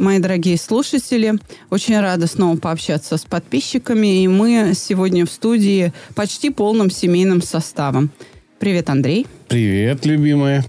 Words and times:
мои 0.00 0.18
дорогие 0.18 0.56
слушатели. 0.56 1.34
Очень 1.68 2.00
рада 2.00 2.26
снова 2.26 2.56
пообщаться 2.56 3.16
с 3.16 3.24
подписчиками. 3.24 4.22
И 4.22 4.28
мы 4.28 4.72
сегодня 4.74 5.26
в 5.26 5.30
студии 5.30 5.92
почти 6.14 6.50
полным 6.50 6.90
семейным 6.90 7.42
составом. 7.42 8.10
Привет, 8.58 8.90
Андрей. 8.90 9.26
Привет, 9.48 10.04
любимая. 10.06 10.64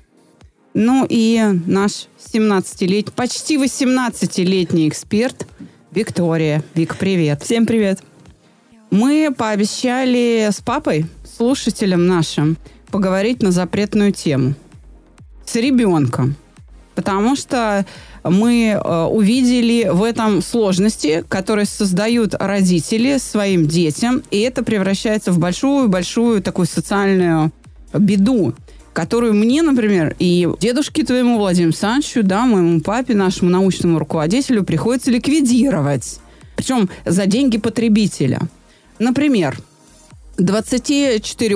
Ну 0.74 1.06
и 1.10 1.42
наш 1.66 2.08
17-летний, 2.34 3.12
почти 3.14 3.58
18-летний 3.58 4.88
эксперт 4.88 5.48
Виктория. 5.92 6.64
Вик, 6.76 6.98
привет. 6.98 7.44
Всем 7.44 7.66
привет. 7.66 8.02
Мы 8.90 9.34
пообещали 9.38 10.50
с 10.52 10.62
папой, 10.62 11.06
слушателям 11.38 12.08
нашим, 12.08 12.58
поговорить 12.90 13.42
на 13.42 13.52
запретную 13.52 14.12
тему. 14.12 14.54
С 15.46 15.56
ребенком. 15.56 16.36
Потому 16.96 17.36
что 17.36 17.86
мы 18.24 18.70
э, 18.70 19.04
увидели 19.06 19.90
в 19.92 20.04
этом 20.04 20.42
сложности, 20.42 21.24
которые 21.28 21.66
создают 21.66 22.36
родители 22.36 23.18
своим 23.18 23.68
детям, 23.68 24.24
и 24.32 24.40
это 24.42 24.64
превращается 24.64 25.32
в 25.32 25.40
большую-большую 25.40 26.42
такую 26.42 26.68
социальную 26.68 27.52
беду 27.94 28.54
которую 28.94 29.34
мне, 29.34 29.62
например, 29.62 30.16
и 30.20 30.50
дедушке 30.60 31.04
твоему 31.04 31.38
Владимиру 31.38 31.70
Александровичу, 31.70 32.24
да, 32.24 32.46
моему 32.46 32.82
папе, 32.82 33.14
нашему 33.14 33.50
научному 33.50 34.00
руководителю 34.00 34.64
приходится 34.64 35.12
ликвидировать. 35.12 36.20
Причем 36.56 36.90
за 37.06 37.26
деньги 37.26 37.58
потребителя. 37.58 38.42
Например, 39.00 39.58
24, 40.38 41.56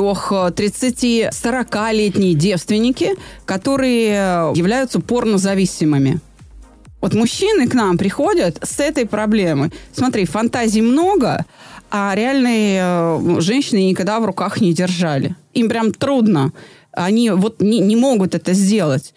30, 0.56 1.04
40-летние 1.04 2.34
девственники, 2.34 3.12
которые 3.46 4.54
являются 4.56 5.00
порнозависимыми. 5.00 6.20
Вот 7.06 7.14
мужчины 7.14 7.68
к 7.68 7.76
нам 7.76 8.00
приходят 8.00 8.58
с 8.64 8.80
этой 8.80 9.06
проблемой. 9.06 9.70
Смотри, 9.94 10.26
фантазий 10.26 10.82
много, 10.82 11.46
а 11.92 12.16
реальные 12.16 12.82
э, 12.82 13.42
женщины 13.42 13.90
никогда 13.90 14.20
в 14.20 14.26
руках 14.26 14.60
не 14.60 14.74
держали. 14.74 15.36
Им 15.54 15.70
прям 15.70 15.94
трудно. 15.94 16.52
Они 16.92 17.30
вот 17.30 17.62
не, 17.62 17.78
не 17.78 17.96
могут 17.96 18.34
это 18.34 18.54
сделать. 18.54 19.14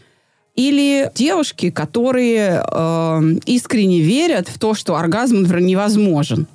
Или 0.54 1.10
девушки, 1.14 1.70
которые 1.70 2.62
э, 2.62 3.22
искренне 3.46 4.00
верят 4.00 4.48
в 4.48 4.58
то, 4.58 4.74
что 4.74 4.96
оргазм, 4.96 5.44
невозможен. 5.44 6.46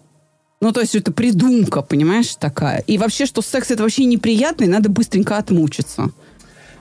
Ну, 0.61 0.71
то 0.71 0.81
есть 0.81 0.93
это 0.93 1.11
придумка, 1.11 1.81
понимаешь, 1.81 2.35
такая. 2.35 2.83
И 2.85 2.99
вообще, 2.99 3.25
что 3.25 3.41
секс 3.41 3.71
это 3.71 3.81
вообще 3.81 4.05
неприятно, 4.05 4.65
и 4.65 4.67
надо 4.67 4.87
быстренько 4.87 5.37
отмучиться. 5.37 6.11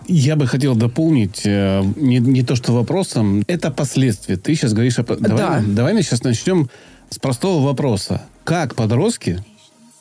Я 0.07 0.37
бы 0.37 0.47
хотел 0.47 0.75
дополнить 0.75 1.43
э, 1.45 1.83
не, 1.97 2.19
не 2.19 2.43
то, 2.43 2.57
что 2.57 2.73
вопросом, 2.73 3.45
это 3.47 3.71
последствия. 3.71 4.37
Ты 4.37 4.55
сейчас 4.55 4.73
говоришь 4.73 4.99
о... 4.99 5.05
Давай, 5.05 5.39
Да. 5.39 5.63
давай 5.67 5.95
мы 5.95 6.03
сейчас 6.03 6.23
начнем 6.25 6.69
с 7.11 7.19
простого 7.19 7.65
вопроса. 7.65 8.23
Как 8.45 8.75
подростки, 8.75 9.45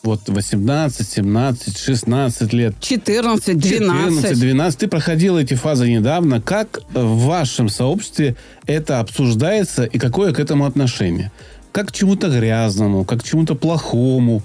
вот 0.04 0.28
18, 0.28 1.08
17, 1.08 1.78
16 1.78 2.54
лет, 2.54 2.76
14, 2.80 3.58
12. 3.58 4.22
14, 4.22 4.40
12, 4.40 4.80
ты 4.80 4.88
проходил 4.88 5.38
эти 5.38 5.54
фазы 5.54 5.90
недавно. 5.90 6.42
Как 6.42 6.82
в 6.94 7.26
вашем 7.26 7.70
сообществе 7.70 8.36
это 8.66 9.00
обсуждается 9.00 9.84
и 9.84 10.00
какое 10.00 10.34
к 10.34 10.40
этому 10.40 10.66
отношение? 10.66 11.32
Как 11.72 11.90
к 11.90 11.92
чему-то 11.92 12.30
грязному, 12.30 13.06
как 13.06 13.22
к 13.22 13.24
чему-то 13.24 13.56
плохому, 13.56 14.42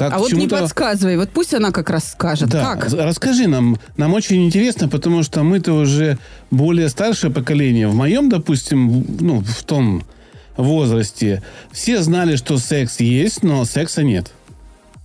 как 0.00 0.14
а 0.14 0.18
вот 0.18 0.32
не 0.32 0.48
подсказывай, 0.48 1.18
вот 1.18 1.28
пусть 1.28 1.52
она 1.52 1.72
как 1.72 1.90
раз 1.90 2.12
скажет. 2.12 2.48
Да, 2.48 2.74
Как? 2.74 2.90
расскажи 2.90 3.46
нам. 3.46 3.78
Нам 3.98 4.14
очень 4.14 4.46
интересно, 4.46 4.88
потому 4.88 5.22
что 5.22 5.42
мы-то 5.42 5.74
уже 5.74 6.16
более 6.50 6.88
старшее 6.88 7.30
поколение. 7.30 7.86
В 7.86 7.94
моем, 7.94 8.30
допустим, 8.30 9.04
ну, 9.20 9.42
в 9.42 9.62
том 9.64 10.02
возрасте 10.56 11.42
все 11.70 12.00
знали, 12.00 12.36
что 12.36 12.56
секс 12.56 12.98
есть, 13.00 13.42
но 13.42 13.66
секса 13.66 14.02
нет. 14.02 14.32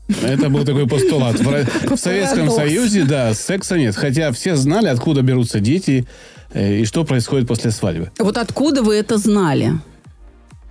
Это 0.08 0.50
был 0.50 0.64
такой 0.64 0.88
постулат. 0.88 1.42
В, 1.42 1.96
в 1.96 1.98
Советском. 1.98 2.50
Союзе, 2.50 3.04
да, 3.04 3.34
секса 3.34 3.78
нет. 3.78 3.98
Хотя 3.98 4.32
все 4.32 4.56
знали, 4.56 4.88
откуда 4.88 5.24
берутся 5.24 5.60
дети 5.60 6.08
э, 6.54 6.78
и 6.78 6.86
что 6.86 7.04
происходит 7.04 7.50
после 7.50 7.72
свадьбы. 7.72 8.12
Вот 8.18 8.38
откуда 8.38 8.82
вы 8.82 8.96
это 8.96 9.18
знали? 9.18 9.74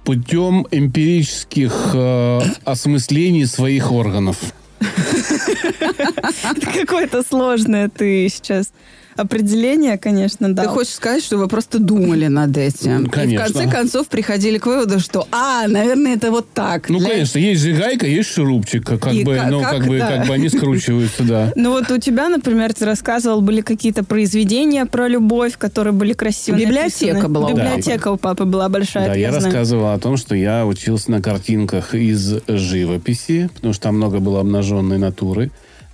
Путем 0.05 0.67
эмпирических 0.71 1.91
э, 1.95 2.41
осмыслений 2.65 3.47
своих 3.47 3.91
органов. 3.91 4.37
Какое-то 6.75 7.23
сложное 7.23 7.89
ты 7.89 8.29
сейчас 8.29 8.73
определение, 9.17 9.99
конечно, 9.99 10.53
да. 10.55 10.63
Ты 10.65 10.69
хочешь 10.69 10.95
сказать, 10.95 11.23
что 11.25 11.37
вы 11.39 11.49
просто 11.49 11.79
думали 11.79 12.27
над 12.27 12.57
этим? 12.57 13.05
И 13.05 13.07
в 13.07 13.11
Конечно. 13.11 13.47
конце 13.47 13.71
концов 13.71 14.09
приходили 14.09 14.59
к 14.59 14.67
выводу, 14.67 15.01
что, 15.01 15.27
а, 15.31 15.67
наверное, 15.69 16.15
это 16.17 16.31
вот 16.31 16.49
так. 16.53 16.89
Ну, 16.89 16.99
Для- 16.99 17.11
конечно, 17.11 17.39
есть 17.39 17.63
же 17.63 17.73
гайка, 17.73 18.07
есть 18.07 18.31
шурупчик, 18.33 18.85
как, 18.85 19.13
И 19.13 19.25
бы, 19.25 19.37
как- 19.37 19.51
ну, 19.51 19.61
как, 19.61 19.71
как, 19.71 19.87
бы, 19.87 19.99
да. 19.99 20.09
как 20.09 20.27
бы 20.27 20.35
они 20.35 20.49
скручиваются, 20.49 21.23
да. 21.25 21.53
Ну 21.57 21.71
вот 21.71 21.91
у 21.91 21.99
тебя, 21.99 22.29
например, 22.29 22.73
ты 22.75 22.85
рассказывал, 22.85 23.41
были 23.41 23.61
какие-то 23.61 24.05
произведения 24.05 24.87
про 24.87 25.09
любовь, 25.09 25.57
которые 25.59 25.93
были 25.93 26.13
красиво 26.13 26.57
Библиотека 26.57 27.15
написаны. 27.15 27.29
была 27.29 27.47
у 27.47 27.51
Библиотека 27.51 28.09
у 28.09 28.17
папы 28.17 28.45
была 28.45 28.69
большая, 28.69 29.07
Да, 29.09 29.15
я 29.15 29.31
знаю. 29.31 29.45
рассказывал 29.45 29.93
о 29.93 29.99
том, 29.99 30.17
что 30.17 30.35
я 30.35 30.67
учился 30.67 31.11
на 31.11 31.23
картинках 31.23 31.95
из 31.95 32.35
живописи, 32.49 33.49
потому 33.55 33.73
что 33.73 33.83
там 33.85 33.97
много 33.97 34.19
было 34.19 34.41
обнаженной 34.41 34.99
натуры. 34.99 35.51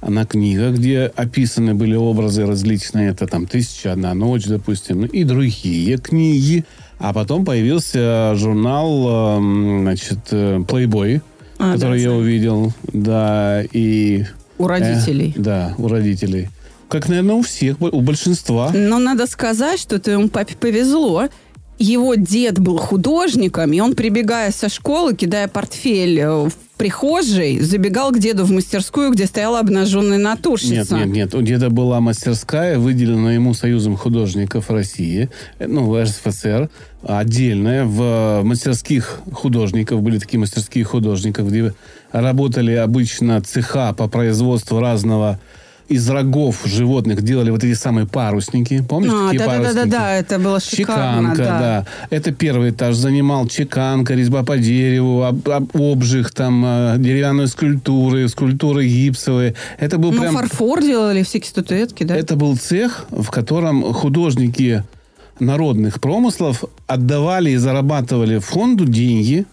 На 0.06 0.24
книгах, 0.24 0.76
где 0.76 1.12
описаны 1.14 1.74
были 1.74 1.94
образы 1.94 2.46
различные, 2.46 3.10
это 3.10 3.26
там 3.26 3.46
«Тысяча 3.46 3.92
одна 3.92 4.14
ночь», 4.14 4.46
допустим, 4.46 5.02
ну, 5.02 5.06
и 5.06 5.24
другие 5.24 5.98
книги. 5.98 6.64
А 6.98 7.12
потом 7.12 7.44
появился 7.44 8.34
журнал, 8.34 9.38
эм, 9.38 9.82
значит, 9.82 10.18
э, 10.30 10.58
Playboy, 10.58 11.20
А, 11.58 11.74
который 11.74 11.98
да, 11.98 12.02
я 12.02 12.08
знаю. 12.10 12.16
увидел, 12.22 12.72
да, 12.92 13.62
и... 13.72 14.24
У 14.58 14.66
родителей. 14.66 15.34
Э, 15.36 15.40
да, 15.40 15.74
у 15.78 15.88
родителей. 15.88 16.48
Как, 16.88 17.08
наверное, 17.08 17.36
у 17.36 17.42
всех, 17.42 17.80
у 17.80 18.00
большинства. 18.00 18.70
Но 18.74 18.98
надо 18.98 19.26
сказать, 19.26 19.78
что 19.78 19.98
твоему 20.00 20.28
папе 20.28 20.56
повезло. 20.56 21.28
Его 21.80 22.14
дед 22.14 22.58
был 22.58 22.76
художником, 22.76 23.72
и 23.72 23.80
он, 23.80 23.94
прибегая 23.94 24.50
со 24.50 24.68
школы, 24.68 25.16
кидая 25.16 25.48
портфель 25.48 26.20
э, 26.20 26.30
в 26.30 26.52
прихожей, 26.76 27.58
забегал 27.60 28.12
к 28.12 28.18
деду 28.18 28.44
в 28.44 28.50
мастерскую, 28.50 29.10
где 29.12 29.24
стояла 29.24 29.60
обнаженная 29.60 30.18
Нет, 30.18 30.24
натурщица. 30.24 30.96
нет, 30.98 31.06
нет. 31.06 31.34
У 31.34 31.40
деда 31.40 31.70
была 31.70 32.00
мастерская, 32.00 32.78
выделенная 32.78 33.36
ему 33.36 33.54
Союзом 33.54 33.96
художников 33.96 34.70
России, 34.70 35.30
э, 35.58 35.66
ну, 35.66 35.98
РСФСР, 35.98 36.68
отдельная. 37.02 37.86
В 37.86 38.42
мастерских 38.42 39.22
художников 39.32 40.02
были 40.02 40.18
такие 40.18 40.38
мастерские 40.38 40.84
художников, 40.84 41.48
где 41.48 41.72
работали 42.12 42.72
обычно 42.72 43.40
цеха 43.40 43.94
по 43.94 44.06
производству 44.06 44.80
разного 44.80 45.40
из 45.90 46.08
рогов 46.08 46.62
животных 46.64 47.22
делали 47.22 47.50
вот 47.50 47.64
эти 47.64 47.74
самые 47.74 48.06
парусники. 48.06 48.80
Помнишь, 48.88 49.10
А, 49.12 49.24
такие 49.26 49.38
да-да-да-да, 49.40 49.66
парусники? 49.72 49.90
да, 49.90 50.12
это 50.14 50.38
было 50.38 50.60
шикарно, 50.60 51.30
Чеканка, 51.32 51.42
да. 51.44 51.58
да. 51.58 51.86
Это 52.16 52.32
первый 52.32 52.70
этаж 52.70 52.94
занимал 52.94 53.48
чеканка, 53.48 54.14
резьба 54.14 54.44
по 54.44 54.56
дереву, 54.56 55.24
об- 55.24 55.48
об- 55.48 55.76
обжиг, 55.76 56.30
там, 56.30 56.64
э, 56.64 56.94
деревянные 56.98 57.48
скульптуры, 57.48 58.28
скульптуры 58.28 58.86
гипсовые. 58.86 59.56
Это 59.80 59.98
был 59.98 60.12
Ну, 60.12 60.20
прям... 60.20 60.34
фарфор 60.34 60.80
делали, 60.80 61.24
всякие 61.24 61.50
статуэтки, 61.50 62.04
да? 62.04 62.14
Это 62.16 62.36
был 62.36 62.56
цех, 62.56 63.06
в 63.10 63.28
котором 63.30 63.92
художники 63.92 64.84
народных 65.40 66.00
промыслов 66.00 66.62
отдавали 66.86 67.50
и 67.50 67.56
зарабатывали 67.56 68.38
фонду 68.38 68.84
деньги, 68.84 69.44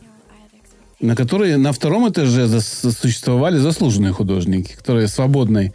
на 0.99 1.15
которые 1.15 1.57
на 1.57 1.71
втором 1.71 2.07
этаже 2.09 2.47
существовали 2.61 3.57
заслуженные 3.57 4.13
художники, 4.13 4.75
которые 4.75 5.07
свободной 5.07 5.73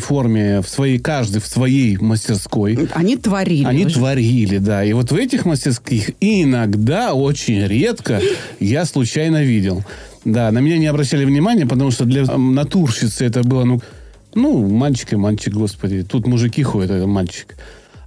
форме, 0.00 0.60
в 0.60 0.68
своей, 0.68 0.98
каждый 0.98 1.40
в 1.40 1.46
своей 1.46 1.96
мастерской, 1.96 2.88
Они 2.92 3.16
творили. 3.16 3.64
они 3.66 3.86
уже. 3.86 3.94
творили, 3.96 4.58
да. 4.58 4.84
И 4.84 4.92
вот 4.92 5.12
в 5.12 5.16
этих 5.16 5.44
мастерских 5.46 6.10
иногда, 6.20 7.14
очень 7.14 7.66
редко, 7.66 8.20
я 8.60 8.84
случайно 8.84 9.42
видел. 9.42 9.82
Да, 10.24 10.50
на 10.50 10.58
меня 10.60 10.78
не 10.78 10.86
обращали 10.86 11.24
внимания, 11.24 11.66
потому 11.66 11.90
что 11.90 12.04
для 12.06 12.24
натурщицы 12.24 13.24
это 13.26 13.42
было, 13.42 13.64
ну, 13.64 13.80
ну, 14.34 14.66
мальчик 14.68 15.12
и 15.12 15.16
мальчик, 15.16 15.52
господи. 15.54 16.02
Тут 16.02 16.26
мужики 16.26 16.62
ходят, 16.62 16.90
это 16.90 17.06
мальчик. 17.06 17.54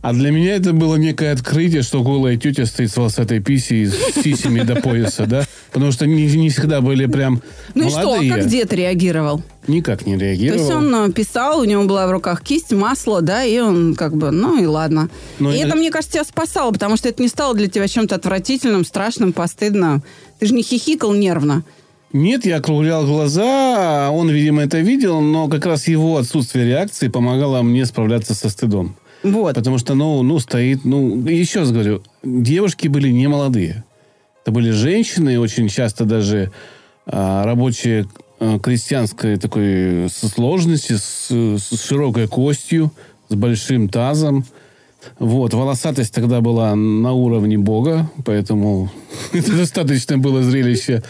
А 0.02 0.14
для 0.14 0.32
меня 0.32 0.56
это 0.56 0.74
было 0.74 0.96
некое 0.96 1.32
открытие, 1.34 1.82
что 1.82 2.04
голая 2.04 2.38
тетя 2.38 2.66
стоит 2.66 2.92
с 2.92 2.98
волосатой 2.98 3.40
писей, 3.42 3.88
с 3.88 3.96
сисями 4.24 4.62
до 4.62 4.76
пояса, 4.76 5.26
да. 5.26 5.44
Потому 5.72 5.92
что 5.92 6.06
не, 6.06 6.26
не 6.28 6.50
всегда 6.50 6.82
были 6.82 7.08
прям 7.08 7.42
Ну 7.74 7.88
и 7.88 7.90
что, 7.90 8.14
а 8.14 8.24
как 8.30 8.48
дед 8.48 8.72
реагировал? 8.74 9.42
Никак 9.68 10.06
не 10.06 10.16
То 10.16 10.22
реагировал. 10.24 10.60
есть 10.60 10.72
он 10.72 10.96
э, 10.96 11.12
писал, 11.12 11.60
у 11.60 11.64
него 11.66 11.84
была 11.84 12.08
в 12.08 12.12
руках 12.12 12.42
кисть, 12.42 12.72
масло, 12.72 13.22
да, 13.22 13.44
и 13.44 13.60
он 13.60 13.96
как 13.96 14.16
бы, 14.16 14.32
ну 14.32 14.62
и 14.62 14.66
ладно. 14.66 15.10
Ну, 15.40 15.52
и 15.52 15.56
и- 15.56 15.60
это, 15.60 15.76
мне 15.76 15.92
кажется, 15.92 16.14
тебя 16.14 16.24
спасало, 16.24 16.72
потому 16.72 16.96
что 16.96 17.10
это 17.10 17.22
не 17.22 17.28
стало 17.28 17.54
для 17.54 17.68
тебя 17.68 17.88
чем-то 17.88 18.16
отвратительным, 18.16 18.86
страшным, 18.86 19.34
постыдным. 19.34 20.04
Ты 20.40 20.46
же 20.46 20.54
не 20.54 20.64
хихикал 20.64 21.14
нервно. 21.14 21.64
Нет, 22.14 22.46
я 22.46 22.58
округлял 22.58 23.06
глаза, 23.06 24.10
он, 24.12 24.30
видимо, 24.30 24.62
это 24.64 24.80
видел, 24.80 25.20
но 25.20 25.50
как 25.50 25.66
раз 25.66 25.88
его 25.90 26.18
отсутствие 26.18 26.66
реакции 26.66 27.10
помогало 27.10 27.62
мне 27.62 27.86
справляться 27.86 28.34
со 28.34 28.50
стыдом. 28.50 28.96
Вот. 29.24 29.56
Потому 29.56 29.78
что, 29.78 29.96
ну, 29.96 30.22
ну, 30.24 30.40
стоит, 30.40 30.86
ну, 30.86 31.18
еще 31.28 31.60
раз 31.60 31.72
говорю, 31.72 32.04
девушки 32.24 32.88
были 32.88 33.10
не 33.10 33.28
молодые. 33.28 33.84
Это 34.44 34.52
были 34.52 34.72
женщины, 34.72 35.40
очень 35.40 35.68
часто 35.68 36.06
даже 36.06 36.52
а, 37.06 37.44
рабочие 37.44 38.08
а, 38.40 38.60
крестьянской 38.60 39.38
такой 39.38 40.10
со 40.10 40.28
сложности, 40.28 40.94
с, 40.94 41.30
с 41.30 41.82
широкой 41.82 42.28
костью, 42.28 42.92
с 43.30 43.36
большим 43.36 43.90
тазом. 43.90 44.46
Вот, 45.20 45.54
волосатость 45.54 46.14
тогда 46.14 46.42
была 46.42 46.76
на 46.76 47.14
уровне 47.14 47.58
Бога, 47.58 48.10
поэтому 48.26 48.90
это 49.34 49.52
достаточно 49.58 50.18
было 50.18 50.44
зрелище 50.44 51.04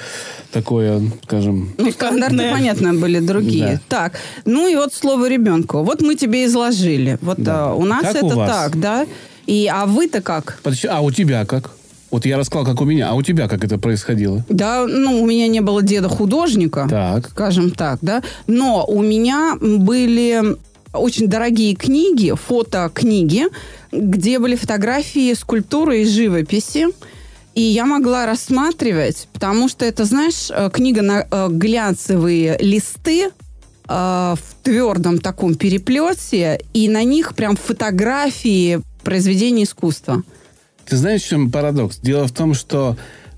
такое, 0.52 1.02
скажем, 1.24 1.74
Ну, 1.78 1.92
стандарты, 1.92 2.36
Пикантные. 2.36 2.52
понятно, 2.52 2.94
были 2.94 3.20
другие. 3.20 3.82
Так, 3.90 4.14
ну 4.46 4.68
и 4.68 4.76
вот 4.76 4.94
слово 4.94 5.30
ребенку. 5.30 5.84
Вот 5.84 6.02
мы 6.02 6.16
тебе 6.16 6.46
изложили. 6.46 7.18
Вот 7.22 7.40
а, 7.48 7.74
у 7.74 7.86
нас 7.86 8.16
это 8.16 8.36
так, 8.36 8.80
да? 8.80 9.06
И, 9.46 9.70
а 9.72 9.86
вы-то 9.86 10.22
как? 10.22 10.60
А 10.90 11.02
у 11.02 11.12
тебя 11.12 11.46
как? 11.46 11.72
Вот 12.10 12.26
я 12.26 12.38
рассказал, 12.38 12.66
как 12.66 12.82
у 12.82 12.86
меня. 12.86 13.10
А 13.10 13.14
у 13.16 13.22
тебя 13.22 13.48
как 13.48 13.64
это 13.64 13.78
происходило? 13.78 14.46
Да, 14.50 14.86
ну, 14.88 15.22
у 15.22 15.26
меня 15.26 15.48
не 15.48 15.60
было 15.62 15.82
деда 15.82 16.08
художника. 16.08 16.88
Так. 16.90 17.30
скажем 17.30 17.72
так, 17.72 18.00
да. 18.02 18.24
Но 18.48 18.86
у 18.86 19.02
меня 19.02 19.58
были 19.62 20.56
очень 20.98 21.28
дорогие 21.28 21.76
книги, 21.76 22.34
фотокниги, 22.34 23.46
где 23.92 24.40
были 24.40 24.56
фотографии, 24.56 25.34
скульптуры 25.34 26.02
и 26.02 26.06
живописи. 26.06 26.88
И 27.56 27.62
я 27.62 27.86
могла 27.86 28.28
рассматривать, 28.28 29.28
потому 29.34 29.68
что 29.68 29.84
это, 29.84 30.06
знаешь, 30.06 30.52
э, 30.52 30.70
книга 30.72 31.02
на 31.02 31.26
э, 31.30 31.48
глянцевые 31.50 32.56
листы 32.60 33.26
э, 33.26 33.30
в 33.88 34.40
твердом 34.62 35.18
таком 35.18 35.56
переплете, 35.56 36.60
и 36.74 36.88
на 36.88 37.04
них 37.04 37.34
прям 37.34 37.56
фотографии 37.56 38.82
произведений 39.04 39.64
искусства. 39.64 40.22
Ты 40.86 40.98
знаешь, 40.98 41.24
в 41.24 41.30
чем 41.30 41.50
парадокс? 41.50 41.98
Дело 41.98 42.28
в 42.28 42.32
том, 42.32 42.54
что 42.54 42.96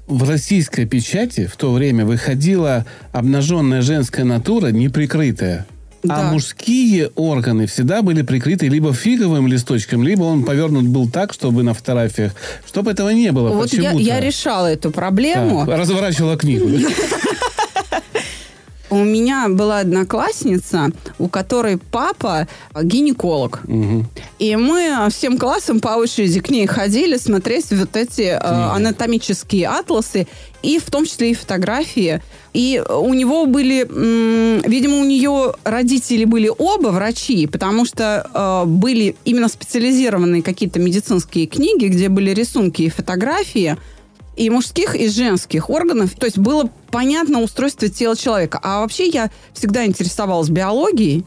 в 0.10 0.28
российской 0.28 0.86
печати 0.86 1.46
в 1.46 1.56
то 1.56 1.72
время 1.72 2.06
выходила 2.06 2.86
обнаженная 3.12 3.82
женская 3.82 4.26
натура 4.26 4.68
неприкрытая. 4.68 5.66
Да. 6.04 6.30
А 6.30 6.32
мужские 6.32 7.12
органы 7.16 7.68
всегда 7.68 8.02
были 8.02 8.22
прикрыты 8.22 8.68
либо 8.68 8.94
фиговым 8.94 9.48
листочком, 9.48 10.02
либо 10.04 10.24
он 10.24 10.44
повернут 10.44 10.86
был 10.86 11.10
так, 11.10 11.34
чтобы 11.34 11.64
на 11.64 11.74
фотографиях, 11.74 12.32
чтобы 12.66 12.92
этого 12.92 13.10
не 13.10 13.32
было 13.32 13.50
Вот 13.50 13.74
я, 13.74 13.92
я 13.92 14.20
решала 14.20 14.68
эту 14.68 14.92
проблему. 14.92 15.66
Так, 15.66 15.78
разворачивала 15.78 16.38
книгу. 16.38 16.70
У 18.90 19.04
меня 19.04 19.48
была 19.50 19.80
одноклассница, 19.80 20.92
у 21.20 21.28
которой 21.28 21.78
папа 21.78 22.48
гинеколог. 22.82 23.62
Мгм. 23.68 24.08
И 24.40 24.56
мы 24.56 25.08
всем 25.10 25.38
классом 25.38 25.80
по 25.80 25.90
очереди 25.90 26.40
к 26.40 26.50
ней 26.50 26.66
ходили 26.66 27.18
смотреть 27.18 27.72
вот 27.72 27.96
эти 27.96 28.22
э, 28.22 28.38
анатомические 28.38 29.68
атласы, 29.68 30.28
и 30.62 30.80
в 30.80 30.90
том 30.90 31.06
числе 31.06 31.32
и 31.32 31.34
фотографии. 31.34 32.22
И 32.54 32.82
у 32.90 33.14
него 33.14 33.46
были, 33.46 33.88
видимо, 34.68 34.98
у 34.98 35.06
нее 35.06 35.54
родители 35.64 36.26
были 36.26 36.52
оба 36.58 36.88
врачи, 36.88 37.48
потому 37.48 37.86
что 37.86 38.28
э, 38.34 38.68
были 38.68 39.16
именно 39.24 39.48
специализированные 39.48 40.42
какие-то 40.42 40.80
медицинские 40.80 41.46
книги, 41.46 41.86
где 41.86 42.10
были 42.10 42.32
рисунки 42.32 42.82
и 42.84 42.90
фотографии 42.90 43.78
и 44.36 44.50
мужских, 44.50 44.96
и 44.96 45.10
женских 45.10 45.70
органов. 45.70 46.14
То 46.16 46.26
есть 46.26 46.38
было 46.38 46.70
понятно 46.92 47.42
устройство 47.42 47.90
тела 47.90 48.16
человека. 48.16 48.60
А 48.62 48.82
вообще 48.82 49.08
я 49.08 49.30
всегда 49.54 49.86
интересовалась 49.86 50.50
биологией. 50.50 51.26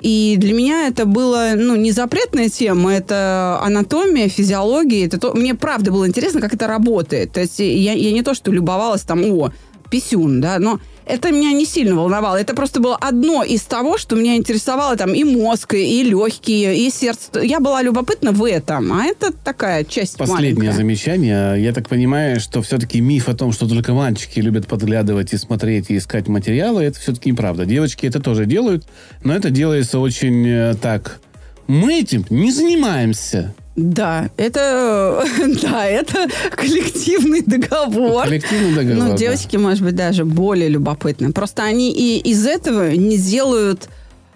И 0.00 0.36
для 0.38 0.54
меня 0.54 0.86
это 0.86 1.06
было, 1.06 1.52
ну, 1.56 1.74
не 1.74 1.90
запретная 1.90 2.48
тема, 2.48 2.92
это 2.92 3.58
анатомия, 3.62 4.28
физиология. 4.28 5.06
Это 5.06 5.18
то... 5.18 5.34
Мне 5.34 5.54
правда 5.54 5.90
было 5.90 6.06
интересно, 6.06 6.40
как 6.40 6.54
это 6.54 6.66
работает. 6.68 7.32
То 7.32 7.40
есть 7.40 7.58
я, 7.58 7.92
я 7.92 8.12
не 8.12 8.22
то, 8.22 8.34
что 8.34 8.52
любовалась 8.52 9.02
там, 9.02 9.24
о, 9.24 9.50
писюн, 9.90 10.40
да, 10.40 10.58
но 10.58 10.80
это 11.08 11.30
меня 11.30 11.52
не 11.52 11.64
сильно 11.64 11.96
волновало. 11.96 12.36
Это 12.36 12.54
просто 12.54 12.80
было 12.80 12.96
одно 12.96 13.42
из 13.42 13.62
того, 13.62 13.98
что 13.98 14.14
меня 14.14 14.36
интересовало 14.36 14.96
там 14.96 15.14
и 15.14 15.24
мозг, 15.24 15.74
и 15.74 16.02
легкие, 16.02 16.76
и 16.78 16.90
сердце. 16.90 17.40
Я 17.42 17.60
была 17.60 17.82
любопытна 17.82 18.32
в 18.32 18.44
этом, 18.44 18.92
а 18.92 19.04
это 19.04 19.32
такая 19.32 19.84
часть 19.84 20.16
Последнее 20.16 20.54
маленькая. 20.54 20.76
замечание. 20.76 21.62
Я 21.62 21.72
так 21.72 21.88
понимаю, 21.88 22.40
что 22.40 22.62
все-таки 22.62 23.00
миф 23.00 23.28
о 23.28 23.34
том, 23.34 23.52
что 23.52 23.68
только 23.68 23.94
мальчики 23.94 24.40
любят 24.40 24.66
подглядывать 24.66 25.32
и 25.32 25.38
смотреть, 25.38 25.90
и 25.90 25.96
искать 25.96 26.28
материалы, 26.28 26.82
это 26.82 27.00
все-таки 27.00 27.30
неправда. 27.30 27.64
Девочки 27.64 28.06
это 28.06 28.20
тоже 28.20 28.46
делают, 28.46 28.86
но 29.24 29.34
это 29.34 29.50
делается 29.50 29.98
очень 29.98 30.46
э, 30.46 30.74
так. 30.80 31.20
Мы 31.66 32.00
этим 32.00 32.24
не 32.30 32.52
занимаемся. 32.52 33.54
Да, 33.78 34.28
это, 34.36 35.24
да, 35.62 35.86
это 35.86 36.28
коллективный 36.50 37.42
договор. 37.42 38.24
Коллективный 38.24 38.74
договор. 38.74 39.04
Ну, 39.04 39.08
да. 39.10 39.16
девочки, 39.16 39.56
может 39.56 39.84
быть, 39.84 39.94
даже 39.94 40.24
более 40.24 40.68
любопытны. 40.68 41.32
Просто 41.32 41.62
они 41.62 41.92
и 41.92 42.18
из 42.18 42.44
этого 42.44 42.90
не 42.90 43.16
делают 43.16 43.88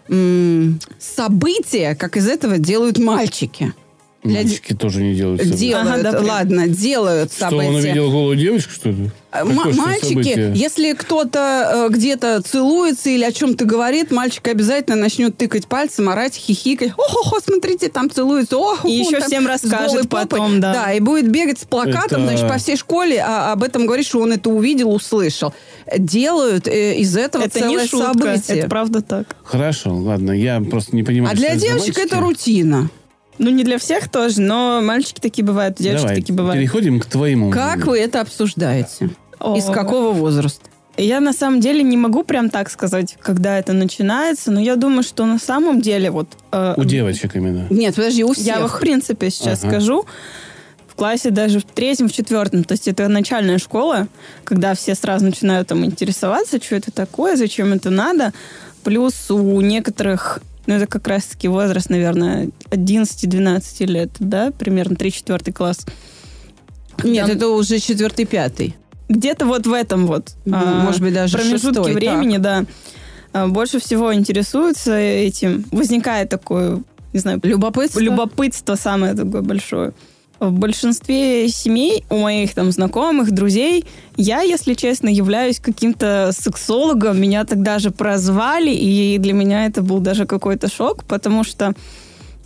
м, 0.08 0.78
события, 1.00 1.96
как 1.96 2.16
из 2.16 2.28
этого 2.28 2.58
делают 2.58 2.98
мальчики. 2.98 3.74
Для 4.22 4.42
Мальчики 4.42 4.72
тоже 4.74 5.02
не 5.02 5.14
делают 5.16 5.40
события. 5.42 5.58
Делают, 5.66 6.06
Ага, 6.06 6.12
да, 6.12 6.20
ладно, 6.20 6.68
делают 6.68 7.32
Что, 7.32 7.48
события. 7.50 7.68
он 7.68 7.74
увидел 7.74 8.10
голую 8.12 8.36
девочку, 8.36 8.70
что 8.72 8.90
ли? 8.90 9.10
Какое 9.32 9.52
м- 9.52 9.72
что 9.72 9.82
мальчики, 9.82 10.08
событие? 10.10 10.52
если 10.54 10.92
кто-то 10.92 11.86
э, 11.88 11.92
где-то 11.92 12.40
целуется 12.42 13.10
или 13.10 13.24
о 13.24 13.32
чем-то 13.32 13.64
говорит, 13.64 14.12
мальчик 14.12 14.46
обязательно 14.46 14.94
начнет 14.96 15.36
тыкать 15.36 15.66
пальцем, 15.66 16.08
орать, 16.08 16.36
хихикать. 16.36 16.90
О-хо-хо, 16.92 17.40
смотрите, 17.44 17.88
там 17.88 18.08
целуется. 18.10 18.58
О, 18.58 18.76
И 18.84 18.92
еще 18.92 19.20
всем 19.22 19.44
расскажет 19.48 20.08
потом, 20.08 20.60
да. 20.60 20.72
Да, 20.72 20.92
и 20.92 21.00
будет 21.00 21.28
бегать 21.28 21.58
с 21.58 21.64
плакатом, 21.64 22.22
Это- 22.22 22.28
значит, 22.28 22.48
по 22.48 22.58
всей 22.58 22.76
школе, 22.76 23.20
а 23.26 23.50
об 23.52 23.64
этом 23.64 23.86
говорит, 23.86 24.06
что 24.06 24.20
он 24.20 24.30
это 24.32 24.50
увидел, 24.50 24.92
услышал. 24.94 25.52
Делают 25.98 26.68
э, 26.68 26.94
из 26.98 27.16
этого 27.16 27.42
Это 27.42 27.58
целое 27.58 27.82
не 27.82 27.88
шутка, 27.88 28.06
событие. 28.12 28.58
это 28.58 28.68
правда 28.68 29.02
так. 29.02 29.34
Хорошо, 29.42 29.96
ладно, 29.96 30.30
я 30.30 30.60
просто 30.60 30.94
не 30.94 31.02
понимаю. 31.02 31.32
а 31.32 31.36
для 31.36 31.50
что 31.50 31.58
девочек 31.60 31.98
это 31.98 32.20
рутина. 32.20 32.88
Ну, 33.38 33.50
не 33.50 33.64
для 33.64 33.78
всех 33.78 34.10
тоже, 34.10 34.40
но 34.40 34.80
мальчики 34.82 35.20
такие 35.20 35.44
бывают, 35.44 35.76
девочки 35.78 36.02
Давай, 36.02 36.16
такие 36.16 36.34
бывают. 36.36 36.60
переходим 36.60 37.00
к 37.00 37.06
твоему. 37.06 37.50
Как 37.50 37.86
вы 37.86 37.98
это 37.98 38.20
обсуждаете? 38.20 39.10
О. 39.38 39.56
Из 39.56 39.64
какого 39.64 40.12
возраста? 40.12 40.68
Я 40.98 41.20
на 41.20 41.32
самом 41.32 41.60
деле 41.60 41.82
не 41.82 41.96
могу 41.96 42.22
прям 42.22 42.50
так 42.50 42.70
сказать, 42.70 43.16
когда 43.20 43.58
это 43.58 43.72
начинается, 43.72 44.50
но 44.50 44.60
я 44.60 44.76
думаю, 44.76 45.02
что 45.02 45.24
на 45.24 45.38
самом 45.38 45.80
деле 45.80 46.10
вот... 46.10 46.28
э, 46.52 46.74
У 46.76 46.84
девочек 46.84 47.34
именно. 47.34 47.66
Нет, 47.70 47.94
подожди, 47.94 48.22
у 48.24 48.34
всех. 48.34 48.46
Я 48.46 48.66
в 48.66 48.78
принципе 48.78 49.30
сейчас 49.30 49.64
Ага. 49.64 49.70
скажу. 49.70 50.04
В 50.86 50.94
классе 50.94 51.30
даже 51.30 51.60
в 51.60 51.64
третьем, 51.64 52.10
в 52.10 52.12
четвертом, 52.12 52.64
то 52.64 52.72
есть 52.72 52.86
это 52.86 53.08
начальная 53.08 53.56
школа, 53.56 54.08
когда 54.44 54.74
все 54.74 54.94
сразу 54.94 55.24
начинают 55.24 55.68
там 55.68 55.82
интересоваться, 55.86 56.62
что 56.62 56.76
это 56.76 56.90
такое, 56.92 57.36
зачем 57.36 57.72
это 57.72 57.88
надо. 57.88 58.34
Плюс 58.84 59.30
у 59.30 59.60
некоторых, 59.62 60.40
ну 60.66 60.74
это 60.74 60.86
как 60.86 61.06
раз-таки 61.08 61.48
возраст, 61.48 61.90
наверное, 61.90 62.50
11-12 62.70 63.86
лет, 63.86 64.10
да, 64.18 64.50
примерно 64.50 64.94
3-4 64.94 65.52
класс. 65.52 65.86
Нет, 67.02 67.26
Там 67.26 67.36
это 67.36 67.48
уже 67.48 67.78
четвертый, 67.78 68.26
пятый. 68.26 68.76
Где-то 69.08 69.46
вот 69.46 69.66
в 69.66 69.72
этом 69.72 70.06
вот 70.06 70.34
а, 70.50 70.84
может 70.84 71.00
быть, 71.00 71.14
даже 71.14 71.36
промежутке 71.36 71.74
шестой, 71.74 71.94
времени, 71.94 72.38
да, 72.38 72.64
а, 73.32 73.48
больше 73.48 73.80
всего 73.80 74.14
интересуются 74.14 74.96
этим. 74.96 75.64
Возникает 75.72 76.28
такое, 76.28 76.82
не 77.12 77.18
знаю, 77.18 77.40
Любопытство. 77.42 78.00
любопытство 78.00 78.74
самое 78.76 79.14
такое 79.14 79.42
большое. 79.42 79.92
В 80.42 80.50
большинстве 80.50 81.48
семей 81.48 82.04
у 82.10 82.16
моих 82.16 82.52
там 82.52 82.72
знакомых, 82.72 83.30
друзей, 83.30 83.84
я, 84.16 84.40
если 84.40 84.74
честно, 84.74 85.08
являюсь 85.08 85.60
каким-то 85.60 86.32
сексологом. 86.36 87.20
Меня 87.20 87.44
тогда 87.44 87.78
же 87.78 87.92
прозвали, 87.92 88.70
и 88.70 89.18
для 89.18 89.34
меня 89.34 89.66
это 89.66 89.82
был 89.82 90.00
даже 90.00 90.26
какой-то 90.26 90.68
шок, 90.68 91.04
потому 91.04 91.44
что 91.44 91.74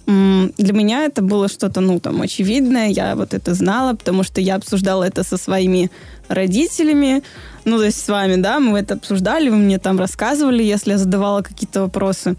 для 0.05 0.73
меня 0.75 1.07
это 1.07 1.23
было 1.23 1.49
что-то, 1.49 1.81
ну, 1.81 1.99
там, 1.99 2.21
очевидное, 2.21 2.88
я 2.88 3.17
вот 3.17 3.33
это 3.33 3.55
знала, 3.55 3.95
потому 3.95 4.25
что 4.25 4.43
я 4.43 4.57
обсуждала 4.57 5.03
это 5.05 5.25
со 5.25 5.38
своими 5.38 5.91
родителями, 6.29 7.23
ну, 7.65 7.79
то 7.79 7.85
есть 7.85 8.05
с 8.05 8.09
вами, 8.09 8.37
да, 8.37 8.61
мы 8.61 8.79
это 8.79 8.95
обсуждали, 8.95 9.49
вы 9.49 9.57
мне 9.57 9.79
там 9.79 9.99
рассказывали, 9.99 10.62
если 10.62 10.91
я 10.91 10.99
задавала 10.99 11.41
какие-то 11.41 11.81
вопросы. 11.81 12.37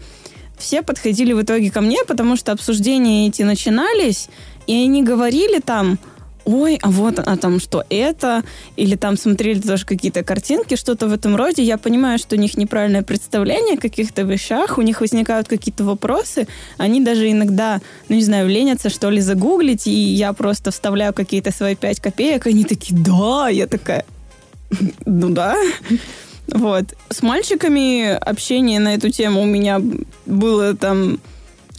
Все 0.56 0.82
подходили 0.82 1.32
в 1.32 1.42
итоге 1.42 1.70
ко 1.70 1.80
мне, 1.80 1.98
потому 2.06 2.36
что 2.36 2.52
обсуждения 2.52 3.28
эти 3.28 3.42
начинались, 3.42 4.28
и 4.68 4.84
они 4.84 5.02
говорили 5.02 5.58
там 5.60 5.98
ой, 6.44 6.78
а 6.82 6.90
вот, 6.90 7.18
а 7.18 7.36
там 7.36 7.60
что, 7.60 7.84
это? 7.90 8.42
Или 8.76 8.96
там 8.96 9.18
смотрели 9.18 9.60
тоже 9.60 9.84
какие-то 9.84 10.24
картинки, 10.24 10.76
что-то 10.76 11.06
в 11.06 11.12
этом 11.12 11.36
роде. 11.36 11.62
Я 11.62 11.76
понимаю, 11.76 12.18
что 12.18 12.36
у 12.36 12.38
них 12.38 12.56
неправильное 12.56 13.02
представление 13.02 13.74
о 13.74 13.80
каких-то 13.80 14.22
вещах, 14.22 14.78
у 14.78 14.82
них 14.82 15.00
возникают 15.02 15.46
какие-то 15.46 15.84
вопросы, 15.84 16.48
они 16.78 17.00
даже 17.00 17.30
иногда, 17.30 17.80
ну 18.08 18.16
не 18.16 18.22
знаю, 18.22 18.48
ленятся, 18.48 18.88
что 18.88 19.10
ли, 19.10 19.20
загуглить, 19.20 19.86
и 19.86 19.90
я 19.90 20.32
просто 20.32 20.70
вставляю 20.70 21.12
какие-то 21.12 21.52
свои 21.52 21.74
пять 21.74 22.00
копеек, 22.00 22.46
они 22.46 22.64
такие, 22.64 22.98
да, 22.98 23.48
я 23.48 23.66
такая, 23.66 24.04
ну 25.04 25.28
да. 25.28 25.54
Вот. 26.50 26.94
С 27.10 27.20
мальчиками 27.20 28.08
общение 28.08 28.80
на 28.80 28.94
эту 28.94 29.10
тему 29.10 29.42
у 29.42 29.46
меня 29.46 29.82
было 30.24 30.74
там 30.74 31.20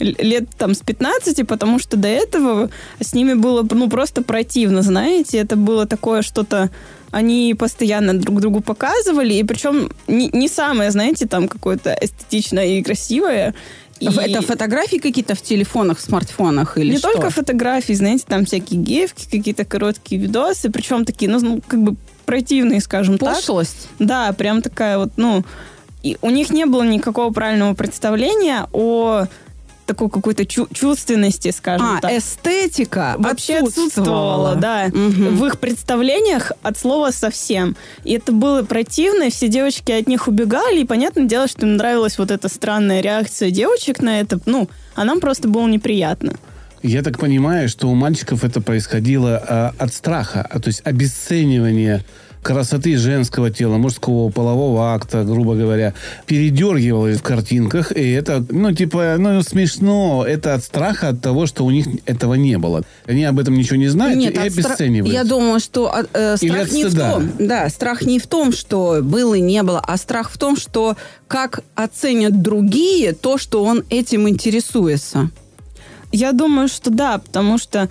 лет 0.00 0.44
там 0.58 0.74
с 0.74 0.80
15, 0.80 1.46
потому 1.46 1.78
что 1.78 1.96
до 1.96 2.08
этого 2.08 2.70
с 3.00 3.14
ними 3.14 3.34
было 3.34 3.66
ну 3.70 3.88
просто 3.88 4.22
противно, 4.22 4.82
знаете, 4.82 5.38
это 5.38 5.56
было 5.56 5.86
такое 5.86 6.22
что-то 6.22 6.70
они 7.10 7.54
постоянно 7.58 8.14
друг 8.14 8.40
другу 8.40 8.60
показывали, 8.60 9.34
и 9.34 9.42
причем 9.44 9.90
не, 10.06 10.28
не 10.28 10.48
самое, 10.48 10.90
знаете, 10.90 11.26
там 11.26 11.48
какое-то 11.48 11.96
эстетичное 12.00 12.66
и 12.66 12.82
красивое. 12.82 13.54
И... 13.98 14.06
Это 14.06 14.40
фотографии 14.42 14.96
какие-то 14.96 15.34
в 15.34 15.42
телефонах, 15.42 15.98
в 15.98 16.00
смартфонах 16.00 16.78
или 16.78 16.92
Не 16.92 16.98
что? 16.98 17.12
только 17.12 17.30
фотографии, 17.30 17.92
знаете, 17.92 18.24
там 18.26 18.46
всякие 18.46 18.80
гифки, 18.80 19.26
какие-то 19.30 19.64
короткие 19.64 20.20
видосы, 20.20 20.70
причем 20.70 21.04
такие, 21.04 21.30
ну, 21.30 21.40
ну 21.40 21.60
как 21.66 21.82
бы 21.82 21.96
противные, 22.24 22.80
скажем 22.80 23.18
Пошлость? 23.18 23.88
так. 23.98 24.08
Да, 24.08 24.32
прям 24.32 24.62
такая 24.62 24.98
вот, 24.98 25.10
ну... 25.16 25.44
И 26.02 26.16
у 26.22 26.30
них 26.30 26.48
не 26.48 26.64
было 26.64 26.82
никакого 26.82 27.30
правильного 27.30 27.74
представления 27.74 28.66
о 28.72 29.26
такой 29.90 30.08
какой-то 30.08 30.46
чу- 30.46 30.68
чувственности, 30.72 31.50
скажем 31.50 31.96
а, 31.96 32.00
так. 32.00 32.12
эстетика 32.12 33.16
вообще 33.18 33.56
отсутствовала, 33.58 34.52
отсутствовала 34.52 34.56
да. 34.56 34.86
Угу. 34.86 35.36
В 35.36 35.46
их 35.46 35.58
представлениях 35.58 36.52
от 36.62 36.78
слова 36.78 37.10
совсем. 37.10 37.76
И 38.04 38.12
это 38.12 38.30
было 38.30 38.62
противно, 38.62 39.24
и 39.24 39.30
все 39.30 39.48
девочки 39.48 39.90
от 39.90 40.06
них 40.06 40.28
убегали, 40.28 40.80
и 40.80 40.84
понятное 40.84 41.24
дело, 41.24 41.48
что 41.48 41.66
им 41.66 41.76
нравилась 41.76 42.18
вот 42.18 42.30
эта 42.30 42.48
странная 42.48 43.00
реакция 43.00 43.50
девочек 43.50 44.00
на 44.00 44.20
это. 44.20 44.38
Ну, 44.46 44.68
а 44.94 45.04
нам 45.04 45.18
просто 45.18 45.48
было 45.48 45.66
неприятно. 45.66 46.34
Я 46.82 47.02
так 47.02 47.18
понимаю, 47.18 47.68
что 47.68 47.88
у 47.88 47.94
мальчиков 47.94 48.44
это 48.44 48.60
происходило 48.60 49.36
а, 49.36 49.74
от 49.76 49.92
страха, 49.92 50.46
а, 50.48 50.60
то 50.60 50.68
есть 50.68 50.82
обесценивание 50.84 52.04
красоты 52.42 52.96
женского 52.96 53.50
тела, 53.50 53.76
мужского 53.76 54.30
полового 54.30 54.94
акта, 54.94 55.24
грубо 55.24 55.54
говоря, 55.54 55.94
передергивалось 56.26 57.18
в 57.18 57.22
картинках, 57.22 57.92
и 57.92 58.10
это, 58.10 58.44
ну, 58.50 58.72
типа, 58.72 59.16
ну, 59.18 59.42
смешно. 59.42 60.24
Это 60.26 60.54
от 60.54 60.64
страха, 60.64 61.08
от 61.08 61.20
того, 61.20 61.46
что 61.46 61.64
у 61.64 61.70
них 61.70 61.86
этого 62.06 62.34
не 62.34 62.58
было. 62.58 62.82
Они 63.06 63.24
об 63.24 63.38
этом 63.38 63.54
ничего 63.54 63.76
не 63.76 63.88
знают 63.88 64.18
Нет, 64.18 64.34
и 64.34 64.38
обесценивают. 64.38 65.12
Я 65.12 65.24
думаю, 65.24 65.60
что 65.60 65.92
э, 66.12 66.36
страх 66.36 66.72
не 66.72 66.84
в 66.84 66.94
том, 66.94 67.30
да, 67.38 67.68
страх 67.68 68.02
не 68.02 68.18
в 68.18 68.26
том, 68.26 68.52
что 68.52 69.00
было 69.02 69.34
и 69.34 69.40
не 69.40 69.62
было, 69.62 69.80
а 69.80 69.96
страх 69.96 70.30
в 70.30 70.38
том, 70.38 70.56
что 70.56 70.96
как 71.28 71.62
оценят 71.74 72.42
другие 72.42 73.12
то, 73.12 73.38
что 73.38 73.64
он 73.64 73.84
этим 73.90 74.28
интересуется. 74.28 75.30
Я 76.12 76.32
думаю, 76.32 76.68
что 76.68 76.90
да, 76.90 77.18
потому 77.18 77.58
что 77.58 77.88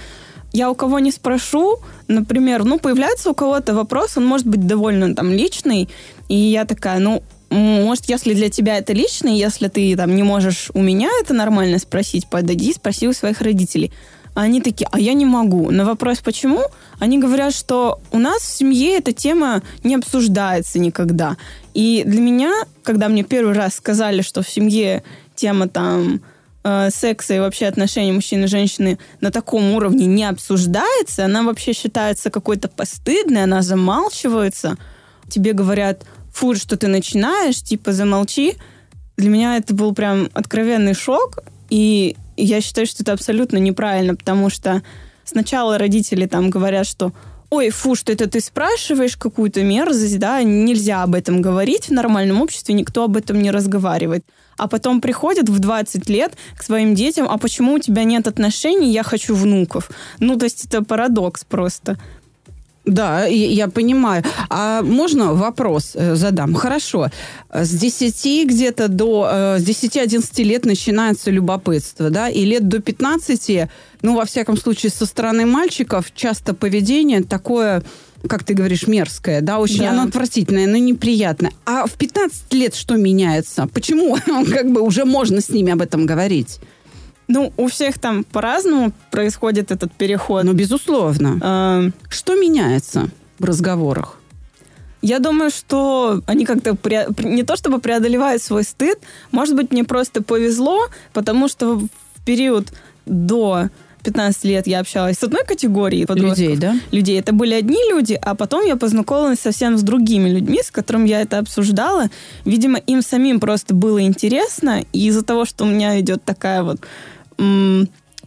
я 0.54 0.70
у 0.70 0.76
кого 0.76 1.00
не 1.00 1.12
спрошу, 1.12 1.80
например, 2.08 2.64
ну, 2.64 2.80
появляется 2.80 3.30
у 3.30 3.34
кого-то 3.34 3.74
вопрос, 3.74 4.18
он 4.18 4.26
может 4.26 4.48
быть 4.48 4.66
довольно 4.66 5.14
там 5.16 5.32
личный, 5.32 5.90
и 6.28 6.36
я 6.36 6.66
такая, 6.66 7.00
ну, 7.00 7.24
может, 7.50 8.06
если 8.06 8.34
для 8.34 8.50
тебя 8.50 8.78
это 8.78 8.94
личный, 8.94 9.38
если 9.38 9.68
ты 9.68 9.96
там 9.96 10.16
не 10.16 10.24
можешь 10.24 10.70
у 10.74 10.82
меня 10.82 11.10
это 11.22 11.34
нормально 11.34 11.80
спросить, 11.80 12.28
подойди, 12.28 12.74
спроси 12.74 13.08
у 13.08 13.14
своих 13.14 13.42
родителей. 13.42 13.92
А 14.36 14.42
они 14.42 14.62
такие, 14.62 14.88
а 14.92 15.00
я 15.00 15.14
не 15.14 15.26
могу. 15.26 15.72
На 15.72 15.84
вопрос, 15.84 16.20
почему, 16.20 16.62
они 17.00 17.18
говорят, 17.18 17.54
что 17.54 18.00
у 18.12 18.20
нас 18.20 18.42
в 18.44 18.58
семье 18.58 18.98
эта 18.98 19.12
тема 19.12 19.64
не 19.84 19.96
обсуждается 19.96 20.80
никогда. 20.80 21.36
И 21.74 22.04
для 22.06 22.22
меня, 22.22 22.52
когда 22.84 23.10
мне 23.10 23.24
первый 23.24 23.54
раз 23.54 23.76
сказали, 23.76 24.22
что 24.22 24.44
в 24.44 24.50
семье 24.50 25.04
тема 25.36 25.68
там 25.68 26.22
э, 26.64 26.90
секса 26.92 27.36
и 27.36 27.40
вообще 27.40 27.68
отношений 27.68 28.12
мужчины 28.12 28.46
и 28.46 28.48
женщины 28.48 29.00
на 29.22 29.32
таком 29.32 29.72
уровне 29.74 30.06
не 30.06 30.26
обсуждается, 30.26 31.26
она 31.26 31.44
вообще 31.44 31.74
считается 31.74 32.30
какой-то 32.30 32.68
постыдной, 32.68 33.44
она 33.44 33.62
замалчивается. 33.62 34.78
Тебе 35.30 35.54
говорят, 35.54 36.04
фу, 36.34 36.56
что 36.56 36.78
ты 36.78 36.88
начинаешь, 36.88 37.62
типа 37.62 37.92
замолчи. 37.92 38.56
Для 39.18 39.30
меня 39.30 39.58
это 39.58 39.74
был 39.74 39.94
прям 39.94 40.30
откровенный 40.34 40.94
шок, 40.94 41.40
и 41.70 42.16
я 42.38 42.62
считаю, 42.62 42.88
что 42.88 43.04
это 43.04 43.14
абсолютно 43.14 43.58
неправильно, 43.58 44.16
потому 44.16 44.50
что 44.50 44.82
сначала 45.26 45.78
родители 45.78 46.26
там 46.26 46.50
говорят, 46.50 46.88
что 46.88 47.12
ой, 47.50 47.70
фу, 47.70 47.96
что 47.96 48.12
это 48.12 48.30
ты 48.30 48.40
спрашиваешь 48.42 49.18
какую-то 49.18 49.64
мерзость, 49.64 50.20
да, 50.20 50.42
нельзя 50.44 51.04
об 51.04 51.16
этом 51.16 51.42
говорить 51.42 51.88
в 51.88 51.92
нормальном 51.92 52.42
обществе, 52.42 52.76
никто 52.76 53.04
об 53.04 53.18
этом 53.18 53.42
не 53.42 53.52
разговаривает. 53.52 54.24
А 54.60 54.68
потом 54.68 55.02
приходят 55.02 55.50
в 55.50 55.60
20 55.60 56.10
лет 56.10 56.34
к 56.58 56.64
своим 56.64 56.94
детям, 56.94 57.28
а 57.30 57.38
почему 57.38 57.74
у 57.74 57.80
тебя 57.80 58.04
нет 58.04 58.28
отношений, 58.28 58.92
я 58.92 59.04
хочу 59.04 59.34
внуков. 59.34 59.90
Ну, 60.20 60.38
то 60.38 60.46
есть 60.46 60.66
это 60.66 60.84
парадокс 60.84 61.46
просто. 61.46 61.98
Да, 62.86 63.26
я 63.26 63.68
понимаю. 63.68 64.24
А 64.50 64.82
можно 64.82 65.34
вопрос 65.34 65.92
э, 65.94 66.16
задам? 66.16 66.56
Хорошо. 66.56 67.10
С 67.54 67.70
10 67.70 68.48
где-то 68.48 68.88
до... 68.88 69.30
Э, 69.32 69.60
с 69.60 69.64
10-11 69.64 70.44
лет 70.44 70.66
начинается 70.66 71.32
любопытство, 71.32 72.10
да, 72.10 72.30
и 72.30 72.46
лет 72.46 72.68
до 72.68 72.80
15, 72.80 73.70
ну, 74.02 74.16
во 74.16 74.26
всяком 74.26 74.58
случае, 74.58 74.92
со 74.92 75.06
стороны 75.06 75.46
мальчиков 75.46 76.12
часто 76.16 76.54
поведение 76.54 77.24
такое 77.24 77.84
как 78.28 78.44
ты 78.44 78.54
говоришь, 78.54 78.88
мерзкое, 78.88 79.42
да, 79.42 79.60
очень 79.60 79.80
да. 79.80 79.92
оно 79.92 80.04
отвратительное, 80.04 80.68
но 80.68 80.78
неприятное. 80.78 81.52
А 81.66 81.86
в 81.86 81.94
15 81.94 82.54
лет 82.54 82.76
что 82.76 82.96
меняется? 82.96 83.68
Почему 83.68 84.18
как 84.52 84.72
бы 84.72 84.82
уже 84.82 85.06
можно 85.06 85.42
с 85.42 85.50
ними 85.50 85.72
об 85.72 85.82
этом 85.82 86.06
говорить? 86.06 86.60
Ну, 87.28 87.54
у 87.58 87.68
всех 87.68 88.00
там 88.00 88.24
по-разному 88.24 88.92
происходит 89.12 89.72
этот 89.72 89.94
переход. 89.94 90.44
Ну, 90.44 90.54
безусловно. 90.54 91.40
Э, 91.42 91.92
Что 92.10 92.36
меняется 92.36 93.10
в 93.38 93.46
разговорах? 93.46 94.18
Я 95.02 95.20
думаю, 95.20 95.52
что 95.52 96.22
они 96.26 96.46
как-то 96.46 96.76
пре... 96.76 97.08
не 97.20 97.44
то 97.44 97.56
чтобы 97.56 97.80
преодолевают 97.80 98.42
свой 98.42 98.64
стыд, 98.64 99.00
может 99.32 99.56
быть, 99.56 99.72
мне 99.72 99.84
просто 99.84 100.22
повезло, 100.22 100.88
потому 101.14 101.48
что 101.48 101.76
в 101.78 101.88
период 102.26 102.74
до 103.06 103.70
15 104.04 104.44
лет 104.46 104.68
я 104.68 104.80
общалась 104.80 105.18
с 105.18 105.24
одной 105.24 105.44
категорией 105.46 106.06
подростков. 106.06 106.40
Людей, 106.40 106.58
да? 106.58 106.76
Людей. 106.92 107.20
Это 107.20 107.34
были 107.34 107.54
одни 107.54 107.78
люди, 107.90 108.20
а 108.22 108.36
потом 108.36 108.66
я 108.66 108.76
познакомилась 108.76 109.40
совсем 109.40 109.78
с 109.78 109.84
другими 109.84 110.30
людьми, 110.30 110.62
с 110.64 110.72
которыми 110.72 111.08
я 111.08 111.22
это 111.22 111.40
обсуждала. 111.40 112.10
Видимо, 112.46 112.80
им 112.80 113.02
самим 113.02 113.40
просто 113.40 113.74
было 113.74 114.02
интересно, 114.02 114.84
и 114.94 115.08
из-за 115.08 115.24
того, 115.24 115.46
что 115.46 115.66
у 115.66 115.68
меня 115.68 116.00
идет 116.00 116.24
такая 116.24 116.64
вот 116.64 116.80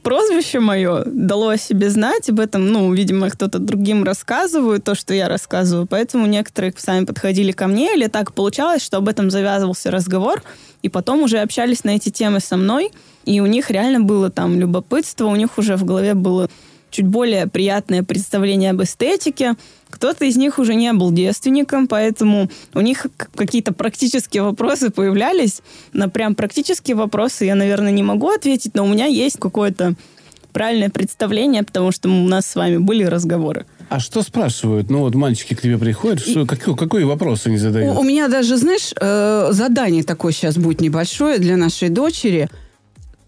прозвище 0.03 0.61
мое 0.61 1.05
дало 1.07 1.51
о 1.51 1.57
себе 1.57 1.89
знать, 1.91 2.29
об 2.29 2.41
этом, 2.41 2.69
ну, 2.69 2.93
видимо, 2.93 3.31
кто-то 3.31 3.59
другим 3.59 4.05
рассказывает 4.05 4.85
то, 4.85 4.95
что 4.95 5.15
я 5.15 5.29
рассказываю, 5.29 5.87
поэтому 5.87 6.27
некоторые 6.27 6.75
сами 6.77 7.05
подходили 7.05 7.53
ко 7.53 7.67
мне, 7.67 7.95
или 7.95 8.09
так 8.09 8.35
получалось, 8.35 8.83
что 8.83 8.99
об 8.99 9.09
этом 9.09 9.31
завязывался 9.31 9.91
разговор, 9.91 10.43
и 10.83 10.89
потом 10.89 11.23
уже 11.23 11.39
общались 11.39 11.85
на 11.85 11.91
эти 11.91 12.09
темы 12.09 12.41
со 12.41 12.57
мной, 12.57 12.91
и 13.25 13.41
у 13.41 13.47
них 13.47 13.71
реально 13.71 14.01
было 14.01 14.31
там 14.31 14.59
любопытство, 14.59 15.27
у 15.27 15.37
них 15.37 15.59
уже 15.59 15.77
в 15.77 15.85
голове 15.85 16.15
было 16.15 16.49
чуть 16.93 17.07
более 17.07 17.49
приятное 17.49 18.03
представление 18.03 18.71
об 18.71 18.83
эстетике. 18.83 19.55
Кто-то 19.91 20.25
из 20.25 20.37
них 20.37 20.59
уже 20.59 20.75
не 20.75 20.93
был 20.93 21.11
девственником, 21.11 21.89
поэтому 21.89 22.49
у 22.75 22.81
них 22.81 23.07
какие-то 23.35 23.73
практические 23.73 24.43
вопросы 24.43 24.91
появлялись. 24.91 25.63
На 25.93 26.09
прям 26.09 26.35
практические 26.35 26.97
вопросы 26.97 27.47
я, 27.47 27.55
наверное, 27.55 27.91
не 27.91 28.03
могу 28.03 28.29
ответить, 28.29 28.75
но 28.75 28.85
у 28.85 28.89
меня 28.89 29.07
есть 29.07 29.39
какое-то 29.39 29.95
правильное 30.53 30.91
представление, 30.91 31.63
потому 31.63 31.93
что 31.93 32.11
у 32.11 32.29
нас 32.29 32.47
с 32.47 32.55
вами 32.55 32.77
были 32.77 33.05
разговоры. 33.05 33.65
А 33.89 34.01
что 34.01 34.23
спрашивают? 34.23 34.91
Ну 34.91 35.01
вот 35.01 35.15
мальчики 35.15 35.55
к 35.55 35.63
тебе 35.63 35.79
приходят, 35.79 36.21
что, 36.21 36.47
какой, 36.47 36.77
какой 36.77 37.05
вопрос 37.05 37.47
они 37.47 37.57
задают? 37.57 37.97
У, 37.97 38.01
у 38.01 38.05
меня 38.05 38.29
даже, 38.29 38.57
знаешь, 38.57 38.93
э, 38.99 39.49
задание 39.53 40.03
такое 40.03 40.33
сейчас 40.33 40.57
будет 40.57 40.81
небольшое 40.81 41.39
для 41.39 41.57
нашей 41.57 41.89
дочери– 41.89 42.49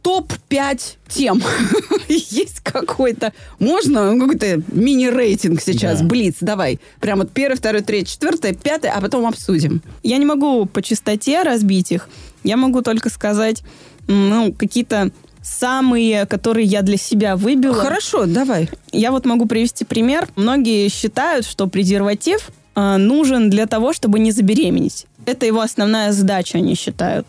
топ-5 0.04 0.80
тем. 1.08 1.42
Есть 2.08 2.60
какой-то... 2.60 3.32
Можно 3.58 4.12
ну, 4.12 4.20
какой-то 4.20 4.62
мини-рейтинг 4.70 5.62
сейчас, 5.62 6.00
да. 6.00 6.06
Блиц, 6.06 6.36
давай. 6.40 6.78
Прям 7.00 7.20
вот 7.20 7.30
первый, 7.30 7.56
второй, 7.56 7.80
третий, 7.80 8.12
четвертый, 8.12 8.54
пятый, 8.54 8.90
а 8.90 9.00
потом 9.00 9.26
обсудим. 9.26 9.80
Я 10.02 10.18
не 10.18 10.26
могу 10.26 10.66
по 10.66 10.82
частоте 10.82 11.42
разбить 11.42 11.90
их. 11.90 12.10
Я 12.44 12.58
могу 12.58 12.82
только 12.82 13.08
сказать, 13.08 13.62
ну, 14.06 14.52
какие-то 14.52 15.10
самые, 15.42 16.26
которые 16.26 16.66
я 16.66 16.82
для 16.82 16.98
себя 16.98 17.34
выбила. 17.34 17.74
Хорошо, 17.74 18.26
давай. 18.26 18.68
Я 18.92 19.10
вот 19.10 19.24
могу 19.24 19.46
привести 19.46 19.86
пример. 19.86 20.28
Многие 20.36 20.90
считают, 20.90 21.46
что 21.46 21.66
презерватив 21.66 22.50
э, 22.74 22.96
нужен 22.98 23.48
для 23.48 23.66
того, 23.66 23.94
чтобы 23.94 24.18
не 24.18 24.32
забеременеть. 24.32 25.06
Это 25.24 25.46
его 25.46 25.62
основная 25.62 26.12
задача, 26.12 26.58
они 26.58 26.74
считают 26.74 27.26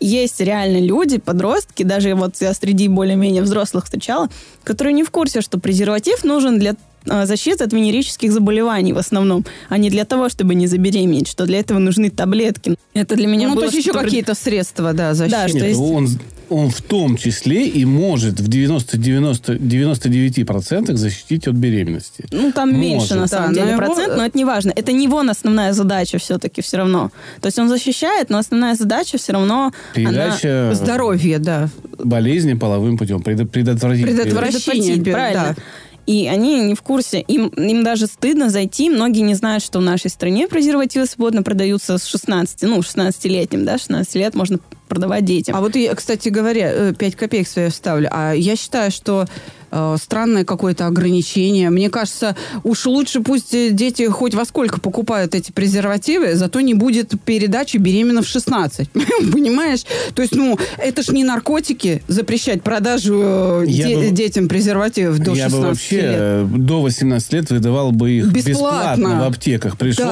есть 0.00 0.40
реально 0.40 0.78
люди, 0.80 1.18
подростки, 1.18 1.82
даже 1.82 2.14
вот 2.14 2.36
я 2.40 2.52
среди 2.54 2.88
более-менее 2.88 3.42
взрослых 3.42 3.84
встречала, 3.84 4.28
которые 4.62 4.92
не 4.94 5.02
в 5.02 5.10
курсе, 5.10 5.40
что 5.40 5.58
презерватив 5.58 6.24
нужен 6.24 6.58
для 6.58 6.74
а, 7.08 7.26
защиты 7.26 7.64
от 7.64 7.72
венерических 7.72 8.32
заболеваний 8.32 8.92
в 8.92 8.98
основном, 8.98 9.44
а 9.68 9.78
не 9.78 9.90
для 9.90 10.04
того, 10.04 10.28
чтобы 10.28 10.54
не 10.54 10.66
забеременеть, 10.66 11.28
что 11.28 11.44
для 11.46 11.60
этого 11.60 11.78
нужны 11.78 12.10
таблетки. 12.10 12.76
Это 12.94 13.14
для 13.16 13.26
меня 13.26 13.48
Ну, 13.48 13.54
было 13.54 13.68
то 13.68 13.74
есть 13.74 13.86
еще 13.86 13.92
какие-то 13.92 14.34
средства, 14.34 14.92
да, 14.92 15.14
защиты. 15.14 15.36
Да, 15.42 15.48
что 15.48 15.58
Нет, 15.58 15.66
есть- 15.68 15.80
он, 15.80 16.08
он 16.50 16.70
в 16.70 16.80
том 16.82 17.16
числе 17.16 17.66
и 17.66 17.84
может 17.84 18.40
в 18.40 18.48
90-90 18.48 19.58
99% 19.58 20.94
защитить 20.96 21.46
от 21.48 21.54
беременности. 21.54 22.24
Ну, 22.30 22.52
там 22.52 22.70
Может. 22.70 22.80
меньше, 22.82 23.14
на 23.14 23.20
Да, 23.22 23.26
самом 23.28 23.48
но 23.48 23.54
деле, 23.54 23.68
его- 23.72 23.78
процент, 23.78 24.16
но 24.16 24.24
это 24.26 24.36
не 24.38 24.44
важно. 24.44 24.72
Это 24.74 24.92
не 24.92 25.04
его 25.04 25.20
основная 25.20 25.72
задача 25.72 26.18
все-таки 26.18 26.62
все 26.62 26.76
равно. 26.78 27.10
То 27.40 27.46
есть 27.46 27.58
он 27.58 27.68
защищает, 27.68 28.30
но 28.30 28.38
основная 28.38 28.74
задача 28.74 29.18
все 29.18 29.32
равно... 29.32 29.72
Передача 29.94 30.72
Здоровье, 30.74 31.38
да. 31.38 31.68
болезни 31.98 32.54
половым 32.54 32.98
путем. 32.98 33.20
Предо- 33.22 33.46
предотвратить. 33.46 34.04
Предотвратить. 34.04 34.64
предотвратить, 34.64 35.02
бе- 35.02 35.12
правильно. 35.12 35.54
да. 35.56 35.62
И 36.06 36.26
они 36.26 36.60
не 36.60 36.74
в 36.74 36.82
курсе. 36.82 37.20
Им, 37.20 37.46
им 37.48 37.82
даже 37.82 38.06
стыдно 38.06 38.50
зайти. 38.50 38.90
Многие 38.90 39.20
не 39.20 39.32
знают, 39.34 39.64
что 39.64 39.78
в 39.78 39.82
нашей 39.82 40.10
стране 40.10 40.46
презервативы 40.48 41.06
свободно 41.06 41.42
продаются 41.42 41.96
с 41.96 42.04
16, 42.04 42.62
ну, 42.62 42.78
16-летним, 42.80 43.64
да, 43.64 43.78
16 43.78 44.14
лет 44.16 44.34
можно 44.34 44.58
продавать 44.88 45.24
детям. 45.24 45.56
А 45.56 45.60
вот, 45.60 45.74
кстати 45.96 46.28
говоря, 46.28 46.92
5 46.92 47.16
копеек 47.16 47.48
свои 47.48 47.68
вставлю. 47.68 48.08
А 48.10 48.32
я 48.32 48.56
считаю, 48.56 48.90
что 48.90 49.26
э, 49.74 49.96
странное 50.00 50.44
какое-то 50.44 50.86
ограничение. 50.86 51.70
Мне 51.70 51.90
кажется, 51.90 52.36
уж 52.62 52.86
лучше 52.86 53.20
пусть 53.20 53.52
э, 53.54 53.70
дети 53.70 54.06
хоть 54.08 54.34
во 54.34 54.44
сколько 54.44 54.80
покупают 54.80 55.34
эти 55.34 55.50
презервативы, 55.50 56.34
зато 56.36 56.60
не 56.60 56.74
будет 56.74 57.12
передачи 57.24 57.76
беременна 57.78 58.22
в 58.22 58.26
16. 58.26 58.90
Понимаешь? 59.32 59.84
То 60.14 60.22
есть, 60.22 60.34
ну, 60.34 60.58
это 60.78 61.02
ж 61.02 61.08
не 61.08 61.24
наркотики 61.24 62.02
запрещать 62.08 62.62
продажу 62.62 63.20
э, 63.22 63.64
Я 63.66 63.88
де- 63.88 63.96
бы- 63.96 64.10
детям 64.10 64.48
презервативов 64.48 65.18
до 65.18 65.32
Я 65.34 65.44
16 65.48 65.60
бы 65.60 65.66
вообще 65.66 65.96
лет. 65.96 66.14
э, 66.18 66.46
до 66.56 66.80
18 66.82 67.32
лет 67.32 67.50
выдавал 67.50 67.90
бы 67.92 68.10
их 68.12 68.26
Бесплатно. 68.32 69.02
бесплатно, 69.02 69.24
в 69.24 69.28
аптеках. 69.28 69.76
Пришел, 69.76 70.06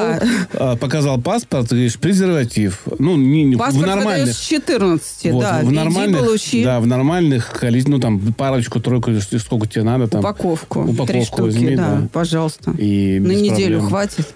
Да. 0.53 0.77
показал 0.77 1.21
паспорт, 1.21 1.69
говоришь, 1.69 1.97
презерватив. 1.99 2.83
Ну, 2.99 3.17
не, 3.17 3.45
не- 3.45 3.55
в 3.55 3.59
Паспорт 3.59 3.87
нормальных. 3.87 4.07
выдают 4.19 4.37
с 4.37 4.41
14, 4.41 5.33
Вот, 5.33 5.43
да. 5.43 5.61
в 5.63 5.71
нормальных, 5.73 6.23
да, 6.65 6.81
в 6.81 6.87
нормальных 6.87 7.51
количествах, 7.53 7.97
ну, 7.97 8.01
там, 8.01 8.33
парочку, 8.33 8.81
тройку, 8.81 9.13
сколько 9.53 9.67
тебе 9.67 9.85
надо, 9.85 10.09
там. 10.09 10.21
упаковку. 10.21 10.81
упаковку 10.81 11.07
Три 11.07 11.25
штуки, 11.25 11.41
возьми, 11.43 11.77
да, 11.77 11.97
да. 12.01 12.09
пожалуйста. 12.11 12.71
И 12.79 13.19
На 13.21 13.33
неделю 13.33 13.81
проблем. 13.81 13.89
хватит. 13.89 14.33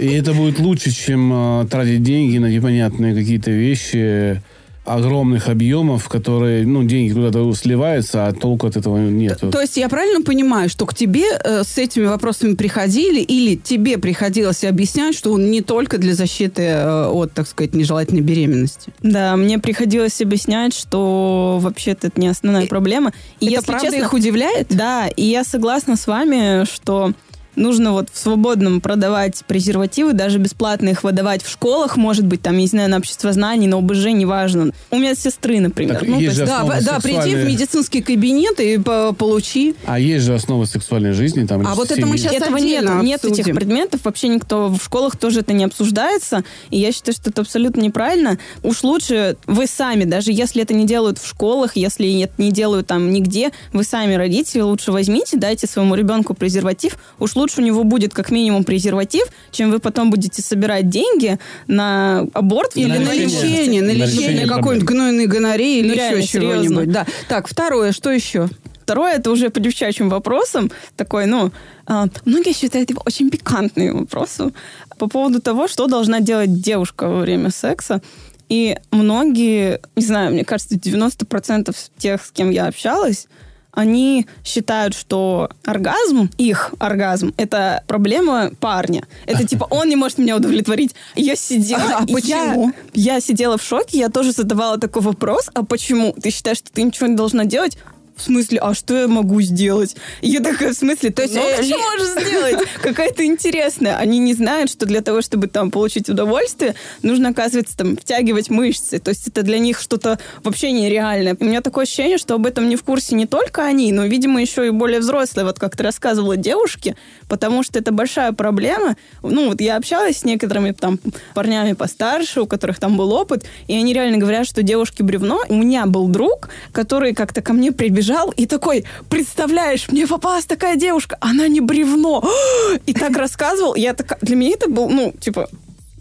И 0.00 0.06
это 0.08 0.34
будет 0.34 0.58
лучше, 0.58 0.90
чем 0.90 1.32
э, 1.32 1.66
тратить 1.70 2.02
деньги 2.02 2.36
на 2.38 2.46
непонятные 2.50 3.14
какие-то 3.14 3.50
вещи 3.50 4.42
огромных 4.88 5.48
объемов, 5.48 6.08
которые, 6.08 6.66
ну, 6.66 6.82
деньги 6.84 7.12
куда-то 7.12 7.52
сливаются, 7.54 8.26
а 8.26 8.32
толку 8.32 8.66
от 8.66 8.76
этого 8.76 8.96
нету. 8.98 9.50
То 9.50 9.60
есть 9.60 9.76
я 9.76 9.88
правильно 9.88 10.22
понимаю, 10.22 10.68
что 10.68 10.86
к 10.86 10.94
тебе 10.94 11.24
э, 11.44 11.62
с 11.64 11.78
этими 11.78 12.06
вопросами 12.06 12.54
приходили 12.54 13.20
или 13.20 13.54
тебе 13.56 13.98
приходилось 13.98 14.64
объяснять, 14.64 15.14
что 15.16 15.32
он 15.32 15.50
не 15.50 15.60
только 15.60 15.98
для 15.98 16.14
защиты 16.14 16.62
э, 16.62 17.06
от, 17.08 17.32
так 17.32 17.46
сказать, 17.46 17.74
нежелательной 17.74 18.22
беременности? 18.22 18.92
Да, 19.02 19.36
мне 19.36 19.58
приходилось 19.58 20.20
объяснять, 20.20 20.74
что 20.74 21.58
вообще-то 21.60 22.06
это 22.08 22.20
не 22.20 22.28
основная 22.28 22.64
И- 22.64 22.68
проблема. 22.68 23.12
И 23.40 23.46
Это 23.46 23.54
если 23.56 23.66
правда 23.66 23.86
честно, 23.86 24.00
их 24.00 24.12
удивляет? 24.12 24.66
Да, 24.70 25.08
и 25.08 25.24
я 25.24 25.44
согласна 25.44 25.96
с 25.96 26.06
вами, 26.06 26.64
что 26.64 27.12
нужно 27.58 27.92
вот 27.92 28.08
в 28.12 28.18
свободном 28.18 28.80
продавать 28.80 29.42
презервативы, 29.46 30.12
даже 30.12 30.38
бесплатно 30.38 30.88
их 30.88 31.04
выдавать 31.04 31.42
в 31.42 31.50
школах, 31.50 31.96
может 31.96 32.24
быть, 32.26 32.40
там, 32.42 32.54
я 32.54 32.60
не 32.62 32.66
знаю, 32.66 32.90
на 32.90 32.96
общество 32.98 33.32
знаний, 33.32 33.66
на 33.66 33.78
ОБЖ, 33.78 34.06
неважно. 34.06 34.70
У 34.90 34.96
меня 34.98 35.14
сестры, 35.14 35.60
например. 35.60 35.98
Так 35.98 36.08
ну, 36.08 36.14
то 36.14 36.20
есть 36.20 36.24
есть- 36.24 36.36
же 36.38 36.46
Да, 36.46 36.64
в- 36.64 36.84
да, 36.84 37.00
приди 37.00 37.34
в 37.34 37.44
медицинский 37.46 38.00
кабинет 38.02 38.60
и 38.60 38.78
по- 38.78 39.12
получи. 39.12 39.74
А 39.84 39.98
есть 39.98 40.24
же 40.24 40.34
основы 40.34 40.66
сексуальной 40.66 41.12
жизни. 41.12 41.44
Там, 41.46 41.66
А 41.66 41.74
вот 41.74 41.90
это 41.90 42.06
мы 42.06 42.16
семьи. 42.18 42.30
щас 42.32 42.42
Этого 42.42 42.56
нет, 42.56 42.84
нет 43.02 43.24
этих 43.24 43.44
предметов, 43.54 44.00
вообще 44.04 44.28
никто 44.28 44.68
в 44.68 44.78
школах 44.82 45.16
тоже 45.16 45.40
это 45.40 45.52
не 45.52 45.64
обсуждается, 45.64 46.44
и 46.70 46.78
я 46.78 46.92
считаю, 46.92 47.14
что 47.14 47.30
это 47.30 47.42
абсолютно 47.42 47.80
неправильно. 47.80 48.38
Уж 48.62 48.82
лучше 48.82 49.36
вы 49.46 49.66
сами, 49.66 50.04
даже 50.04 50.30
если 50.32 50.62
это 50.62 50.74
не 50.74 50.86
делают 50.86 51.18
в 51.18 51.26
школах, 51.26 51.76
если 51.76 52.20
это 52.22 52.34
не 52.38 52.52
делают 52.52 52.86
там 52.86 53.10
нигде, 53.10 53.50
вы 53.72 53.84
сами, 53.84 54.14
родители, 54.14 54.60
лучше 54.60 54.92
возьмите, 54.92 55.36
дайте 55.36 55.66
своему 55.66 55.94
ребенку 55.94 56.34
презерватив, 56.34 56.96
уж 57.18 57.34
лучше 57.36 57.47
у 57.56 57.62
него 57.62 57.84
будет 57.84 58.12
как 58.12 58.30
минимум 58.30 58.64
презерватив, 58.64 59.24
чем 59.50 59.70
вы 59.70 59.78
потом 59.78 60.10
будете 60.10 60.42
собирать 60.42 60.88
деньги 60.90 61.38
на 61.66 62.26
аборт 62.34 62.76
Или 62.76 62.98
На 62.98 62.98
на 63.00 63.14
лечение. 63.14 63.82
на 63.82 63.92
лечение 63.92 64.46
какой-нибудь 64.46 64.88
гнойной 64.88 65.26
гонореи 65.26 65.78
или 65.78 65.88
Ну, 65.88 65.94
еще 65.94 66.26
чего-нибудь. 66.26 66.90
Да. 66.90 67.06
Так, 67.28 67.48
второе, 67.48 67.92
что 67.92 68.10
еще? 68.10 68.48
Второе, 68.82 69.16
это 69.16 69.30
уже 69.30 69.50
по 69.50 69.60
девчачьим 69.60 70.08
вопросам. 70.08 70.70
Такой, 70.96 71.26
ну, 71.26 71.52
а, 71.86 72.06
многие 72.24 72.54
считают 72.54 72.88
его 72.90 73.02
очень 73.04 73.28
пикантным 73.30 73.98
вопросом 74.00 74.54
по 74.98 75.08
поводу 75.08 75.42
того, 75.42 75.68
что 75.68 75.86
должна 75.86 76.20
делать 76.20 76.60
девушка 76.60 77.06
во 77.06 77.20
время 77.20 77.50
секса. 77.50 78.00
И 78.48 78.78
многие, 78.90 79.80
не 79.94 80.04
знаю, 80.04 80.32
мне 80.32 80.42
кажется, 80.44 80.76
90% 80.76 81.74
тех, 81.98 82.24
с 82.24 82.30
кем 82.30 82.50
я 82.50 82.66
общалась, 82.66 83.26
они 83.72 84.26
считают, 84.44 84.94
что 84.94 85.50
оргазм, 85.64 86.30
их 86.38 86.74
оргазм, 86.78 87.32
это 87.36 87.84
проблема 87.86 88.50
парня. 88.60 89.06
Это 89.26 89.46
типа 89.46 89.66
он 89.70 89.88
не 89.88 89.96
может 89.96 90.18
меня 90.18 90.36
удовлетворить. 90.36 90.94
Я 91.14 91.36
сидела... 91.36 91.98
А 91.98 92.06
почему? 92.06 92.72
Я, 92.94 93.14
я 93.14 93.20
сидела 93.20 93.58
в 93.58 93.62
шоке, 93.62 93.98
я 93.98 94.08
тоже 94.08 94.32
задавала 94.32 94.78
такой 94.78 95.02
вопрос, 95.02 95.50
а 95.54 95.64
почему? 95.64 96.12
Ты 96.12 96.30
считаешь, 96.30 96.58
что 96.58 96.72
ты 96.72 96.82
ничего 96.82 97.06
не 97.06 97.16
должна 97.16 97.44
делать? 97.44 97.78
В 98.18 98.22
смысле, 98.22 98.58
а 98.60 98.74
что 98.74 98.96
я 98.98 99.06
могу 99.08 99.40
сделать? 99.40 99.94
И 100.22 100.28
я 100.30 100.40
такая, 100.40 100.72
в 100.72 100.76
смысле, 100.76 101.10
то 101.10 101.22
есть 101.22 101.36
э, 101.36 101.54
что 101.54 101.62
ли- 101.62 101.74
можешь 101.76 102.26
сделать? 102.26 102.68
Какая-то 102.82 103.24
интересная. 103.24 103.96
Они 103.96 104.18
не 104.18 104.34
знают, 104.34 104.70
что 104.70 104.86
для 104.86 105.00
того, 105.02 105.22
чтобы 105.22 105.46
там 105.46 105.70
получить 105.70 106.08
удовольствие, 106.08 106.74
нужно, 107.02 107.28
оказывается, 107.28 107.76
там 107.76 107.96
втягивать 107.96 108.50
мышцы. 108.50 108.98
То 108.98 109.10
есть 109.10 109.28
это 109.28 109.42
для 109.42 109.58
них 109.60 109.80
что-то 109.80 110.18
вообще 110.42 110.72
нереальное. 110.72 111.36
У 111.38 111.44
меня 111.44 111.60
такое 111.60 111.84
ощущение, 111.84 112.18
что 112.18 112.34
об 112.34 112.44
этом 112.46 112.68
не 112.68 112.74
в 112.76 112.82
курсе 112.82 113.14
не 113.14 113.26
только 113.26 113.64
они, 113.64 113.92
но, 113.92 114.04
видимо, 114.06 114.40
еще 114.40 114.66
и 114.66 114.70
более 114.70 114.98
взрослые, 115.00 115.44
вот 115.44 115.58
как 115.60 115.76
ты 115.76 115.84
рассказывала, 115.84 116.36
девушки, 116.36 116.96
потому 117.28 117.62
что 117.62 117.78
это 117.78 117.92
большая 117.92 118.32
проблема. 118.32 118.96
Ну, 119.22 119.48
вот 119.48 119.60
я 119.60 119.76
общалась 119.76 120.18
с 120.18 120.24
некоторыми 120.24 120.72
там 120.72 120.98
парнями 121.34 121.74
постарше, 121.74 122.42
у 122.42 122.46
которых 122.46 122.78
там 122.78 122.96
был 122.96 123.12
опыт, 123.12 123.44
и 123.66 123.74
они 123.74 123.92
реально 123.92 124.18
говорят, 124.18 124.46
что 124.46 124.62
девушки 124.62 125.02
бревно. 125.02 125.42
У 125.48 125.54
меня 125.54 125.86
был 125.86 126.08
друг, 126.08 126.48
который 126.72 127.14
как-то 127.14 127.42
ко 127.42 127.52
мне 127.52 127.72
прибежал 127.72 128.30
и 128.30 128.46
такой, 128.46 128.84
представляешь, 129.08 129.88
мне 129.88 130.06
попалась 130.06 130.46
такая 130.46 130.76
девушка, 130.76 131.16
она 131.20 131.48
не 131.48 131.60
бревно. 131.60 132.24
И 132.86 132.94
так 132.94 133.16
рассказывал. 133.16 133.74
Я 133.74 133.94
такая, 133.94 134.18
для 134.22 134.36
меня 134.36 134.54
это 134.54 134.70
был, 134.70 134.88
ну, 134.88 135.12
типа, 135.12 135.48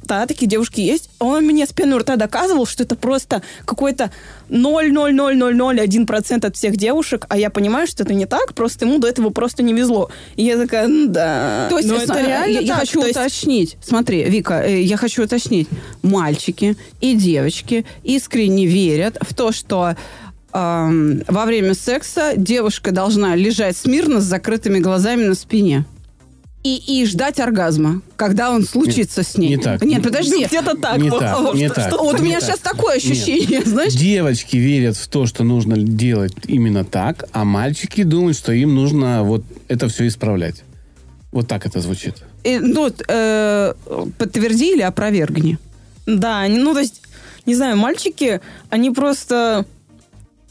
да, 0.07 0.25
такие 0.25 0.47
девушки 0.47 0.81
есть. 0.81 1.09
Он 1.19 1.45
мне 1.45 1.65
с 1.65 1.71
рта 1.71 2.15
доказывал, 2.15 2.65
что 2.65 2.83
это 2.83 2.95
просто 2.95 3.43
какой-то 3.65 4.11
0,00001% 4.49 6.45
от 6.45 6.55
всех 6.55 6.77
девушек, 6.77 7.25
а 7.29 7.37
я 7.37 7.49
понимаю, 7.49 7.87
что 7.87 8.03
это 8.03 8.13
не 8.13 8.25
так, 8.25 8.53
просто 8.53 8.85
ему 8.85 8.99
до 8.99 9.07
этого 9.07 9.29
просто 9.29 9.63
не 9.63 9.73
везло. 9.73 10.09
И 10.35 10.43
я 10.43 10.57
такая, 10.57 10.87
ну 10.87 11.07
да. 11.07 11.67
То 11.69 11.77
есть, 11.77 11.89
э, 11.89 11.95
это 11.95 12.21
реально 12.21 12.53
я, 12.53 12.59
я 12.61 12.67
так. 12.73 12.79
хочу 12.81 13.01
То 13.01 13.07
есть- 13.07 13.19
уточнить. 13.19 13.77
Смотри, 13.81 14.23
Вика, 14.23 14.61
э, 14.65 14.81
я 14.81 14.97
хочу 14.97 15.23
уточнить. 15.23 15.67
Мальчики 16.01 16.77
и 17.01 17.15
девочки 17.15 17.85
искренне 18.03 18.65
верят 18.65 19.17
в 19.21 19.33
то, 19.33 19.51
что 19.51 19.95
эм, 20.53 21.23
во 21.27 21.45
время 21.45 21.73
секса 21.73 22.33
девушка 22.35 22.91
должна 22.91 23.35
лежать 23.35 23.77
смирно 23.77 24.21
с 24.21 24.23
закрытыми 24.23 24.79
глазами 24.79 25.23
на 25.23 25.35
спине. 25.35 25.85
И, 26.67 27.01
и 27.01 27.05
ждать 27.05 27.39
оргазма, 27.39 28.01
когда 28.17 28.51
он 28.51 28.63
случится 28.65 29.23
с 29.23 29.37
ней. 29.37 29.49
не 29.55 29.57
так. 29.57 29.81
Нет, 29.83 30.03
подожди. 30.03 30.41
Ну, 30.41 30.47
где-то 30.47 30.75
так. 30.75 30.97
Не 30.97 31.09
вот, 31.09 31.19
так, 31.19 31.39
вот, 31.39 31.55
не 31.55 31.67
что- 31.67 31.75
так. 31.75 31.87
что- 31.87 32.03
Вот 32.03 32.15
у 32.15 32.23
Не 32.23 32.29
меня 32.29 32.39
так. 32.41 32.49
сейчас 32.49 32.59
такое 32.59 32.97
ощущение, 32.97 33.61
знаешь? 33.65 33.93
Девочки 33.93 34.57
верят 34.57 34.97
в 34.97 35.07
то, 35.07 35.25
что 35.25 35.45
нужно 35.45 35.77
делать 35.77 36.33
именно 36.45 36.83
так, 36.83 37.23
а 37.31 37.45
мальчики 37.45 38.03
думают, 38.03 38.35
что 38.37 38.51
им 38.51 38.75
нужно 38.75 39.23
вот 39.23 39.43
это 39.69 39.87
все 39.87 40.07
исправлять. 40.07 40.63
Вот 41.31 41.47
так 41.47 41.65
это 41.65 41.79
звучит. 41.79 42.15
Э, 42.43 42.59
ну, 42.59 42.91
э, 43.07 43.73
подтверди 44.17 44.73
или 44.73 44.81
опровергни. 44.81 45.57
Да, 46.05 46.39
они, 46.41 46.57
ну, 46.57 46.73
то 46.73 46.79
есть, 46.81 47.01
не 47.45 47.55
знаю, 47.55 47.77
мальчики, 47.77 48.41
они 48.69 48.91
просто... 48.91 49.65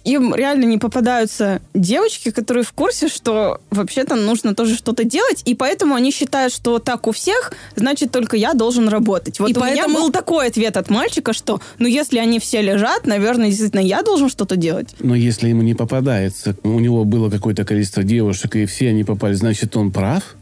Им 0.07 0.33
реально 0.37 0.65
не 0.67 0.79
попадаются 0.79 1.61
девочки, 1.75 2.31
которые 2.31 2.63
в 2.63 2.71
курсе, 2.73 3.09
что 3.09 3.61
вообще-то 3.71 4.15
нужно 4.15 4.55
тоже 4.55 4.77
что-то 4.77 5.03
делать, 5.03 5.43
и 5.45 5.57
поэтому 5.57 5.97
они 5.97 6.13
считают, 6.13 6.53
что 6.53 6.79
так 6.79 7.09
у 7.09 7.11
всех, 7.13 7.53
значит, 7.75 8.13
только 8.13 8.37
я 8.37 8.55
должен 8.55 8.89
работать. 8.89 9.41
Вот 9.41 9.51
И 9.51 9.55
у 9.55 9.57
меня 9.65 9.75
поэтому- 9.83 9.99
был 9.99 10.11
такой 10.13 10.47
ответ 10.47 10.77
от 10.77 10.91
мальчика, 10.91 11.33
что, 11.33 11.61
ну, 11.81 11.89
если 11.89 12.19
они 12.19 12.39
все 12.39 12.63
лежат, 12.63 13.05
наверное, 13.05 13.49
действительно, 13.49 13.81
я 13.81 14.03
должен 14.03 14.29
что-то 14.29 14.55
делать. 14.55 14.95
Но 15.01 15.17
если 15.17 15.49
ему 15.49 15.63
не 15.63 15.75
попадается, 15.75 16.57
у 16.63 16.79
него 16.79 17.05
было 17.05 17.29
какое-то 17.29 17.65
количество 17.65 18.05
девушек, 18.05 18.55
и 18.55 18.65
все 18.67 18.91
они 18.91 19.03
попали, 19.03 19.35
значит, 19.35 19.77
он 19.77 19.91
прав? 19.91 20.37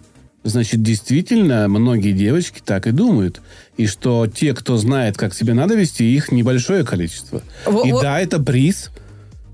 Значит, 0.47 0.83
действительно, 0.83 1.69
многие 1.69 2.13
девочки 2.13 2.61
так 2.63 2.87
и 2.87 2.91
думают. 2.91 3.41
И 3.79 3.87
что 3.87 4.27
те, 4.27 4.53
кто 4.53 4.77
знает, 4.77 5.17
как 5.17 5.33
себя 5.33 5.55
надо 5.55 5.75
вести, 5.75 6.05
их 6.15 6.31
небольшое 6.33 6.85
количество. 6.85 7.41
Во- 7.65 7.83
и 7.83 7.93
во- 7.93 8.03
да, 8.03 8.21
это 8.21 8.39
приз, 8.39 8.91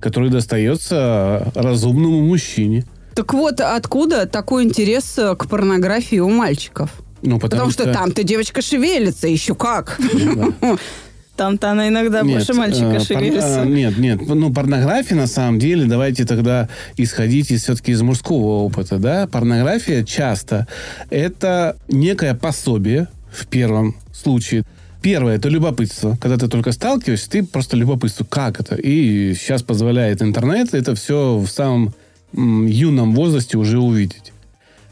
который 0.00 0.30
достается 0.30 1.52
разумному 1.54 2.20
мужчине. 2.22 2.84
Так 3.14 3.34
вот, 3.34 3.60
откуда 3.60 4.26
такой 4.26 4.64
интерес 4.64 5.18
э, 5.18 5.34
к 5.36 5.46
порнографии 5.46 6.18
у 6.18 6.30
мальчиков? 6.30 6.90
Ну, 7.22 7.38
Потому, 7.38 7.70
что, 7.70 7.92
там-то 7.92 8.22
девочка 8.22 8.62
шевелится, 8.62 9.28
еще 9.28 9.54
как. 9.54 9.98
Ну, 9.98 10.54
да. 10.60 10.78
Там-то 11.36 11.70
она 11.70 11.88
иногда 11.88 12.20
Нет, 12.20 12.36
больше 12.36 12.52
мальчика 12.52 12.96
э, 12.96 13.00
шевелится. 13.00 13.62
э, 13.62 13.66
Нет, 13.66 13.96
нет. 13.96 14.20
Ну, 14.26 14.52
порнография, 14.52 15.16
на 15.16 15.26
самом 15.26 15.58
деле, 15.58 15.86
давайте 15.86 16.26
тогда 16.26 16.68
исходить 16.98 17.50
из, 17.50 17.62
все-таки 17.62 17.92
из 17.92 18.02
мужского 18.02 18.64
опыта, 18.64 18.98
да. 18.98 19.26
Порнография 19.26 20.04
часто 20.04 20.66
это 21.08 21.76
некое 21.88 22.34
пособие 22.34 23.08
в 23.32 23.46
первом 23.46 23.96
случае. 24.12 24.64
Первое– 25.02 25.36
это 25.36 25.48
любопытство. 25.48 26.18
Когда 26.20 26.36
ты 26.36 26.48
только 26.48 26.72
сталкиваешься, 26.72 27.30
ты 27.30 27.42
просто 27.42 27.76
любопытство. 27.76 28.24
Как 28.24 28.60
это? 28.60 28.74
И 28.74 29.34
сейчас 29.34 29.62
позволяет 29.62 30.22
интернет 30.22 30.74
это 30.74 30.94
все 30.94 31.38
в 31.38 31.48
самом 31.48 31.94
юном 32.32 33.14
возрасте 33.14 33.56
уже 33.56 33.78
увидеть. 33.78 34.32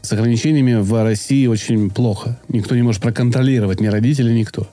С 0.01 0.11
ограничениями 0.13 0.75
в 0.75 1.03
России 1.03 1.45
очень 1.47 1.89
плохо. 1.89 2.39
Никто 2.47 2.75
не 2.75 2.81
может 2.81 3.01
проконтролировать, 3.01 3.81
ни 3.81 3.87
родители, 3.87 4.31
никто. 4.31 4.67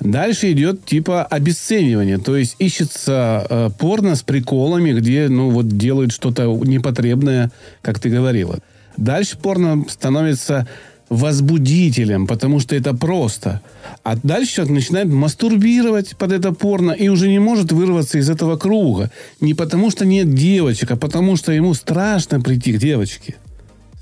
Дальше 0.00 0.52
идет 0.52 0.84
типа 0.84 1.24
обесценивание. 1.24 2.18
То 2.18 2.36
есть 2.36 2.56
ищется 2.58 3.46
э, 3.48 3.70
порно 3.78 4.14
с 4.14 4.22
приколами, 4.22 4.92
где, 4.92 5.28
ну, 5.28 5.50
вот 5.50 5.68
делают 5.68 6.12
что-то 6.12 6.44
непотребное, 6.64 7.50
как 7.80 7.98
ты 7.98 8.10
говорила. 8.10 8.58
Дальше 8.96 9.38
порно 9.38 9.84
становится 9.88 10.68
возбудителем, 11.08 12.26
потому 12.26 12.60
что 12.60 12.74
это 12.74 12.94
просто. 12.94 13.60
А 14.02 14.16
дальше 14.16 14.56
человек 14.56 14.74
начинает 14.74 15.08
мастурбировать 15.08 16.16
под 16.16 16.32
это 16.32 16.52
порно 16.52 16.92
и 16.92 17.08
уже 17.08 17.28
не 17.28 17.38
может 17.38 17.72
вырваться 17.72 18.18
из 18.18 18.28
этого 18.28 18.56
круга. 18.56 19.10
Не 19.40 19.54
потому 19.54 19.90
что 19.90 20.04
нет 20.04 20.34
девочек, 20.34 20.90
а 20.90 20.96
потому 20.96 21.36
что 21.36 21.52
ему 21.52 21.74
страшно 21.74 22.40
прийти 22.40 22.72
к 22.72 22.78
девочке. 22.78 23.36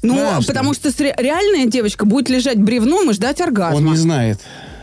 Ну, 0.03 0.15
Страшно. 0.17 0.47
потому 0.47 0.75
что 0.75 0.91
реальная 0.99 1.67
девочка 1.67 2.05
будет 2.05 2.29
лежать 2.29 2.59
бревном 2.59 3.11
и 3.11 3.15
ждать 3.15 3.41
оргазма. 3.41 3.79
Он 3.79 3.87
не 3.87 3.97
знает. 3.97 4.39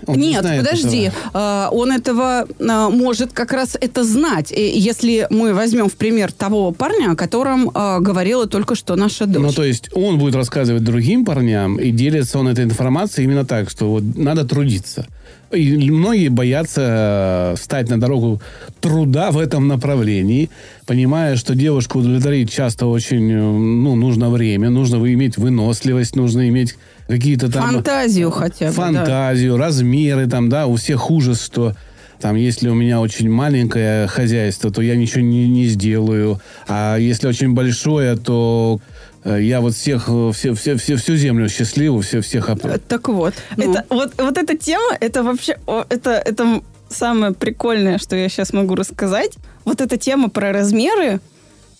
Он 0.08 0.18
не 0.18 0.30
Нет, 0.30 0.42
знает 0.42 0.64
подожди. 0.64 1.02
этого. 1.04 1.32
А, 1.34 1.70
Он 1.72 1.92
этого 1.92 2.48
а, 2.60 2.90
может 2.90 3.34
как 3.34 3.52
раз 3.54 3.78
это 3.80 4.04
знать. 4.04 4.52
Если 4.52 5.28
мы 5.30 5.54
возьмем 5.54 5.90
в 5.90 5.94
пример 5.94 6.32
того 6.32 6.72
парня, 6.72 7.12
о 7.12 7.16
котором 7.16 7.72
а, 7.74 8.00
говорила 8.00 8.48
только 8.48 8.76
что 8.76 8.96
наша 8.96 9.26
дочь. 9.26 9.42
Ну, 9.42 9.52
то 9.52 9.64
есть 9.64 9.90
он 9.94 10.18
будет 10.18 10.36
рассказывать 10.36 10.84
другим 10.84 11.26
парням, 11.26 11.78
и 11.78 11.92
делится 11.92 12.40
он 12.40 12.48
этой 12.48 12.66
информацией 12.66 13.26
именно 13.26 13.46
так, 13.46 13.70
что 13.70 13.90
вот 13.90 14.04
надо 14.16 14.46
трудиться. 14.46 15.06
И 15.52 15.92
многие 15.92 16.30
боятся 16.30 17.54
э, 17.54 17.56
встать 17.60 17.90
на 17.90 18.00
дорогу 18.00 18.42
труда 18.80 19.32
в 19.32 19.38
этом 19.38 19.68
направлении, 19.68 20.50
понимая, 20.86 21.36
что 21.36 21.56
девушку 21.56 22.00
удовлетворить 22.00 22.52
часто 22.52 22.86
очень 22.86 23.30
э, 23.30 23.42
ну, 23.42 23.96
нужно 23.96 24.30
время, 24.30 24.70
нужно 24.70 24.96
иметь 25.14 25.38
выносливость, 25.38 26.16
нужно 26.16 26.48
иметь 26.48 26.78
какие-то 27.08 27.52
там... 27.52 27.72
Фантазию 27.72 28.32
хотя 28.32 28.68
бы. 28.68 28.76
да. 28.76 28.82
фантазию, 28.82 29.58
размеры 29.58 30.28
там, 30.28 30.50
да, 30.50 30.68
у 30.68 30.76
всех 30.76 31.10
ужас, 31.12 31.44
что 31.44 31.74
там, 32.20 32.36
если 32.36 32.70
у 32.70 32.76
меня 32.76 33.00
очень 33.02 33.30
маленькое 33.30 34.08
хозяйство, 34.08 34.72
то 34.72 34.82
я 34.82 34.96
ничего 34.96 35.22
не, 35.22 35.48
не 35.48 35.66
сделаю. 35.66 36.40
А 36.68 36.98
если 36.98 37.28
очень 37.28 37.54
большое, 37.54 38.16
то 38.16 38.80
э, 39.24 39.40
я 39.42 39.60
вот 39.60 39.74
всех, 39.74 40.06
э, 40.08 40.32
все, 40.34 40.54
все, 40.54 40.76
все, 40.78 40.96
всю 40.98 41.16
землю 41.16 41.50
счастливую, 41.50 42.04
все, 42.04 42.22
всех... 42.22 42.50
оп- 42.50 42.64
Э, 42.66 42.78
Так 42.78 43.10
вот. 43.10 43.34
ну, 43.58 43.72
Это, 43.72 43.86
вот, 43.90 44.14
вот 44.18 44.38
эта 44.38 44.56
тема, 44.56 44.96
это 45.00 45.24
вообще, 45.24 45.58
это, 45.90 46.12
это 46.12 46.62
самое 46.90 47.34
прикольное, 47.34 47.98
что 47.98 48.16
я 48.16 48.30
сейчас 48.30 48.54
могу 48.54 48.76
рассказать. 48.76 49.34
Вот 49.66 49.82
эта 49.82 49.98
тема 49.98 50.30
про 50.30 50.52
размеры, 50.52 51.22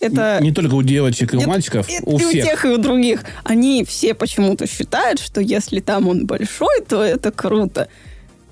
это... 0.02 0.38
Не 0.40 0.52
только 0.52 0.74
у 0.74 0.82
девочек 0.82 1.34
и 1.34 1.36
у 1.36 1.42
мальчиков, 1.42 1.88
это 1.88 2.08
у 2.08 2.18
и 2.18 2.18
всех. 2.18 2.30
у 2.30 2.32
тех, 2.32 2.64
и 2.64 2.68
у 2.68 2.78
других. 2.78 3.24
Они 3.44 3.84
все 3.84 4.14
почему-то 4.14 4.66
считают, 4.66 5.20
что 5.20 5.40
если 5.40 5.80
там 5.80 6.08
он 6.08 6.26
большой, 6.26 6.82
то 6.88 7.02
это 7.02 7.30
круто. 7.30 7.88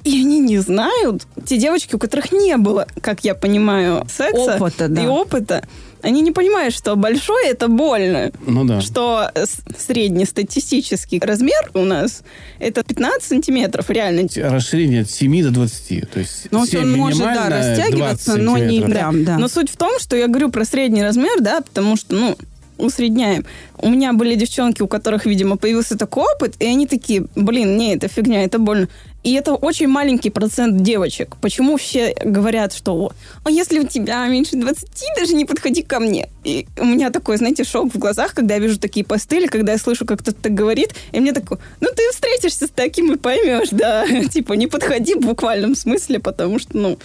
И 0.04 0.18
они 0.18 0.38
не 0.38 0.58
знают, 0.58 1.26
те 1.44 1.58
девочки, 1.58 1.94
у 1.94 1.98
которых 1.98 2.32
не 2.32 2.56
было, 2.56 2.86
как 3.02 3.24
я 3.24 3.34
понимаю, 3.34 4.06
секса 4.08 4.56
Опыта, 4.56 4.88
да. 4.88 5.02
и 5.02 5.06
опыта, 5.06 5.68
они 6.02 6.22
не 6.22 6.32
понимают, 6.32 6.74
что 6.74 6.96
большой 6.96 7.46
это 7.46 7.68
больно. 7.68 8.30
Ну 8.46 8.64
да. 8.64 8.80
Что 8.80 9.30
среднестатистический 9.78 11.18
размер 11.18 11.70
у 11.74 11.84
нас 11.84 12.22
это 12.58 12.82
15 12.82 13.22
сантиметров, 13.22 13.90
реально. 13.90 14.28
Расширение 14.36 15.02
от 15.02 15.10
7 15.10 15.42
до 15.42 15.50
20. 15.50 16.10
То 16.10 16.20
есть 16.20 16.48
Ну, 16.50 16.66
7 16.66 16.80
он 16.80 16.92
может, 16.92 17.20
да, 17.20 17.48
растягиваться, 17.48 18.36
20 18.36 18.42
но 18.42 18.58
не 18.58 18.80
прям, 18.80 19.24
да. 19.24 19.38
Но 19.38 19.48
суть 19.48 19.70
в 19.70 19.76
том, 19.76 19.98
что 19.98 20.16
я 20.16 20.26
говорю 20.26 20.50
про 20.50 20.64
средний 20.64 21.02
размер, 21.02 21.40
да, 21.40 21.60
потому 21.60 21.96
что, 21.96 22.14
ну, 22.14 22.36
усредняем. 22.80 23.44
У 23.78 23.88
меня 23.88 24.12
были 24.12 24.34
девчонки, 24.34 24.82
у 24.82 24.88
которых, 24.88 25.26
видимо, 25.26 25.56
появился 25.56 25.96
такой 25.96 26.24
опыт, 26.34 26.54
и 26.58 26.66
они 26.66 26.86
такие, 26.86 27.26
блин, 27.36 27.76
не, 27.76 27.94
это 27.94 28.08
фигня, 28.08 28.44
это 28.44 28.58
больно. 28.58 28.88
И 29.22 29.34
это 29.34 29.54
очень 29.54 29.86
маленький 29.86 30.30
процент 30.30 30.82
девочек. 30.82 31.36
Почему 31.40 31.76
все 31.76 32.14
говорят, 32.24 32.72
что 32.72 33.12
а 33.44 33.50
если 33.50 33.78
у 33.80 33.86
тебя 33.86 34.26
меньше 34.28 34.56
20, 34.56 34.88
даже 35.18 35.34
не 35.34 35.44
подходи 35.44 35.82
ко 35.82 36.00
мне. 36.00 36.28
И 36.42 36.66
у 36.78 36.84
меня 36.84 37.10
такой, 37.10 37.36
знаете, 37.36 37.64
шок 37.64 37.92
в 37.94 37.98
глазах, 37.98 38.34
когда 38.34 38.54
я 38.54 38.60
вижу 38.60 38.78
такие 38.78 39.04
посты, 39.04 39.36
или 39.36 39.46
когда 39.46 39.72
я 39.72 39.78
слышу, 39.78 40.06
как 40.06 40.20
кто-то 40.20 40.40
так 40.40 40.54
говорит, 40.54 40.94
и 41.12 41.20
мне 41.20 41.32
такой, 41.32 41.58
ну 41.80 41.88
ты 41.94 42.02
встретишься 42.12 42.66
с 42.66 42.70
таким 42.70 43.12
и 43.12 43.16
поймешь, 43.16 43.68
да. 43.70 44.06
Типа, 44.32 44.54
не 44.54 44.66
подходи 44.66 45.14
в 45.14 45.20
буквальном 45.20 45.74
смысле, 45.74 46.18
потому 46.18 46.58
что, 46.58 46.76
ну, 46.76 46.98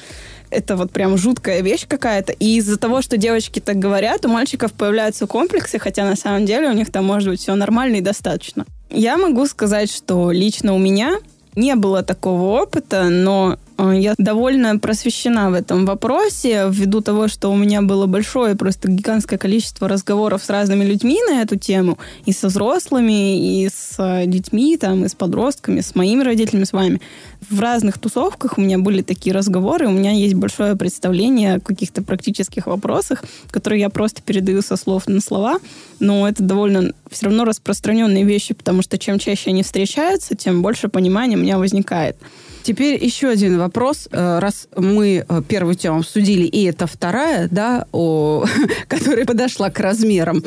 это 0.50 0.78
вот 0.78 0.92
прям 0.92 1.18
жуткая 1.18 1.62
вещь 1.62 1.86
какая-то. 1.88 2.32
И 2.32 2.58
из-за 2.58 2.78
того, 2.78 3.02
что 3.02 3.18
девочки 3.18 3.60
так 3.60 3.78
говорят, 3.78 4.26
у 4.26 4.30
мальчиков 4.30 4.72
появляются 4.72 5.28
комплексы, 5.28 5.80
хотя 5.80 6.06
на 6.06 6.16
самом 6.16 6.46
деле 6.46 6.70
у 6.70 6.74
них 6.74 6.92
там 6.92 7.06
может 7.06 7.30
быть 7.30 7.42
все 7.42 7.56
нормально 7.56 7.98
и 7.98 8.02
достаточно. 8.02 8.66
Я 8.90 9.18
могу 9.18 9.46
сказать, 9.48 9.92
что 9.92 10.32
лично 10.32 10.74
у 10.74 10.78
меня 10.78 11.18
не 11.56 11.76
было 11.76 12.04
такого 12.04 12.62
опыта, 12.62 13.10
но 13.10 13.58
я 13.78 14.16
довольно 14.18 14.80
просвещена 14.80 15.50
в 15.52 15.54
этом 15.54 15.86
вопросе, 15.86 16.68
ввиду 16.70 17.02
того, 17.02 17.28
что 17.28 17.52
у 17.52 17.56
меня 17.56 17.82
было 17.82 18.06
большое, 18.06 18.56
просто 18.56 18.90
гигантское 18.90 19.38
количество 19.38 19.88
разговоров 19.88 20.44
с 20.44 20.50
разными 20.50 20.86
людьми 20.86 21.20
на 21.30 21.42
эту 21.42 21.58
тему, 21.58 21.98
и 22.26 22.32
со 22.32 22.48
взрослыми, 22.48 23.64
и 23.64 23.68
с 23.68 23.96
э, 23.98 24.26
детьми, 24.28 24.78
там, 24.78 25.04
и 25.04 25.10
с 25.10 25.16
подростками, 25.16 25.82
с 25.82 25.94
моими 25.96 26.24
родителями, 26.24 26.64
с 26.64 26.74
вами. 26.74 27.02
В 27.50 27.60
разных 27.60 28.00
тусовках 28.00 28.58
у 28.58 28.62
меня 28.62 28.78
были 28.78 29.02
такие 29.02 29.34
разговоры, 29.34 29.88
у 29.88 29.92
меня 29.92 30.12
есть 30.12 30.36
большое 30.36 30.76
представление 30.76 31.56
о 31.56 31.60
каких-то 31.60 32.02
практических 32.02 32.68
вопросах, 32.68 33.24
которые 33.52 33.82
я 33.82 33.90
просто 33.90 34.22
передаю 34.22 34.62
со 34.62 34.78
слов 34.78 35.08
на 35.08 35.20
слова, 35.20 35.60
но 36.00 36.28
это 36.28 36.44
довольно 36.44 36.94
все 37.12 37.26
равно 37.26 37.44
распространенные 37.44 38.24
вещи, 38.24 38.54
потому 38.54 38.82
что 38.82 38.98
чем 38.98 39.20
чаще 39.20 39.50
они 39.50 39.64
встречаются, 39.64 40.36
тем 40.36 40.62
больше 40.62 40.88
понимания 40.88 41.36
у 41.36 41.40
меня 41.40 41.58
возникает. 41.58 42.16
Теперь 42.66 43.04
еще 43.06 43.30
один 43.30 43.60
вопрос. 43.60 44.08
Э, 44.12 44.40
Раз 44.40 44.68
мы 44.76 45.24
э, 45.30 45.42
первую 45.48 45.76
тему 45.76 46.00
обсудили, 46.00 46.46
и 46.48 46.64
это 46.64 46.88
вторая, 46.88 47.48
да, 47.52 47.86
о, 47.92 48.44
которая 48.88 49.24
подошла 49.24 49.70
к 49.70 49.80
размерам. 49.80 50.44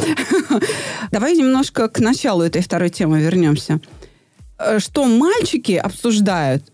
Давай 1.13 1.37
немножко 1.37 1.87
к 1.87 2.01
началу 2.01 2.43
этой 2.43 2.61
второй 2.61 2.91
темы 2.91 3.21
вернемся. 3.21 3.81
Э, 4.59 4.81
Что 4.81 5.05
мальчики 5.05 5.73
обсуждают 5.73 6.65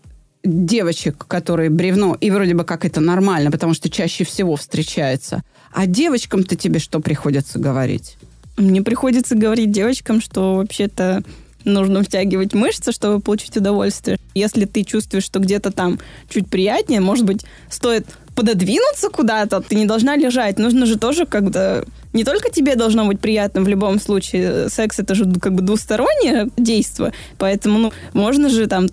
девочек, 0.43 1.25
которые 1.27 1.69
бревно, 1.69 2.17
и 2.19 2.31
вроде 2.31 2.55
бы 2.55 2.63
как 2.63 2.83
это 2.83 2.99
нормально, 2.99 3.51
потому 3.51 3.75
что 3.75 3.87
чаще 3.87 4.23
всего 4.23 4.55
встречается. 4.55 5.43
А 5.71 5.85
девочкам-то 5.85 6.55
тебе 6.55 6.79
что 6.79 6.99
приходится 7.01 7.59
говорить? 7.59 8.17
Мне 8.57 8.81
приходится 8.81 9.35
говорить 9.35 9.71
девочкам, 9.71 10.21
что 10.21 10.55
вообще-то 10.55 11.23
нужно 11.65 12.03
втягивать 12.03 12.53
мышцы, 12.53 12.91
чтобы 12.91 13.19
получить 13.19 13.57
удовольствие. 13.57 14.17
Если 14.33 14.65
ты 14.65 14.83
чувствуешь, 14.83 15.23
что 15.25 15.39
где-то 15.39 15.71
там 15.71 15.99
чуть 16.29 16.47
приятнее, 16.49 17.01
может 17.01 17.25
быть, 17.25 17.45
стоит 17.69 18.05
пододвинуться 18.35 19.09
куда-то, 19.09 19.61
ты 19.61 19.75
не 19.75 19.85
должна 19.85 20.15
лежать. 20.17 20.59
Нужно 20.59 20.85
же 20.85 20.97
тоже 20.97 21.25
как-то... 21.25 21.85
Не 22.11 22.23
только 22.23 22.49
тебе 22.49 22.75
должно 22.75 23.05
быть 23.05 23.19
приятно 23.19 23.61
в 23.61 23.67
любом 23.67 23.99
случае. 23.99 24.69
Секс 24.69 24.99
это 24.99 25.15
же 25.15 25.25
как 25.39 25.53
бы 25.53 25.61
двустороннее 25.61 26.49
действие. 26.57 27.13
Поэтому, 27.37 27.77
ну, 27.79 27.93
можно 28.13 28.49
же 28.49 28.67
там 28.67 28.87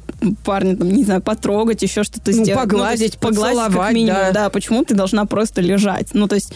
парня, 0.44 0.76
там, 0.76 0.88
не 0.92 1.04
знаю, 1.04 1.22
потрогать, 1.22 1.82
еще 1.82 2.04
что-то 2.04 2.30
Ну, 2.32 2.44
сделать. 2.44 2.62
погладить, 2.62 2.98
то 2.98 3.04
есть 3.04 3.18
погладить 3.20 3.74
как 3.74 3.92
минимум. 3.92 4.20
да. 4.26 4.32
да, 4.32 4.50
почему 4.50 4.84
ты 4.84 4.94
должна 4.94 5.24
просто 5.24 5.60
лежать? 5.60 6.08
Ну, 6.14 6.28
то 6.28 6.36
есть 6.36 6.52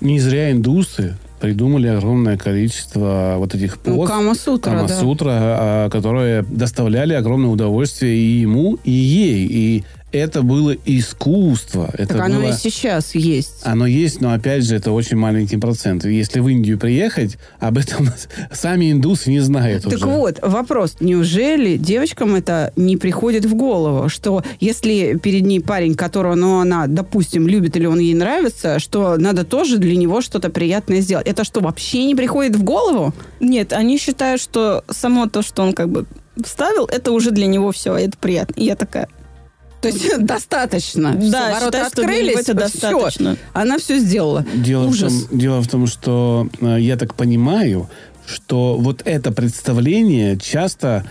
Не 0.00 0.20
зря 0.20 0.52
индусы 0.52 1.16
придумали 1.40 1.88
огромное 1.88 2.36
количество 2.36 3.34
вот 3.38 3.54
этих 3.54 3.78
поз. 3.78 3.94
Ну, 3.94 4.04
Кама-сутра, 4.04 4.70
да. 4.70 4.76
Камасутра, 4.78 5.30
а, 5.30 5.90
которые 5.90 6.42
доставляли 6.42 7.14
огромное 7.14 7.50
удовольствие 7.50 8.16
и 8.16 8.40
ему, 8.40 8.78
и 8.84 8.90
ей. 8.90 9.46
И 9.50 9.84
это 10.16 10.42
было 10.42 10.74
искусство. 10.84 11.90
Это 11.94 12.14
Так 12.14 12.26
оно 12.26 12.40
было... 12.40 12.50
и 12.50 12.52
сейчас 12.52 13.14
есть. 13.14 13.60
Оно 13.62 13.86
есть, 13.86 14.20
но 14.20 14.32
опять 14.32 14.64
же, 14.64 14.76
это 14.76 14.92
очень 14.92 15.16
маленький 15.16 15.56
процент. 15.56 16.04
Если 16.04 16.40
в 16.40 16.48
Индию 16.48 16.78
приехать, 16.78 17.38
об 17.58 17.78
этом 17.78 18.08
сами 18.52 18.92
индусы 18.92 19.30
не 19.30 19.40
знают 19.40 19.84
Так 19.84 19.94
уже. 19.94 20.06
вот, 20.06 20.38
вопрос. 20.42 20.96
Неужели 21.00 21.76
девочкам 21.76 22.34
это 22.34 22.72
не 22.76 22.96
приходит 22.96 23.44
в 23.44 23.54
голову, 23.54 24.08
что 24.08 24.42
если 24.60 25.18
перед 25.18 25.42
ней 25.42 25.60
парень, 25.60 25.94
которого, 25.94 26.34
ну, 26.34 26.60
она, 26.60 26.86
допустим, 26.86 27.46
любит 27.46 27.76
или 27.76 27.86
он 27.86 27.98
ей 27.98 28.14
нравится, 28.14 28.78
что 28.78 29.16
надо 29.16 29.44
тоже 29.44 29.78
для 29.78 29.96
него 29.96 30.20
что-то 30.20 30.50
приятное 30.50 31.00
сделать? 31.00 31.26
Это 31.26 31.44
что, 31.44 31.60
вообще 31.60 32.04
не 32.04 32.14
приходит 32.14 32.56
в 32.56 32.62
голову? 32.62 33.12
Нет, 33.40 33.72
они 33.72 33.98
считают, 33.98 34.40
что 34.40 34.84
само 34.88 35.26
то, 35.26 35.42
что 35.42 35.62
он 35.62 35.72
как 35.72 35.88
бы 35.88 36.06
вставил, 36.44 36.86
это 36.86 37.12
уже 37.12 37.30
для 37.30 37.46
него 37.46 37.72
все, 37.72 37.96
это 37.96 38.16
приятно. 38.18 38.60
И 38.60 38.64
я 38.64 38.76
такая, 38.76 39.08
То 39.90 39.96
есть 39.98 40.18
достаточно. 40.26 41.14
да, 41.14 41.20
Всё, 41.20 41.54
ворота 41.54 41.66
что 41.90 42.02
него 42.02 42.10
открылись, 42.12 42.38
всё. 42.44 42.54
достаточно. 42.54 43.36
Она 43.52 43.78
все 43.78 43.98
сделала. 43.98 44.44
Дело 44.54 44.86
в, 44.86 44.90
Ужас. 44.90 45.24
том, 45.24 45.38
дело 45.38 45.60
в 45.62 45.68
том, 45.68 45.86
что 45.86 46.48
э, 46.60 46.76
я 46.80 46.96
так 46.96 47.14
понимаю, 47.14 47.88
что 48.26 48.76
вот 48.78 49.02
это 49.04 49.30
представление 49.32 50.36
часто, 50.38 51.04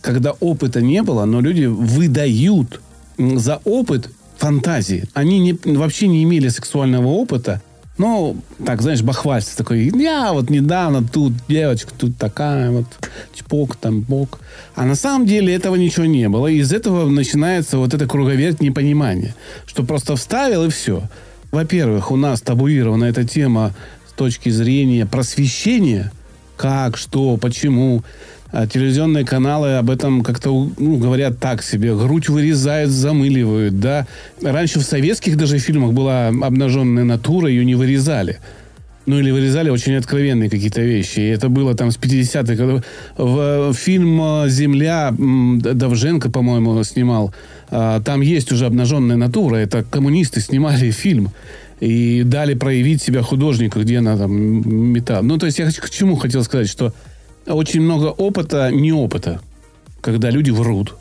когда 0.00 0.32
опыта 0.32 0.80
не 0.80 1.02
было, 1.02 1.24
но 1.24 1.40
люди 1.40 1.64
выдают 1.64 2.80
за 3.18 3.60
опыт 3.64 4.10
фантазии. 4.36 5.08
Они 5.14 5.38
не, 5.38 5.52
вообще 5.64 6.06
не 6.06 6.22
имели 6.22 6.48
сексуального 6.48 7.08
опыта, 7.08 7.62
но, 7.98 8.36
так, 8.64 8.82
знаешь, 8.82 9.02
бахвальство 9.02 9.64
такой. 9.64 9.90
Я 9.94 10.32
вот 10.32 10.50
недавно 10.50 11.02
тут 11.02 11.32
девочка, 11.48 11.92
тут 11.96 12.16
такая 12.18 12.70
вот, 12.70 12.86
чпок, 13.34 13.76
там, 13.76 14.00
бок. 14.00 14.40
А 14.74 14.84
на 14.84 14.94
самом 14.94 15.26
деле 15.26 15.54
этого 15.54 15.76
ничего 15.76 16.04
не 16.04 16.28
было. 16.28 16.46
И 16.46 16.58
из 16.58 16.72
этого 16.72 17.08
начинается 17.08 17.78
вот 17.78 17.94
это 17.94 18.06
круговерть 18.06 18.60
непонимания. 18.60 19.34
Что 19.66 19.82
просто 19.82 20.14
вставил 20.16 20.64
и 20.64 20.70
все. 20.70 21.04
Во-первых, 21.52 22.10
у 22.10 22.16
нас 22.16 22.42
табуирована 22.42 23.04
эта 23.04 23.24
тема 23.24 23.74
с 24.08 24.12
точки 24.12 24.50
зрения 24.50 25.06
просвещения. 25.06 26.12
Как, 26.56 26.96
что, 26.96 27.36
почему. 27.36 28.02
А 28.52 28.66
телевизионные 28.66 29.24
каналы 29.24 29.74
об 29.74 29.90
этом 29.90 30.22
как-то 30.22 30.70
ну, 30.78 30.96
говорят 30.96 31.38
так 31.38 31.62
себе. 31.62 31.94
Грудь 31.94 32.28
вырезают, 32.28 32.90
замыливают, 32.90 33.78
да. 33.80 34.06
Раньше 34.42 34.78
в 34.78 34.82
советских 34.84 35.36
даже 35.36 35.58
фильмах 35.58 35.92
была 35.92 36.28
обнаженная 36.28 37.04
натура, 37.04 37.48
ее 37.48 37.64
не 37.64 37.74
вырезали. 37.74 38.38
Ну, 39.04 39.20
или 39.20 39.30
вырезали 39.30 39.70
очень 39.70 39.94
откровенные 39.94 40.50
какие-то 40.50 40.80
вещи. 40.80 41.20
И 41.20 41.28
это 41.28 41.48
было 41.48 41.74
там 41.74 41.90
с 41.92 41.96
50-х. 41.96 42.54
годов. 42.56 42.82
В 43.16 43.72
фильм 43.74 44.20
э, 44.20 44.48
«Земля» 44.48 45.14
м, 45.16 45.60
Д- 45.60 45.74
Довженко, 45.74 46.28
по-моему, 46.30 46.82
снимал. 46.82 47.32
А, 47.70 48.00
Там 48.00 48.20
есть 48.20 48.50
уже 48.50 48.66
обнаженная 48.66 49.16
натура. 49.16 49.56
Это 49.56 49.84
коммунисты 49.84 50.40
снимали 50.40 50.90
фильм. 50.90 51.30
И 51.80 52.22
дали 52.24 52.54
проявить 52.54 53.02
себя 53.02 53.22
художнику, 53.22 53.80
где 53.80 53.98
она 53.98 54.16
там 54.16 54.32
металл. 54.92 55.22
Ну, 55.22 55.38
то 55.38 55.46
есть 55.46 55.58
я 55.58 55.70
к 55.70 55.90
чему 55.90 56.16
хотел 56.16 56.42
сказать, 56.42 56.68
что 56.68 56.92
очень 57.46 57.82
много 57.82 58.06
опыта, 58.06 58.70
не 58.72 58.92
опыта, 58.92 59.40
когда 60.00 60.30
люди 60.30 60.50
врут. 60.50 60.94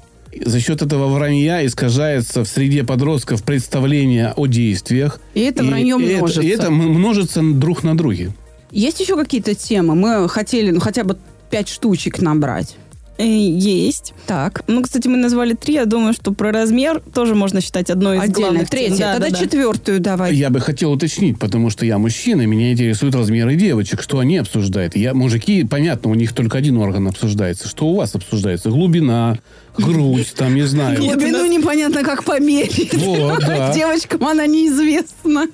За 0.43 0.59
счет 0.59 0.81
этого 0.81 1.07
вранья 1.07 1.65
искажается 1.65 2.43
в 2.43 2.47
среде 2.47 2.83
подростков 2.83 3.43
представление 3.43 4.33
о 4.35 4.47
действиях. 4.47 5.21
И 5.33 5.39
это 5.39 5.63
вранье 5.63 5.95
это- 5.95 6.17
множится. 6.17 6.41
И 6.41 6.47
это 6.47 6.69
множится 6.71 7.41
друг 7.41 7.83
на 7.83 7.95
друге. 7.97 8.33
Есть 8.71 8.99
еще 8.99 9.15
какие-то 9.15 9.55
темы? 9.55 9.95
Мы 9.95 10.27
хотели, 10.27 10.71
ну, 10.71 10.81
хотя 10.81 11.05
бы 11.05 11.17
пять 11.49 11.69
штучек 11.69 12.19
набрать. 12.21 12.75
Э, 13.17 13.23
Есть. 13.25 14.13
Так. 14.27 14.63
Ну, 14.67 14.81
кстати, 14.81 15.07
мы 15.07 15.17
назвали 15.17 15.53
три. 15.53 15.75
Я 15.75 15.85
думаю, 15.85 16.13
что 16.13 16.33
про 16.33 16.51
размер 16.51 17.01
тоже 17.13 17.33
можно 17.33 17.61
считать 17.61 17.89
одной 17.89 18.17
из 18.17 18.23
Отдельно. 18.23 18.39
главных. 18.49 18.69
Третья. 18.69 18.97
Да, 18.97 19.13
Тогда 19.13 19.29
да, 19.29 19.35
да. 19.35 19.39
четвертую 19.41 19.99
давай. 20.01 20.35
Я 20.35 20.49
бы 20.49 20.59
хотел 20.59 20.91
уточнить, 20.91 21.39
потому 21.39 21.69
что 21.69 21.85
я 21.85 21.97
мужчина, 21.97 22.41
и 22.41 22.45
меня 22.45 22.73
интересуют 22.73 23.15
размеры 23.15 23.55
девочек, 23.55 24.01
что 24.01 24.19
они 24.19 24.37
обсуждают. 24.37 24.95
Я, 24.95 25.13
мужики, 25.13 25.63
понятно, 25.63 26.09
у 26.11 26.15
них 26.15 26.33
только 26.33 26.57
один 26.57 26.77
орган 26.77 27.07
обсуждается. 27.07 27.67
Что 27.69 27.87
у 27.87 27.95
вас 27.95 28.15
обсуждается? 28.15 28.69
Глубина, 28.69 29.39
грудь, 29.77 30.33
там, 30.35 30.53
не 30.55 30.63
знаю. 30.63 30.99
Глубину 30.99 31.45
непонятно, 31.45 32.03
как 32.03 32.23
померить. 32.25 32.93
Вот, 32.95 33.39
да. 33.47 33.73
Девочкам 33.73 34.25
она 34.25 34.45
неизвестна. 34.45 35.47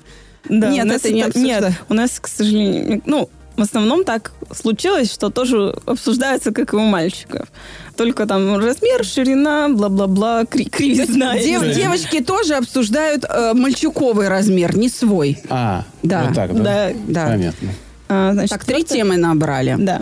Да, 0.48 0.70
Нет, 0.70 0.84
у 0.84 0.88
нас 0.88 0.96
это 1.04 1.12
не. 1.12 1.24
Нет, 1.36 1.72
у 1.88 1.94
нас, 1.94 2.18
к 2.18 2.26
сожалению, 2.26 3.00
ну, 3.06 3.30
в 3.56 3.60
основном 3.62 4.04
так 4.04 4.32
случилось, 4.54 5.12
что 5.12 5.30
тоже 5.30 5.74
обсуждается, 5.86 6.52
как 6.52 6.72
и 6.72 6.76
у 6.76 6.80
мальчиков. 6.80 7.48
Только 7.96 8.26
там 8.26 8.56
размер, 8.58 9.04
ширина, 9.04 9.68
бла-бла-бла, 9.68 10.44
кри- 10.46 10.64
кривизна. 10.70 11.38
Дев- 11.38 11.74
девочки 11.74 12.22
тоже 12.22 12.54
обсуждают 12.54 13.24
э, 13.28 13.52
мальчуковый 13.54 14.28
размер, 14.28 14.76
не 14.76 14.88
свой. 14.88 15.38
А, 15.50 15.84
Да. 16.02 16.24
вот 16.24 16.34
так, 16.34 16.54
да? 16.54 16.62
Да, 16.62 16.92
Да. 17.08 17.26
Понятно. 17.26 17.68
а, 18.08 18.32
значит, 18.32 18.50
Так, 18.50 18.64
три 18.64 18.84
темы 18.84 19.16
набрали. 19.18 19.76
Да. 19.78 20.00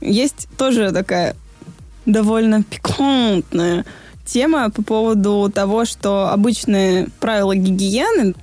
Есть 0.00 0.48
тоже 0.58 0.90
такая 0.92 1.34
довольно 2.04 2.62
пикантная 2.62 3.84
тема 4.24 4.70
по 4.70 4.82
поводу 4.82 5.50
того, 5.54 5.84
что 5.84 6.28
обычные 6.28 7.08
правила 7.20 7.54
гигиены, 7.56 8.34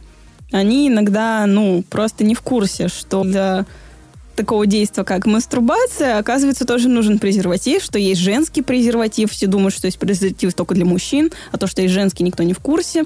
они 0.51 0.87
иногда, 0.87 1.45
ну, 1.45 1.83
просто 1.89 2.23
не 2.23 2.33
в 2.35 2.41
курсе, 2.41 2.87
что 2.87 3.23
для 3.23 3.65
такого 4.39 4.65
действия, 4.65 5.03
как 5.03 5.25
мастурбация, 5.25 6.17
оказывается, 6.17 6.65
тоже 6.65 6.87
нужен 6.87 7.19
презерватив, 7.19 7.83
что 7.83 7.99
есть 7.99 8.21
женский 8.21 8.61
презерватив. 8.61 9.31
Все 9.31 9.47
думают, 9.47 9.75
что 9.75 9.87
есть 9.87 9.99
презерватив 9.99 10.53
только 10.53 10.75
для 10.75 10.85
мужчин, 10.85 11.29
а 11.51 11.57
то, 11.57 11.67
что 11.67 11.81
есть 11.81 11.93
женский, 11.93 12.23
никто 12.23 12.43
не 12.43 12.53
в 12.53 12.59
курсе 12.59 13.03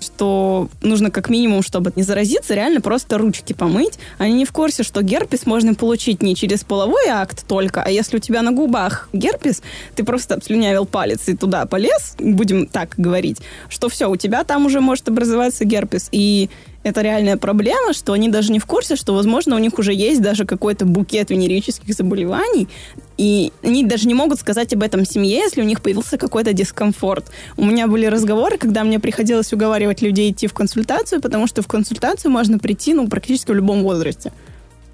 что 0.00 0.68
нужно 0.82 1.10
как 1.10 1.30
минимум, 1.30 1.62
чтобы 1.62 1.92
не 1.96 2.02
заразиться, 2.02 2.54
реально 2.54 2.80
просто 2.80 3.18
ручки 3.18 3.52
помыть. 3.52 3.98
Они 4.18 4.34
не 4.34 4.44
в 4.44 4.52
курсе, 4.52 4.82
что 4.82 5.02
герпес 5.02 5.46
можно 5.46 5.74
получить 5.74 6.22
не 6.22 6.34
через 6.34 6.64
половой 6.64 7.08
акт 7.08 7.46
только, 7.46 7.82
а 7.82 7.90
если 7.90 8.16
у 8.16 8.20
тебя 8.20 8.42
на 8.42 8.52
губах 8.52 9.08
герпес, 9.12 9.62
ты 9.94 10.04
просто 10.04 10.34
обслюнявил 10.34 10.86
палец 10.86 11.28
и 11.28 11.34
туда 11.34 11.66
полез, 11.66 12.16
будем 12.18 12.66
так 12.66 12.94
говорить, 12.96 13.38
что 13.68 13.88
все, 13.88 14.10
у 14.10 14.16
тебя 14.16 14.44
там 14.44 14.66
уже 14.66 14.80
может 14.80 15.08
образоваться 15.08 15.64
герпес. 15.64 16.08
И 16.12 16.50
это 16.86 17.02
реальная 17.02 17.36
проблема, 17.36 17.92
что 17.92 18.12
они 18.12 18.28
даже 18.28 18.52
не 18.52 18.60
в 18.60 18.66
курсе, 18.66 18.94
что, 18.94 19.12
возможно, 19.12 19.56
у 19.56 19.58
них 19.58 19.76
уже 19.78 19.92
есть 19.92 20.22
даже 20.22 20.44
какой-то 20.44 20.84
букет 20.84 21.30
венерических 21.30 21.92
заболеваний, 21.92 22.68
и 23.16 23.52
они 23.62 23.84
даже 23.84 24.06
не 24.08 24.14
могут 24.14 24.38
сказать 24.38 24.72
об 24.74 24.82
этом 24.82 25.04
семье, 25.04 25.38
если 25.38 25.62
у 25.62 25.64
них 25.64 25.80
появился 25.80 26.18
какой-то 26.18 26.52
дискомфорт. 26.52 27.30
У 27.56 27.64
меня 27.64 27.86
были 27.86 28.06
разговоры, 28.06 28.58
когда 28.58 28.84
мне 28.84 29.00
приходилось 29.00 29.52
уговаривать 29.52 30.02
людей 30.02 30.30
идти 30.30 30.46
в 30.46 30.52
консультацию, 30.52 31.20
потому 31.20 31.46
что 31.46 31.62
в 31.62 31.66
консультацию 31.66 32.30
можно 32.30 32.58
прийти, 32.58 32.94
ну, 32.94 33.08
практически 33.08 33.50
в 33.50 33.54
любом 33.54 33.82
возрасте. 33.82 34.32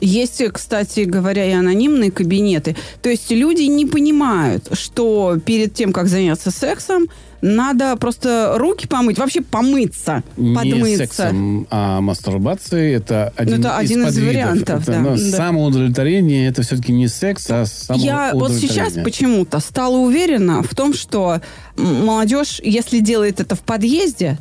Есть, 0.05 0.43
кстати 0.53 1.01
говоря, 1.01 1.47
и 1.47 1.53
анонимные 1.53 2.11
кабинеты. 2.11 2.77
То 3.03 3.09
есть 3.09 3.31
люди 3.31 3.62
не 3.62 3.87
понимают, 3.87 4.69
что 4.73 5.38
перед 5.45 5.75
тем, 5.75 5.93
как 5.93 6.09
заняться 6.09 6.51
сексом, 6.51 7.07
надо 7.41 7.97
просто 7.97 8.55
руки 8.57 8.87
помыть, 8.88 9.19
вообще 9.19 9.41
помыться, 9.43 10.23
Не 10.37 10.55
подмыться. 10.55 10.97
сексом, 10.99 11.67
а 11.71 12.01
мастурбацией. 12.01 12.95
Это 12.95 13.33
один, 13.37 13.61
это 13.61 13.77
один 13.77 14.01
из 14.03 14.07
подвидов. 14.07 14.29
вариантов, 14.29 14.83
Это, 14.83 14.93
да. 14.93 14.99
ну, 15.01 15.17
Да. 15.17 15.37
Самоудовлетворение 15.37 16.49
это 16.49 16.62
все-таки 16.62 16.93
не 16.93 17.09
секс, 17.09 17.49
а 17.51 17.65
Я 17.95 18.31
вот 18.35 18.53
сейчас 18.53 18.71
самоудовлетворение. 18.93 19.05
почему-то 19.05 19.61
стала 19.61 19.97
уверена 19.97 20.62
в 20.62 20.75
том, 20.75 20.95
что 20.95 21.41
молодежь, 21.77 22.61
если 22.62 22.99
делает 23.01 23.41
это 23.41 23.55
в 23.57 23.61
подъезде, 23.61 24.38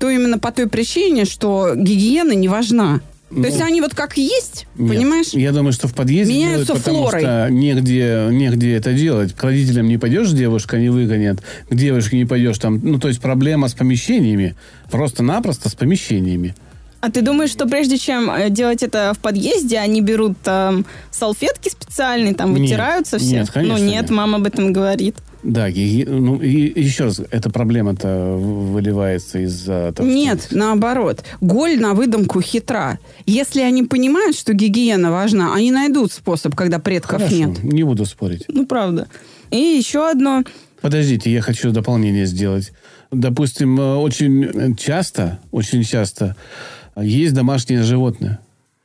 то 0.00 0.10
именно 0.10 0.38
по 0.38 0.50
той 0.50 0.68
причине, 0.68 1.24
что 1.24 1.74
гигиена 1.76 2.32
не 2.32 2.48
важна. 2.48 3.00
То 3.34 3.46
есть 3.46 3.58
Ну, 3.58 3.64
они 3.66 3.80
вот 3.80 3.94
как 3.94 4.16
есть, 4.18 4.66
Нет. 4.76 4.90
понимаешь? 4.94 5.28
Я 5.32 5.52
думаю, 5.52 5.72
что 5.72 5.88
в 5.88 5.94
подъезде 5.94 6.34
Меняются 6.34 6.66
делают, 6.66 6.84
потому 6.84 7.02
флорой. 7.04 7.20
что 7.22 7.48
негде, 7.50 8.28
негде 8.30 8.74
это 8.74 8.92
делать. 8.92 9.32
К 9.34 9.42
родителям 9.44 9.88
не 9.88 9.96
пойдешь, 9.98 10.30
девушка 10.32 10.78
не 10.78 10.90
выгонят. 10.90 11.40
К 11.70 11.74
девушке 11.74 12.16
не 12.18 12.24
пойдешь 12.26 12.58
там. 12.58 12.78
Ну, 12.82 12.98
то 12.98 13.08
есть 13.08 13.20
проблема 13.20 13.68
с 13.68 13.74
помещениями. 13.74 14.54
Просто-напросто 14.90 15.68
с 15.68 15.74
помещениями. 15.74 16.54
А 17.00 17.10
ты 17.10 17.22
думаешь, 17.22 17.50
что 17.50 17.66
прежде 17.66 17.98
чем 17.98 18.30
э, 18.30 18.48
делать 18.50 18.82
это 18.84 19.12
в 19.14 19.18
подъезде, 19.18 19.78
они 19.78 20.00
берут 20.02 20.38
там 20.44 20.84
салфетки 21.10 21.68
специальные, 21.68 22.34
там 22.34 22.50
Нет. 22.52 22.60
вытираются 22.60 23.18
все? 23.18 23.32
Нет, 23.38 23.50
конечно, 23.50 23.76
Ну 23.76 23.82
нет, 23.84 24.02
нет. 24.02 24.10
мама 24.10 24.36
об 24.38 24.44
этом 24.46 24.72
говорит. 24.72 25.16
Да, 25.42 25.68
гиги- 25.70 26.08
ну 26.08 26.36
и 26.40 26.80
еще 26.80 27.04
раз, 27.04 27.20
эта 27.30 27.50
проблема-то 27.50 28.36
выливается 28.36 29.40
из-за 29.40 29.92
того, 29.92 30.08
что- 30.08 30.16
Нет, 30.16 30.48
наоборот. 30.52 31.24
Голь 31.40 31.78
на 31.80 31.94
выдумку 31.94 32.40
хитра. 32.40 32.98
Если 33.26 33.60
они 33.60 33.82
понимают, 33.82 34.36
что 34.36 34.52
гигиена 34.52 35.10
важна, 35.10 35.52
они 35.54 35.72
найдут 35.72 36.12
способ, 36.12 36.54
когда 36.54 36.78
предков 36.78 37.18
Хорошо, 37.22 37.34
нет. 37.36 37.62
не 37.64 37.82
буду 37.82 38.06
спорить. 38.06 38.44
Ну, 38.48 38.66
правда. 38.66 39.08
И 39.50 39.56
еще 39.56 40.08
одно. 40.08 40.44
Подождите, 40.80 41.32
я 41.32 41.40
хочу 41.40 41.70
дополнение 41.72 42.26
сделать. 42.26 42.72
Допустим, 43.10 43.78
э, 43.80 43.96
очень 43.96 44.76
часто, 44.76 45.40
очень 45.50 45.82
часто 45.82 46.36
есть 46.96 47.34
домашнее 47.34 47.82
животное. 47.82 48.38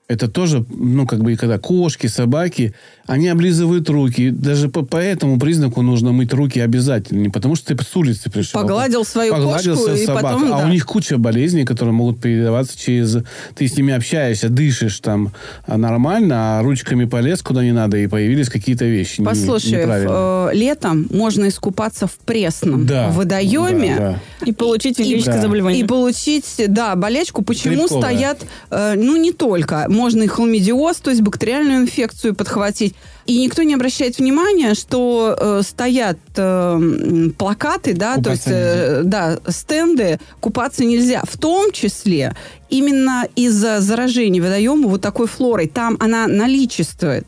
Это 0.09 0.29
тоже, 0.29 0.65
ну, 0.69 1.05
как 1.05 1.19
бы, 1.21 1.33
и 1.33 1.35
когда 1.35 1.59
кошки, 1.59 2.07
собаки, 2.07 2.73
они 3.07 3.27
облизывают 3.27 3.89
руки. 3.89 4.29
Даже 4.29 4.69
по, 4.69 4.83
по 4.83 4.95
этому 4.95 5.37
признаку 5.37 5.81
нужно 5.81 6.13
мыть 6.13 6.31
руки 6.31 6.61
обязательно. 6.61 7.19
Не 7.19 7.29
потому, 7.29 7.55
что 7.55 7.75
ты 7.75 7.83
с 7.83 7.93
улицы 7.93 8.29
пришел. 8.29 8.61
Погладил 8.61 9.03
свою 9.03 9.33
Погладил 9.33 9.73
кошку 9.75 9.89
свою 9.89 10.03
и 10.03 10.07
потом, 10.07 10.53
А 10.53 10.59
да. 10.59 10.65
у 10.65 10.69
них 10.69 10.85
куча 10.85 11.17
болезней, 11.17 11.65
которые 11.65 11.93
могут 11.93 12.21
передаваться 12.21 12.79
через... 12.79 13.17
Ты 13.55 13.67
с 13.67 13.75
ними 13.75 13.93
общаешься, 13.93 14.47
дышишь 14.47 14.97
там 15.01 15.33
а, 15.65 15.75
нормально, 15.77 16.59
а 16.59 16.63
ручками 16.63 17.03
полез 17.03 17.41
куда 17.41 17.61
не 17.61 17.73
надо, 17.73 17.97
и 17.97 18.07
появились 18.07 18.47
какие-то 18.47 18.85
вещи 18.85 19.21
Послушай, 19.21 19.85
э, 19.85 20.49
летом 20.53 21.07
можно 21.09 21.49
искупаться 21.49 22.07
в 22.07 22.13
пресном 22.19 22.85
Да. 22.85 23.09
водоеме. 23.09 23.95
Да, 23.97 24.19
да. 24.39 24.45
И 24.45 24.53
получить 24.53 24.99
венерическое 24.99 25.35
да. 25.35 25.41
заболевание. 25.41 25.83
И 25.83 25.85
получить, 25.85 26.61
да, 26.69 26.95
болячку. 26.95 27.41
Почему 27.41 27.75
Грибковая. 27.75 28.03
стоят, 28.03 28.45
э, 28.69 28.93
ну, 28.95 29.17
не 29.17 29.33
только. 29.33 29.85
Можно 29.97 30.23
и 30.23 30.27
хламидиоз, 30.27 30.97
то 30.97 31.09
есть 31.09 31.21
бактериальную 31.21 31.81
инфекцию 31.81 32.35
подхватить. 32.35 32.93
И 33.25 33.39
никто 33.39 33.63
не 33.63 33.73
обращает 33.73 34.19
внимания, 34.19 34.75
что 34.75 35.35
э, 35.37 35.61
стоят 35.67 36.17
э, 36.35 37.29
плакаты, 37.37 37.93
да, 37.93 38.15
то 38.17 38.29
есть, 38.31 38.43
Купаться 38.43 38.51
э, 38.53 39.01
да, 39.03 39.39
стенды, 39.49 40.19
купаться 40.39 40.85
нельзя. 40.85 41.23
В 41.27 41.37
том 41.37 41.71
числе 41.71 42.35
именно 42.69 43.27
из-за 43.35 43.81
заражения 43.81 44.41
водоема 44.41 44.87
вот 44.87 45.01
такой 45.01 45.27
флорой. 45.27 45.67
Там 45.67 45.97
она 45.99 46.27
наличествует. 46.27 47.25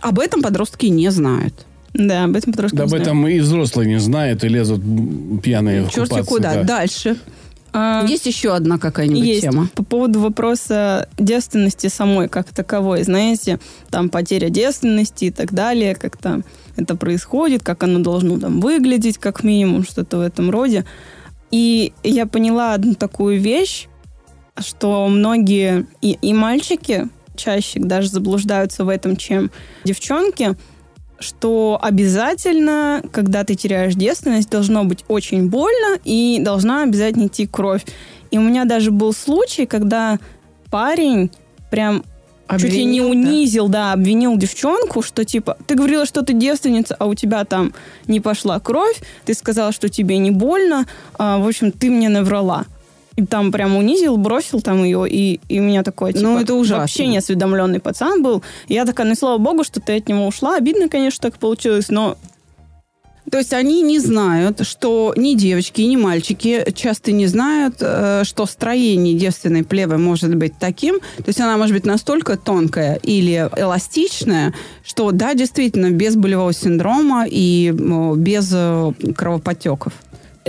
Об 0.00 0.18
этом 0.18 0.42
подростки 0.42 0.86
не 0.86 1.10
знают. 1.10 1.54
Да, 1.94 2.24
об 2.24 2.36
этом 2.36 2.52
подростки 2.52 2.76
Да 2.76 2.82
не 2.82 2.84
об 2.84 2.88
знают. 2.90 3.06
этом 3.06 3.26
и 3.28 3.40
взрослые 3.40 3.88
не 3.88 3.98
знают, 3.98 4.44
и 4.44 4.48
лезут 4.48 4.80
пьяные 5.42 5.88
Черти 5.92 6.10
купаться, 6.10 6.24
куда. 6.24 6.54
да. 6.54 6.62
Дальше. 6.62 7.16
А, 7.72 8.04
Есть 8.06 8.26
еще 8.26 8.54
одна 8.54 8.78
какая-нибудь 8.78 9.24
Есть. 9.24 9.42
тема? 9.42 9.68
По 9.74 9.84
поводу 9.84 10.20
вопроса 10.20 11.08
девственности 11.18 11.86
самой 11.86 12.28
как 12.28 12.50
таковой, 12.50 13.02
знаете, 13.02 13.60
там 13.90 14.08
потеря 14.08 14.48
девственности 14.48 15.26
и 15.26 15.30
так 15.30 15.52
далее, 15.52 15.94
как 15.94 16.16
там 16.16 16.44
это 16.76 16.96
происходит, 16.96 17.62
как 17.62 17.82
оно 17.82 18.00
должно 18.00 18.38
там 18.38 18.60
выглядеть, 18.60 19.18
как 19.18 19.44
минимум, 19.44 19.84
что-то 19.84 20.18
в 20.18 20.20
этом 20.20 20.50
роде. 20.50 20.84
И 21.50 21.92
я 22.02 22.26
поняла 22.26 22.74
одну 22.74 22.94
такую 22.94 23.40
вещь, 23.40 23.88
что 24.58 25.08
многие 25.08 25.86
и, 26.00 26.18
и 26.20 26.32
мальчики 26.32 27.08
чаще 27.36 27.80
даже 27.80 28.08
заблуждаются 28.08 28.84
в 28.84 28.88
этом, 28.88 29.16
чем 29.16 29.50
девчонки, 29.84 30.56
что 31.20 31.78
обязательно, 31.80 33.02
когда 33.12 33.44
ты 33.44 33.54
теряешь 33.54 33.94
девственность, 33.94 34.50
должно 34.50 34.84
быть 34.84 35.04
очень 35.08 35.48
больно 35.48 35.98
и 36.04 36.38
должна 36.40 36.82
обязательно 36.82 37.26
идти 37.26 37.46
кровь. 37.46 37.84
И 38.30 38.38
у 38.38 38.42
меня 38.42 38.64
даже 38.64 38.90
был 38.90 39.12
случай, 39.12 39.66
когда 39.66 40.18
парень 40.70 41.30
прям 41.70 42.04
чуть 42.58 42.72
ли 42.72 42.84
не 42.84 43.00
Обвинил, 43.00 43.04
да? 43.04 43.10
унизил, 43.10 43.68
да, 43.68 43.92
обвинил 43.92 44.36
девчонку, 44.36 45.02
что 45.02 45.24
типа, 45.24 45.56
ты 45.66 45.74
говорила, 45.74 46.04
что 46.04 46.22
ты 46.22 46.32
девственница, 46.32 46.96
а 46.98 47.06
у 47.06 47.14
тебя 47.14 47.44
там 47.44 47.72
не 48.06 48.20
пошла 48.20 48.58
кровь, 48.58 49.00
ты 49.24 49.34
сказала, 49.34 49.72
что 49.72 49.88
тебе 49.88 50.18
не 50.18 50.30
больно, 50.30 50.86
а, 51.18 51.38
в 51.38 51.46
общем, 51.46 51.70
ты 51.70 51.90
мне 51.90 52.08
наврала. 52.08 52.66
И 53.20 53.26
там 53.26 53.52
прям 53.52 53.76
унизил, 53.76 54.16
бросил 54.16 54.62
там 54.62 54.82
ее, 54.82 55.06
и, 55.08 55.40
и 55.48 55.60
у 55.60 55.62
меня 55.62 55.82
такое, 55.82 56.12
типа, 56.12 56.24
Ну, 56.24 56.38
это 56.40 56.54
ужасно. 56.54 56.80
вообще 56.82 57.06
неосведомленный 57.06 57.80
пацан 57.80 58.22
был. 58.22 58.42
И 58.68 58.74
я 58.74 58.86
такая, 58.86 59.06
ну, 59.06 59.14
слава 59.14 59.36
богу, 59.36 59.62
что 59.62 59.78
ты 59.80 59.96
от 59.96 60.08
него 60.08 60.26
ушла. 60.26 60.56
Обидно, 60.56 60.88
конечно, 60.88 61.30
так 61.30 61.38
получилось, 61.38 61.88
но 61.90 62.16
То 63.30 63.38
есть 63.38 63.52
они 63.52 63.82
не 63.82 64.00
знают, 64.00 64.66
что 64.66 65.12
ни 65.16 65.34
девочки, 65.34 65.82
ни 65.82 65.96
мальчики 65.96 66.64
часто 66.74 67.12
не 67.12 67.26
знают, 67.28 67.76
э, 67.80 68.22
что 68.24 68.46
строение 68.46 69.14
девственной 69.14 69.62
плевы 69.62 69.98
может 69.98 70.34
быть 70.34 70.54
таким. 70.58 70.98
То 71.18 71.28
есть 71.28 71.40
она 71.40 71.56
может 71.56 71.74
быть 71.74 71.86
настолько 71.86 72.36
тонкая 72.36 72.94
или 72.96 73.48
эластичная, 73.56 74.52
что 74.84 75.12
да, 75.12 75.34
действительно, 75.34 75.90
без 75.90 76.16
болевого 76.16 76.52
синдрома 76.52 77.26
и 77.28 77.72
без 78.16 78.50
э, 78.52 78.92
кровоподтеков. 79.14 79.92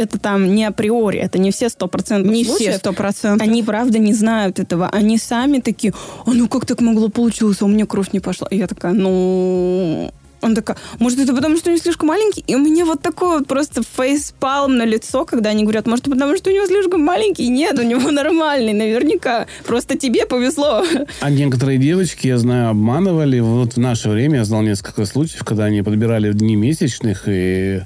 Это 0.02 0.20
там 0.20 0.54
не 0.54 0.66
априори, 0.66 1.20
это 1.20 1.40
не 1.40 1.52
все 1.52 1.70
сто 1.70 1.88
процентов 1.88 2.32
Не 2.32 2.44
все 2.44 2.52
случаев. 2.54 2.76
сто 2.78 2.94
процентов. 2.94 3.48
Они, 3.48 3.64
правда, 3.64 4.00
не 4.00 4.14
знают 4.14 4.60
этого. 4.60 4.90
Они 4.90 5.18
сами 5.18 5.60
такие, 5.60 5.94
а 6.26 6.32
ну 6.32 6.48
как 6.48 6.66
так 6.66 6.82
могло 6.82 7.10
получилось, 7.10 7.62
а 7.62 7.66
у 7.66 7.68
меня 7.68 7.86
кровь 7.86 8.12
не 8.14 8.20
пошла. 8.20 8.48
И 8.52 8.58
я 8.58 8.68
такая, 8.68 8.94
ну... 8.94 10.12
Он 10.44 10.56
такая, 10.56 10.76
может, 10.98 11.20
это 11.20 11.36
потому, 11.36 11.56
что 11.58 11.70
они 11.70 11.78
слишком 11.78 12.08
маленький? 12.08 12.44
И 12.48 12.56
у 12.56 12.58
меня 12.58 12.84
вот 12.84 13.02
такой 13.04 13.38
вот 13.38 13.48
просто 13.48 13.84
фейспалм 13.84 14.76
на 14.76 14.86
лицо, 14.86 15.24
когда 15.24 15.52
они 15.52 15.62
говорят, 15.62 15.86
может, 15.86 16.06
потому, 16.06 16.36
что 16.36 16.50
у 16.50 16.54
него 16.54 16.66
слишком 16.66 17.02
маленький? 17.02 17.48
Нет, 17.48 17.78
у 17.78 17.84
него 17.84 18.10
нормальный, 18.12 18.74
наверняка. 18.74 19.46
Просто 19.68 20.00
тебе 20.00 20.26
повезло. 20.26 20.84
А 21.20 21.30
некоторые 21.30 21.78
девочки, 21.78 22.26
я 22.26 22.40
знаю, 22.40 22.70
обманывали. 22.70 23.40
Вот 23.40 23.74
в 23.74 23.78
наше 23.78 24.10
время 24.10 24.38
я 24.38 24.46
знал 24.46 24.64
несколько 24.64 25.06
случаев, 25.06 25.44
когда 25.44 25.66
они 25.66 25.84
подбирали 25.84 26.32
дни 26.34 26.56
месячных 26.56 27.26
и 27.28 27.82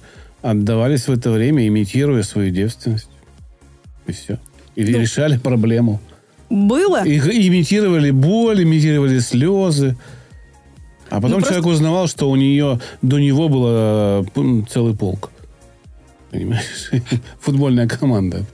отдавались 0.52 1.08
в 1.08 1.12
это 1.12 1.32
время, 1.32 1.68
имитируя 1.68 2.24
свою 2.24 2.52
девственность. 2.52 3.10
И 4.08 4.12
все. 4.12 4.38
И 4.76 4.84
Ну. 4.84 5.00
решали 5.00 5.38
проблему. 5.38 6.00
Было. 6.50 7.04
И 7.06 7.18
имитировали 7.48 8.12
боль, 8.12 8.62
имитировали 8.64 9.20
слезы. 9.20 9.98
А 11.10 11.16
потом 11.16 11.30
Ну, 11.32 11.36
просто- 11.38 11.54
человек 11.56 11.66
узнавал, 11.68 12.08
что 12.08 12.30
у 12.30 12.36
нее 12.36 12.80
до 13.02 13.20
него 13.20 13.50
было 13.50 14.26
м, 14.36 14.68
целый 14.68 14.96
полк. 14.96 15.32
Понимаешь? 16.32 16.92
Футбольная 17.42 17.88
команда. 17.88 18.46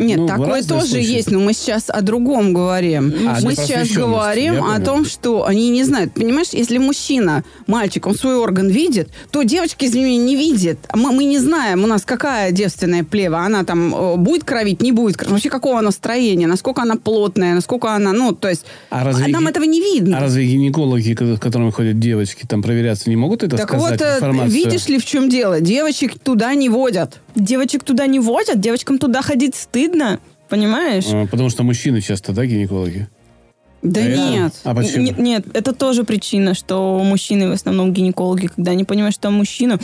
Нет, 0.00 0.18
Ну, 0.18 0.26
такое 0.26 0.62
тоже 0.62 0.86
случаи. 0.86 1.04
есть, 1.16 1.30
но 1.30 1.40
мы 1.40 1.52
сейчас 1.52 1.84
о 1.88 2.00
другом 2.00 2.52
говорим. 2.52 3.12
А, 3.28 3.38
мы 3.42 3.54
сейчас 3.54 3.88
говорим 3.90 4.64
о 4.64 4.80
том, 4.80 5.04
что 5.04 5.44
они 5.46 5.68
не 5.70 5.84
знают. 5.84 6.12
Понимаешь, 6.14 6.48
если 6.52 6.78
мужчина, 6.78 7.44
мальчик, 7.66 8.06
он 8.06 8.14
свой 8.14 8.36
орган 8.36 8.68
видит, 8.68 9.10
то 9.30 9.42
девочки, 9.42 9.84
извини, 9.84 10.16
не 10.18 10.36
видит. 10.36 10.78
А 10.88 10.96
Мы, 10.96 11.12
мы 11.12 11.24
не 11.24 11.38
знаем, 11.38 11.84
у 11.84 11.86
нас 11.86 12.02
какая 12.04 12.50
девственная 12.50 13.04
плева. 13.04 13.38
Она 13.40 13.64
там 13.64 13.94
э, 13.94 14.16
будет 14.16 14.44
кровить, 14.44 14.82
не 14.82 14.92
будет 14.92 15.16
кровить. 15.16 15.32
Вообще, 15.32 15.50
какого 15.50 15.78
она 15.78 15.90
строения, 15.90 16.46
насколько 16.46 16.82
она 16.82 16.96
плотная, 16.96 17.54
насколько 17.54 17.92
она, 17.94 18.12
ну, 18.12 18.32
то 18.32 18.48
есть, 18.48 18.64
А 18.90 19.04
разве 19.04 19.28
нам 19.28 19.44
ги- 19.44 19.50
этого 19.50 19.64
не 19.64 19.80
видно. 19.80 20.16
А 20.18 20.20
разве 20.20 20.46
гинекологи, 20.46 21.12
к 21.14 21.38
которым 21.38 21.70
ходят 21.72 21.98
девочки, 21.98 22.46
там 22.46 22.62
проверяться 22.62 23.10
не 23.10 23.16
могут 23.16 23.42
это 23.42 23.56
так 23.56 23.68
сказать? 23.68 23.90
вот, 23.92 24.00
э, 24.00 24.16
информацию? 24.16 24.50
видишь 24.52 24.88
ли, 24.88 24.98
в 24.98 25.04
чем 25.04 25.28
дело? 25.28 25.60
Девочек 25.60 26.18
туда 26.18 26.54
не 26.54 26.68
водят. 26.68 27.20
Девочек 27.34 27.84
туда 27.84 28.06
не 28.06 28.18
водят, 28.20 28.60
девочкам 28.60 28.98
туда 28.98 29.22
ходить 29.22 29.54
стыдно. 29.54 30.18
Понимаешь? 30.48 31.04
А, 31.12 31.26
Потому 31.26 31.48
что 31.48 31.62
мужчины 31.62 32.00
часто, 32.00 32.32
да, 32.32 32.44
гинекологи? 32.44 33.08
Да 33.82 34.00
А 34.00 34.04
это- 34.04 34.20
нет. 34.30 34.54
А 34.64 34.74
почему? 34.74 35.04
Нет, 35.04 35.18
нет, 35.18 35.44
это 35.54 35.72
тоже 35.72 36.04
причина, 36.04 36.54
что 36.54 36.98
мужчины 37.04 37.48
в 37.48 37.52
основном 37.52 37.92
гинекологи, 37.92 38.48
когда 38.48 38.72
они 38.72 38.84
понимают, 38.84 39.14
что 39.14 39.30
мужчина, 39.30 39.78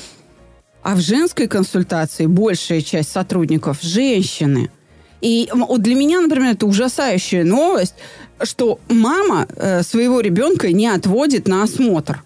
А 0.83 0.95
в 0.95 1.01
женской 1.01 1.49
консультации 1.49 2.27
большая 2.27 2.81
часть 2.81 3.11
сотрудников 3.11 3.79
женщины. 3.83 4.71
И 5.21 5.49
вот 5.53 5.83
для 5.83 5.97
меня, 5.97 6.21
например, 6.21 6.53
это 6.53 6.67
ужасающая 6.67 7.43
новость, 7.43 7.95
что 8.43 8.79
мама 8.89 9.49
э, 9.57 9.83
своего 9.83 10.21
ребенка 10.21 10.71
не 10.73 10.87
отводит 10.87 11.49
на 11.49 11.65
осмотр 11.65 12.23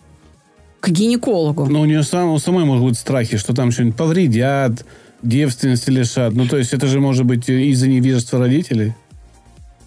к 0.81 0.91
гинекологу. 0.91 1.67
Но 1.67 1.81
у 1.81 1.85
нее 1.87 2.03
сам, 2.03 2.31
у 2.33 2.39
самой 2.39 2.65
могут 2.67 2.91
быть 2.91 2.99
страхи, 2.99 3.39
что 3.39 3.55
там 3.55 3.71
что-нибудь 3.71 3.97
повредят, 3.97 4.85
девственности 5.23 5.91
лишат. 5.91 6.35
Ну, 6.35 6.47
то 6.47 6.57
есть 6.57 6.73
это 6.73 6.87
же 6.87 7.01
может 7.01 7.25
быть 7.27 7.49
из-за 7.49 7.89
невежества 7.89 8.39
родителей. 8.39 8.95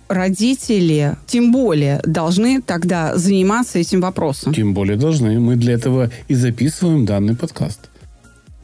Родители, 0.09 1.15
тем 1.25 1.51
более, 1.51 1.99
должны 2.05 2.61
тогда 2.61 3.15
заниматься 3.17 3.79
этим 3.79 4.01
вопросом. 4.01 4.53
Тем 4.53 4.73
более 4.73 4.97
должны. 4.97 5.39
Мы 5.39 5.55
для 5.55 5.73
этого 5.73 6.11
и 6.27 6.35
записываем 6.35 7.05
данный 7.05 7.35
подкаст. 7.35 7.89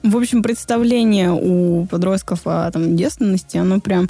в 0.03 0.15
общем, 0.15 0.43
представление 0.43 1.31
у 1.31 1.85
подростков 1.87 2.41
о 2.45 2.69
там, 2.71 2.95
девственности, 2.95 3.57
оно 3.57 3.79
прям 3.79 4.09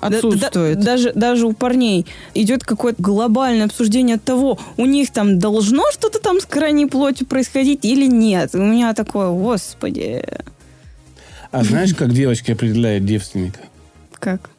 Отсутствует. 0.00 0.78
Да- 0.78 0.84
да- 0.84 0.92
даже, 0.92 1.12
даже 1.14 1.46
у 1.46 1.52
парней 1.52 2.06
идет 2.34 2.64
какое-то 2.64 3.02
глобальное 3.02 3.66
обсуждение 3.66 4.18
того, 4.18 4.58
у 4.78 4.86
них 4.86 5.10
там 5.10 5.38
должно 5.38 5.84
что-то 5.92 6.20
там 6.20 6.40
с 6.40 6.46
крайней 6.46 6.86
плотью 6.86 7.26
происходить 7.26 7.84
или 7.84 8.06
нет. 8.06 8.54
У 8.54 8.58
меня 8.58 8.94
такое, 8.94 9.28
господи, 9.28 10.24
А 11.52 11.64
знаешь, 11.64 11.94
как 11.94 12.12
девочки 12.12 12.52
определяют 12.52 13.04
девственника? 13.04 13.60
как? 14.18 14.50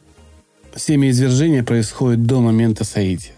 Семяизвержение 0.74 1.62
происходит 1.62 2.24
до 2.24 2.40
момента 2.40 2.84
соития. 2.84 3.32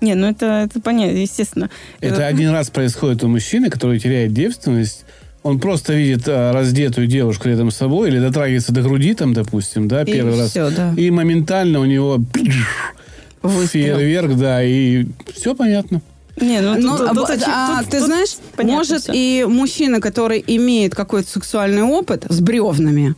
Не, 0.00 0.14
ну 0.14 0.28
это, 0.30 0.46
это 0.64 0.80
понятно, 0.80 1.16
естественно. 1.16 1.68
Это 2.00 2.26
один 2.26 2.50
раз 2.50 2.70
происходит 2.70 3.22
у 3.24 3.28
мужчины, 3.28 3.68
который 3.68 3.98
теряет 3.98 4.32
девственность. 4.32 5.04
Он 5.42 5.58
просто 5.58 5.92
видит 5.94 6.22
а, 6.26 6.52
раздетую 6.52 7.06
девушку 7.06 7.48
рядом 7.48 7.70
с 7.70 7.76
собой 7.76 8.08
или 8.08 8.18
дотрагивается 8.18 8.72
до 8.72 8.82
груди, 8.82 9.14
там, 9.14 9.32
допустим, 9.34 9.88
да, 9.88 10.02
И 10.02 10.12
первый 10.12 10.38
раз. 10.38 10.50
всё, 10.50 10.70
да. 10.70 10.94
И 10.96 11.10
моментально 11.10 11.80
у 11.80 11.84
него 11.84 12.22
Выстрел. 13.42 13.66
фейерверк, 13.96 14.36
да, 14.36 14.62
и 14.62 15.06
все 15.34 15.54
понятно. 15.54 16.00
Не, 16.40 16.60
ну, 16.60 16.74
Ну, 16.78 16.96
тут- 16.96 17.08
а, 17.08 17.14
тут 17.14 17.30
очи- 17.30 17.44
а, 17.46 17.78
тут- 17.82 17.90
ты 17.90 17.98
тут 17.98 18.06
знаешь, 18.06 18.36
может 18.58 19.02
всё. 19.02 19.12
и 19.14 19.44
мужчина, 19.48 20.00
который 20.00 20.42
имеет 20.46 20.94
какой-то 20.94 21.28
сексуальный 21.30 21.82
опыт 21.82 22.24
с 22.28 22.40
бревнами, 22.40 23.14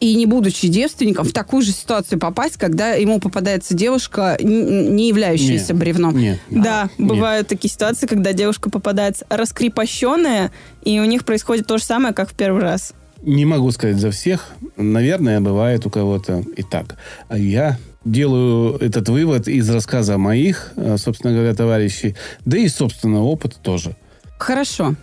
и 0.00 0.14
не 0.14 0.24
будучи 0.24 0.66
девственником, 0.68 1.26
в 1.26 1.32
такую 1.32 1.62
же 1.62 1.72
ситуацию 1.72 2.18
попасть, 2.18 2.56
когда 2.56 2.92
ему 2.92 3.20
попадается 3.20 3.74
девушка, 3.74 4.38
не 4.40 5.08
являющаяся 5.08 5.72
Нет. 5.74 5.76
бревном. 5.76 6.16
Нет. 6.18 6.38
Да, 6.50 6.88
Нет. 6.96 7.08
бывают 7.08 7.48
такие 7.48 7.70
ситуации, 7.70 8.06
когда 8.06 8.32
девушка 8.32 8.70
попадается 8.70 9.26
раскрепощенная, 9.28 10.52
и 10.84 10.98
у 11.00 11.04
них 11.04 11.24
происходит 11.24 11.66
то 11.66 11.76
же 11.78 11.84
самое, 11.84 12.14
как 12.14 12.30
в 12.30 12.34
первый 12.34 12.62
раз. 12.62 12.94
Не 13.22 13.44
могу 13.44 13.70
сказать 13.70 13.96
за 13.98 14.10
всех. 14.10 14.48
Наверное, 14.78 15.40
бывает 15.42 15.84
у 15.84 15.90
кого-то 15.90 16.42
и 16.56 16.62
так. 16.62 16.96
А 17.28 17.36
я 17.36 17.76
делаю 18.04 18.76
этот 18.78 19.08
вывод 19.08 19.48
из 19.48 19.68
рассказа 19.68 20.18
моих, 20.18 20.72
э, 20.76 20.96
собственно 20.98 21.34
говоря, 21.34 21.54
товарищей, 21.54 22.16
да 22.44 22.58
и 22.58 22.68
собственного 22.68 23.24
опыта 23.24 23.58
тоже. 23.60 23.96
Хорошо. 24.38 24.94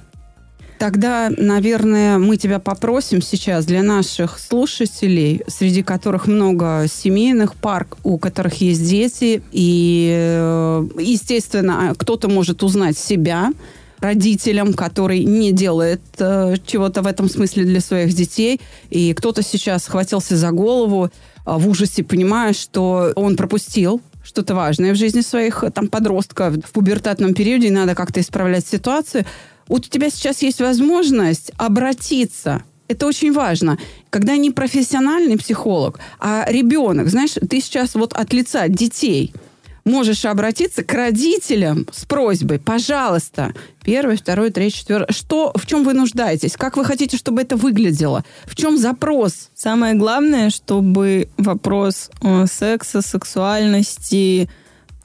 Тогда, 0.80 1.32
наверное, 1.36 2.20
мы 2.20 2.38
тебя 2.38 2.60
попросим 2.60 3.22
сейчас 3.22 3.66
для 3.66 3.82
наших 3.82 4.38
слушателей, 4.40 5.42
среди 5.48 5.82
которых 5.82 6.28
много 6.28 6.86
семейных 6.88 7.56
пар, 7.56 7.88
у 8.04 8.20
которых 8.20 8.62
есть 8.62 8.88
дети, 8.88 9.42
и, 9.52 10.12
э, 10.16 10.88
естественно, 11.00 11.96
кто-то 11.98 12.28
может 12.28 12.62
узнать 12.62 12.98
себя 12.98 13.52
родителям, 14.00 14.74
который 14.74 15.24
не 15.24 15.52
делает 15.52 16.02
э, 16.20 16.56
чего-то 16.66 17.02
в 17.02 17.08
этом 17.08 17.30
смысле 17.30 17.64
для 17.64 17.82
своих 17.82 18.14
детей, 18.14 18.62
и 18.90 19.14
кто-то 19.14 19.42
сейчас 19.42 19.86
схватился 19.86 20.38
за 20.38 20.52
голову 20.52 21.06
э, 21.06 21.10
в 21.46 21.68
ужасе, 21.68 22.04
понимая, 22.04 22.54
что 22.54 23.12
он 23.16 23.36
пропустил 23.36 24.02
что-то 24.24 24.56
важное 24.56 24.94
в 24.94 24.98
жизни 24.98 25.22
своих 25.22 25.64
э, 25.64 25.72
там 25.72 25.88
подростков 25.88 26.56
в 26.58 26.72
пубертатном 26.72 27.34
периоде, 27.34 27.68
и 27.68 27.72
надо 27.72 27.96
как-то 27.96 28.20
исправлять 28.20 28.68
ситуацию. 28.68 29.26
Вот 29.68 29.86
у 29.86 29.90
тебя 29.90 30.10
сейчас 30.10 30.42
есть 30.42 30.62
возможность 30.62 31.52
обратиться. 31.58 32.64
Это 32.88 33.06
очень 33.06 33.34
важно. 33.34 33.78
Когда 34.10 34.38
не 34.38 34.52
профессиональный 34.52 35.38
психолог, 35.38 36.00
а 36.20 36.46
ребенок, 36.48 37.10
знаешь, 37.10 37.32
ты 37.32 37.60
сейчас 37.60 37.96
вот 37.96 38.14
от 38.14 38.32
лица 38.32 38.68
детей 38.70 39.34
можешь 39.88 40.26
обратиться 40.26 40.84
к 40.84 40.94
родителям 40.94 41.88
с 41.92 42.06
просьбой, 42.06 42.60
пожалуйста, 42.60 43.54
первый, 43.84 44.18
второй, 44.18 44.52
третий, 44.52 44.80
четвертый, 44.80 45.14
что, 45.14 45.52
в 45.56 45.66
чем 45.66 45.84
вы 45.84 45.94
нуждаетесь, 45.94 46.56
как 46.58 46.78
вы 46.78 46.86
хотите, 46.86 47.18
чтобы 47.18 47.42
это 47.42 47.56
выглядело, 47.56 48.24
в 48.46 48.56
чем 48.56 48.78
запрос, 48.78 49.50
Самое 49.56 49.96
главное, 49.96 50.50
чтобы 50.50 51.30
вопрос 51.38 52.12
э, 52.22 52.46
секса, 52.46 53.02
сексуальности, 53.02 54.50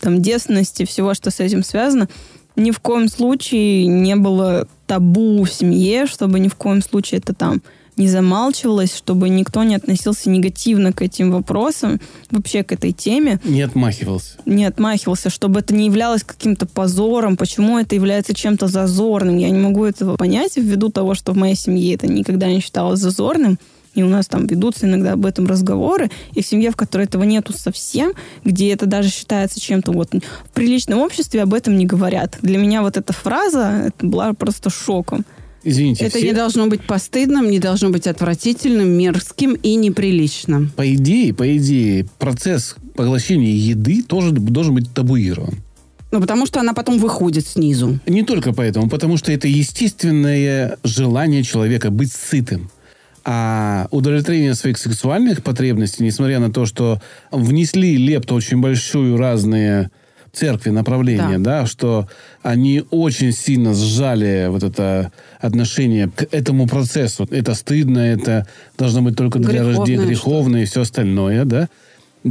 там, 0.01 0.21
детственности, 0.21 0.85
всего, 0.85 1.15
что 1.15 1.31
с 1.31 1.41
этим 1.41 1.63
связано, 1.63 2.09
ни 2.57 2.71
в 2.71 2.81
коем 2.81 3.09
случае 3.09 3.87
не 3.87 4.17
было 4.17 4.69
табу 4.87 5.43
в 5.45 5.51
семье, 5.51 6.07
чтобы 6.07 6.39
ни 6.39 6.49
в 6.49 6.55
коем 6.55 6.83
случае 6.83 7.21
это 7.21 7.35
там 7.35 7.63
не 7.97 8.09
замалчивалось, 8.09 8.95
чтобы 8.95 9.29
никто 9.29 9.63
не 9.63 9.75
относился 9.75 10.31
негативно 10.31 10.93
к 10.93 11.03
этим 11.03 11.31
вопросам, 11.31 12.01
вообще 12.31 12.63
к 12.63 12.73
этой 12.73 12.93
теме, 12.93 13.41
Не 13.45 13.63
отмахивался. 13.63 14.39
не 14.47 14.65
отмахивался, 14.65 15.31
чтобы 15.31 15.61
это 15.61 15.75
не 15.75 15.87
являлось 15.87 16.25
каким-то 16.25 16.67
позором, 16.67 17.37
почему 17.37 17.79
это 17.79 17.95
является 17.95 18.35
чем-то 18.35 18.67
зазорным. 18.69 19.37
Я 19.37 19.51
не 19.51 19.59
могу 19.61 19.85
этого 19.85 20.17
понять 20.17 20.57
ввиду 20.57 20.89
того, 20.91 21.15
что 21.15 21.33
в 21.33 21.37
моей 21.37 21.55
семье 21.55 21.95
это 21.95 22.07
никогда 22.07 22.47
не 22.49 22.61
считалось 22.61 23.01
зазорным. 23.01 23.59
И 23.95 24.03
у 24.03 24.09
нас 24.09 24.27
там 24.27 24.47
ведутся 24.47 24.87
иногда 24.87 25.13
об 25.13 25.27
этом 25.27 25.47
разговоры. 25.47 26.11
И 26.33 26.43
в 26.43 26.47
семье, 26.47 26.71
в 26.71 26.77
которой 26.77 27.03
этого 27.05 27.25
нету 27.25 27.53
совсем, 27.53 28.15
где 28.43 28.73
это 28.73 28.87
даже 28.87 29.11
считается 29.11 29.61
чем-то 29.61 29.93
вот... 29.93 30.15
В 30.15 30.51
приличном 30.55 31.01
обществе 31.01 31.43
об 31.43 31.53
этом 31.53 31.77
не 31.77 31.85
говорят. 31.85 32.39
Для 32.41 32.57
меня 32.57 32.81
вот 32.81 32.97
эта 32.97 33.13
фраза 33.13 33.89
это 33.89 34.07
была 34.07 34.33
просто 34.33 34.71
шоком. 34.71 35.27
Извините, 35.65 36.07
это 36.07 36.19
все- 36.19 36.27
не 36.27 36.33
должно 36.33 36.67
быть 36.67 36.83
постыдным, 36.83 37.51
не 37.51 37.59
должно 37.59 37.91
быть 37.91 38.07
отвратительным, 38.07 38.89
мерзким 38.91 39.55
и 39.55 39.75
неприличным. 39.77 40.71
по 40.75 40.95
идее, 40.95 41.33
по 41.35 41.57
идее, 41.57 42.07
процесс 42.19 42.77
поглощения 42.95 43.53
еды 43.53 44.03
тоже 44.03 44.33
должен 44.33 44.75
быть 44.75 44.93
табуирован. 44.93 45.55
Ну, 46.11 46.21
потому 46.21 46.45
что 46.47 46.61
она 46.61 46.75
потом 46.75 46.99
выходит 46.99 47.47
снизу. 47.47 47.99
Не 48.07 48.23
только 48.23 48.53
поэтому, 48.53 48.89
потому 48.91 49.17
что 49.17 49.33
это 49.33 49.49
естественное 49.49 50.77
желание 50.85 51.43
человека 51.43 51.91
быть 51.91 52.13
сытым. 52.13 52.71
А 53.25 53.87
удовлетворение 53.93 54.55
своих 54.55 54.79
сексуальных 54.79 55.43
потребностей, 55.43 56.03
несмотря 56.03 56.41
на 56.41 56.53
то, 56.53 56.67
что 56.67 57.01
внесли 57.31 57.97
лепту 57.97 58.35
очень 58.35 58.61
большую 58.61 59.17
разные 59.17 59.91
церкви 60.33 60.71
направления, 60.71 61.39
да. 61.39 61.67
что 61.67 62.09
они 62.43 62.85
очень 62.91 63.33
сильно 63.33 63.75
сжали 63.75 64.47
вот 64.49 64.63
это 64.63 65.13
отношение 65.41 66.09
к 66.09 66.27
этому 66.31 66.67
процессу. 66.67 67.29
Это 67.31 67.55
стыдно, 67.55 67.99
это 67.99 68.47
должно 68.79 69.03
быть 69.03 69.17
только 69.17 69.39
для 69.39 69.63
рождения 69.63 69.97
что-то. 69.97 70.09
греховное 70.09 70.63
и 70.63 70.65
все 70.65 70.81
остальное, 70.83 71.45
да, 71.45 71.69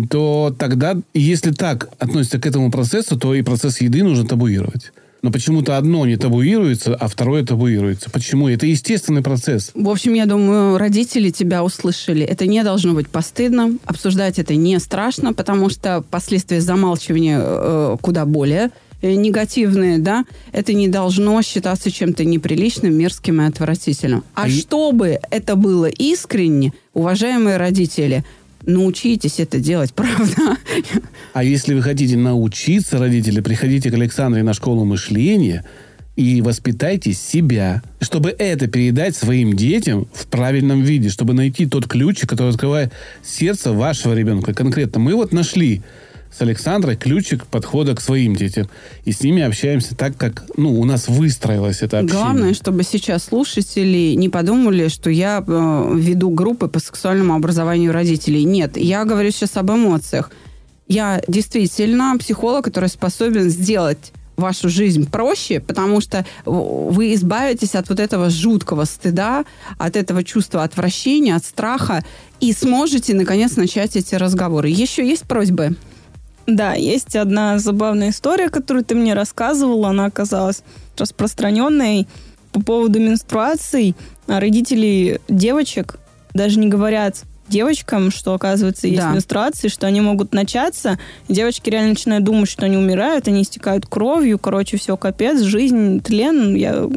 то 0.10 0.56
тогда, 0.58 0.98
если 1.14 1.52
так 1.52 1.90
относится 2.00 2.40
к 2.40 2.46
этому 2.46 2.72
процессу, 2.72 3.20
то 3.20 3.36
и 3.36 3.42
процесс 3.42 3.82
еды 3.82 4.04
нужно 4.04 4.26
табуировать. 4.26 4.92
Но 5.22 5.32
почему-то 5.32 5.78
одно 5.78 6.06
не 6.08 6.18
табуируется, 6.18 6.96
а 6.96 7.08
второе 7.08 7.46
табуируется. 7.46 8.10
Почему? 8.10 8.50
Это 8.50 8.66
естественный 8.66 9.22
процесс. 9.22 9.72
В 9.76 9.88
общем, 9.90 10.14
я 10.16 10.26
думаю, 10.26 10.78
родители 10.80 11.30
тебя 11.30 11.64
услышали. 11.64 12.26
Это 12.26 12.48
не 12.48 12.64
должно 12.64 12.94
быть 12.94 13.08
постыдно. 13.08 13.78
Обсуждать 13.86 14.40
это 14.40 14.56
не 14.56 14.80
страшно, 14.80 15.34
потому 15.34 15.70
что 15.70 16.04
последствия 16.10 16.60
замалчивания 16.60 17.40
э, 17.40 17.98
куда 18.02 18.26
более 18.26 18.72
э, 19.04 19.14
негативные, 19.14 20.00
да, 20.00 20.26
это 20.54 20.74
не 20.74 20.88
должно 20.88 21.40
считаться 21.44 21.92
чем-то 21.92 22.26
неприличным, 22.26 22.94
мерзким 22.94 23.42
и 23.42 23.46
отвратительным. 23.46 24.24
А 24.34 24.44
А 24.44 24.48
и- 24.48 24.52
чтобы 24.52 25.20
это 25.30 25.56
было 25.56 25.86
искренне, 25.86 26.74
уважаемые 26.94 27.58
родители, 27.58 28.26
научитесь 28.66 29.40
это 29.40 29.60
делать, 29.60 29.94
правда? 29.96 30.58
А 31.34 31.44
если 31.44 31.74
вы 31.74 31.82
хотите 31.82 32.18
научиться, 32.18 32.98
родители, 32.98 33.42
приходите 33.42 33.92
к 33.92 33.94
Александре 33.94 34.44
на 34.44 34.54
школу 34.54 34.86
мышления 34.86 35.66
и 36.16 36.42
воспитайте 36.42 37.14
себя, 37.14 37.82
чтобы 38.00 38.36
это 38.38 38.68
передать 38.68 39.16
своим 39.16 39.54
детям 39.56 40.08
в 40.14 40.28
правильном 40.28 40.82
виде, 40.82 41.10
чтобы 41.10 41.34
найти 41.34 41.66
тот 41.66 41.88
ключик, 41.88 42.30
который 42.30 42.50
открывает 42.50 42.92
сердце 43.24 43.72
вашего 43.72 44.14
ребенка. 44.14 44.54
Конкретно 44.54 45.00
мы 45.00 45.16
вот 45.16 45.32
нашли 45.32 45.82
с 46.32 46.42
Александрой 46.42 46.96
ключик 46.96 47.46
подхода 47.46 47.94
к 47.96 48.02
своим 48.02 48.36
детям. 48.36 48.70
И 49.04 49.12
с 49.12 49.22
ними 49.22 49.42
общаемся 49.44 49.96
так, 49.96 50.18
как 50.18 50.46
ну, 50.58 50.80
у 50.80 50.86
нас 50.86 51.08
выстроилось 51.08 51.82
это 51.82 52.00
общение. 52.00 52.24
Главное, 52.24 52.54
чтобы 52.54 52.84
сейчас 52.84 53.26
слушатели 53.26 54.14
не 54.16 54.30
подумали, 54.30 54.88
что 54.88 55.10
я 55.10 55.44
э, 55.46 55.94
веду 55.96 56.30
группы 56.30 56.68
по 56.68 56.80
сексуальному 56.80 57.36
образованию 57.36 57.92
родителей. 57.92 58.44
Нет, 58.46 58.78
я 58.78 59.04
говорю 59.04 59.32
сейчас 59.32 59.58
об 59.58 59.72
эмоциях. 59.72 60.32
Я 60.88 61.22
действительно 61.28 62.16
психолог, 62.18 62.66
который 62.66 62.90
способен 62.90 63.50
сделать 63.50 64.12
вашу 64.38 64.70
жизнь 64.70 65.10
проще, 65.10 65.60
потому 65.60 66.02
что 66.02 66.26
вы 66.46 67.14
избавитесь 67.14 67.76
от 67.76 67.88
вот 67.90 68.00
этого 68.00 68.30
жуткого 68.30 68.86
стыда, 68.86 69.46
от 69.78 69.96
этого 69.96 70.24
чувства 70.24 70.64
отвращения, 70.64 71.36
от 71.36 71.46
страха, 71.46 72.04
и 72.40 72.52
сможете, 72.54 73.14
наконец, 73.14 73.56
начать 73.56 73.96
эти 73.96 74.16
разговоры. 74.16 74.70
Еще 74.70 75.08
есть 75.08 75.24
просьбы? 75.24 75.76
Да, 76.48 76.74
есть 76.74 77.16
одна 77.16 77.60
забавная 77.60 78.10
история, 78.10 78.50
которую 78.50 78.84
ты 78.84 78.96
мне 78.96 79.14
рассказывала. 79.14 79.90
Она 79.90 80.06
оказалась 80.06 80.64
распространенной 80.98 82.08
по 82.52 82.62
поводу 82.62 83.00
менструаций. 83.00 83.96
Родители 84.28 85.22
девочек 85.30 86.00
даже 86.34 86.60
не 86.60 86.68
говорят 86.68 87.24
девочкам, 87.48 88.12
что, 88.12 88.34
оказывается, 88.34 88.88
есть 88.88 89.02
Да. 89.02 89.12
менструации, 89.12 89.68
что 89.68 89.86
они 89.86 90.00
могут 90.02 90.34
начаться. 90.34 90.98
Девочки 91.28 91.70
реально 91.70 91.90
начинают 91.90 92.24
думать, 92.24 92.50
что 92.50 92.66
они 92.66 92.78
умирают, 92.78 93.28
они 93.28 93.42
истекают 93.44 93.86
кровью, 93.86 94.40
короче, 94.40 94.78
все, 94.78 94.96
капец, 94.98 95.40
жизнь, 95.42 96.02
тлен. 96.02 96.56
Я... 96.56 96.88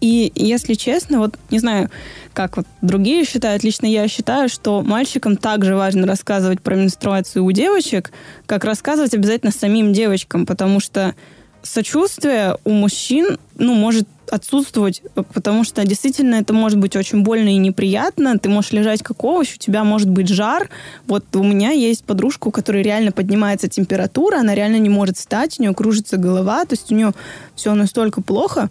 И, 0.00 0.30
если 0.34 0.74
честно, 0.74 1.18
вот 1.18 1.36
не 1.50 1.58
знаю, 1.58 1.90
как 2.32 2.56
вот 2.56 2.66
другие 2.82 3.24
считают, 3.24 3.64
лично 3.64 3.86
я 3.86 4.06
считаю, 4.06 4.48
что 4.48 4.82
мальчикам 4.82 5.36
также 5.36 5.74
важно 5.74 6.06
рассказывать 6.06 6.60
про 6.60 6.76
менструацию 6.76 7.44
у 7.44 7.50
девочек, 7.50 8.12
как 8.46 8.64
рассказывать 8.64 9.14
обязательно 9.14 9.50
самим 9.50 9.92
девочкам, 9.92 10.46
потому 10.46 10.78
что 10.78 11.14
сочувствие 11.62 12.56
у 12.64 12.70
мужчин, 12.70 13.38
ну, 13.56 13.74
может 13.74 14.06
отсутствовать, 14.30 15.02
потому 15.32 15.64
что 15.64 15.84
действительно 15.84 16.36
это 16.36 16.52
может 16.52 16.78
быть 16.78 16.96
очень 16.96 17.22
больно 17.22 17.48
и 17.48 17.56
неприятно. 17.56 18.38
Ты 18.38 18.48
можешь 18.48 18.72
лежать 18.72 19.02
как 19.02 19.24
овощ, 19.24 19.54
у 19.54 19.58
тебя 19.58 19.84
может 19.84 20.08
быть 20.08 20.28
жар. 20.28 20.68
Вот 21.06 21.24
у 21.34 21.42
меня 21.42 21.70
есть 21.70 22.04
подружка, 22.04 22.48
у 22.48 22.50
которой 22.50 22.82
реально 22.82 23.10
поднимается 23.12 23.68
температура, 23.68 24.38
она 24.38 24.54
реально 24.54 24.76
не 24.76 24.90
может 24.90 25.16
встать, 25.16 25.58
у 25.58 25.62
нее 25.62 25.74
кружится 25.74 26.18
голова, 26.18 26.64
то 26.64 26.74
есть 26.74 26.92
у 26.92 26.94
нее 26.94 27.12
все 27.54 27.74
настолько 27.74 28.20
плохо. 28.20 28.68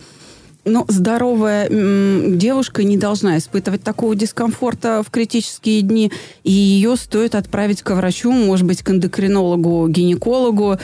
Но 0.68 0.86
здоровая 0.90 1.70
м, 1.70 2.38
девушка 2.38 2.84
не 2.84 2.98
должна 2.98 3.38
испытывать 3.38 3.84
такого 3.84 4.16
дискомфорта 4.16 5.02
в 5.02 5.10
критические 5.10 5.82
дни, 5.82 6.12
и 6.44 6.52
ее 6.52 6.98
стоит 6.98 7.36
отправить 7.36 7.82
к 7.82 7.96
врачу, 7.96 8.32
может 8.32 8.66
быть, 8.66 8.84
к 8.84 8.90
эндокринологу, 8.90 9.88
гинекологу. 9.88 10.78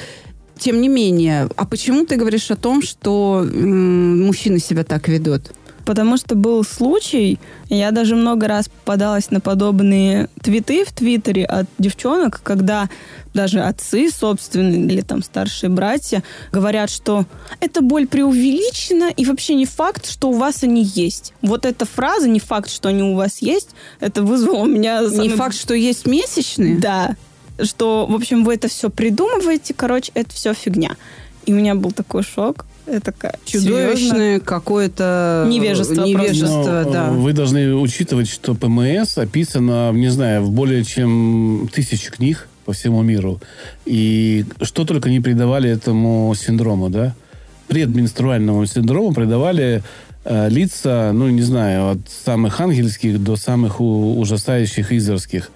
Тем 0.57 0.79
не 0.79 0.87
менее, 0.87 1.49
а 1.57 1.65
почему 1.65 2.05
ты 2.05 2.15
говоришь 2.15 2.49
о 2.49 2.55
том, 2.55 2.81
что 2.81 3.45
мужчины 3.45 4.59
себя 4.59 4.83
так 4.83 5.09
ведут? 5.09 5.51
Потому 5.85 6.17
что 6.17 6.35
был 6.35 6.63
случай, 6.63 7.39
я 7.69 7.91
даже 7.91 8.15
много 8.15 8.47
раз 8.47 8.69
попадалась 8.69 9.31
на 9.31 9.41
подобные 9.41 10.29
твиты 10.41 10.85
в 10.85 10.93
Твиттере 10.93 11.45
от 11.45 11.67
девчонок, 11.77 12.41
когда 12.43 12.89
даже 13.33 13.61
отцы 13.61 14.09
собственные 14.09 14.85
или 14.85 15.01
там 15.01 15.23
старшие 15.23 15.69
братья 15.69 16.23
говорят, 16.51 16.89
что 16.89 17.25
эта 17.59 17.81
боль 17.81 18.07
преувеличена 18.07 19.09
и 19.09 19.25
вообще 19.25 19.55
не 19.55 19.65
факт, 19.65 20.09
что 20.09 20.29
у 20.29 20.33
вас 20.33 20.63
они 20.63 20.83
есть. 20.83 21.33
Вот 21.41 21.65
эта 21.65 21.85
фраза, 21.85 22.29
не 22.29 22.39
факт, 22.39 22.69
что 22.69 22.89
они 22.89 23.03
у 23.03 23.15
вас 23.15 23.41
есть, 23.41 23.69
это 23.99 24.23
вызвало 24.23 24.59
у 24.59 24.65
меня... 24.65 25.01
Не 25.01 25.09
самый- 25.09 25.29
факт, 25.31 25.55
что 25.55 25.73
есть 25.73 26.05
месячные? 26.05 26.77
Да. 26.77 27.15
Что, 27.61 28.05
в 28.07 28.15
общем, 28.15 28.43
вы 28.43 28.55
это 28.55 28.67
все 28.67 28.89
придумываете, 28.89 29.73
короче, 29.73 30.11
это 30.15 30.33
все 30.33 30.53
фигня. 30.53 30.95
И 31.45 31.53
у 31.53 31.55
меня 31.55 31.75
был 31.75 31.91
такой 31.91 32.23
шок. 32.23 32.65
Серьезно? 32.85 33.35
Чудовищное 33.45 34.39
какое-то 34.39 35.45
Невежество 35.49 35.95
просто. 35.95 36.09
невежество 36.09 36.83
Но, 36.85 36.91
да. 36.91 37.07
э, 37.07 37.11
Вы 37.11 37.33
должны 37.33 37.75
учитывать, 37.75 38.29
что 38.29 38.55
ПМС 38.55 39.17
описано, 39.17 39.91
не 39.93 40.09
знаю, 40.09 40.43
в 40.43 40.51
более 40.51 40.83
чем 40.83 41.69
тысячи 41.73 42.11
книг 42.11 42.47
по 42.65 42.73
всему 42.73 43.01
миру. 43.01 43.41
И 43.85 44.45
что 44.61 44.85
только 44.85 45.09
не 45.09 45.19
придавали 45.19 45.69
этому 45.69 46.33
синдрому, 46.35 46.89
да? 46.89 47.15
Предменструальному 47.67 48.65
синдрому 48.65 49.13
придавали 49.13 49.83
э, 50.25 50.49
лица, 50.49 51.11
ну, 51.13 51.29
не 51.29 51.41
знаю, 51.41 51.91
от 51.91 51.99
самых 52.25 52.59
ангельских 52.59 53.23
до 53.23 53.35
самых 53.35 53.79
у- 53.81 54.19
ужасающих 54.19 54.91
изерских. 54.91 55.49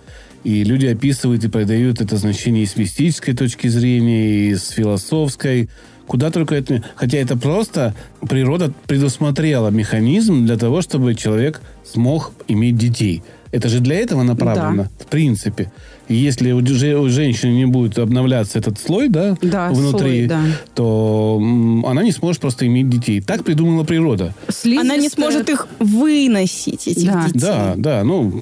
И 0.43 0.63
люди 0.63 0.85
описывают 0.85 1.43
и 1.43 1.49
придают 1.49 1.99
это 1.99 2.15
значение 2.17 2.63
и 2.63 2.67
с 2.67 2.77
мистической 2.77 3.33
точки 3.35 3.67
зрения, 3.67 4.49
и 4.49 4.55
с 4.55 4.69
философской. 4.69 5.69
Куда 6.07 6.31
только 6.31 6.55
это... 6.55 6.81
Хотя 6.95 7.17
это 7.17 7.37
просто 7.37 7.93
природа 8.27 8.71
предусмотрела 8.87 9.69
механизм 9.69 10.45
для 10.45 10.57
того, 10.57 10.81
чтобы 10.81 11.15
человек 11.15 11.61
смог 11.83 12.31
иметь 12.47 12.77
детей. 12.77 13.23
Это 13.51 13.69
же 13.69 13.79
для 13.79 13.95
этого 13.95 14.23
направлено, 14.23 14.83
Да. 14.83 14.89
в 15.05 15.07
принципе. 15.07 15.71
Если 16.09 16.51
у, 16.53 16.59
у 16.59 17.09
женщины 17.09 17.51
не 17.51 17.65
будет 17.65 17.97
обновляться 17.99 18.59
этот 18.59 18.79
слой, 18.79 19.09
да, 19.09 19.35
Да, 19.41 19.69
внутри, 19.69 19.99
слой, 19.99 20.27
да. 20.27 20.41
то 20.75 21.37
м, 21.41 21.85
она 21.85 22.03
не 22.03 22.11
сможет 22.13 22.41
просто 22.41 22.65
иметь 22.67 22.89
детей. 22.89 23.19
Так 23.21 23.43
придумала 23.43 23.83
природа. 23.83 24.33
Она 24.63 24.95
не 24.95 25.07
Слизистая- 25.07 25.09
сможет 25.15 25.49
их 25.49 25.67
выносить, 25.79 26.87
этих 26.87 27.11
Да. 27.11 27.25
детей. 27.27 27.39
Да, 27.39 27.73
да, 27.77 28.03
ну, 28.03 28.41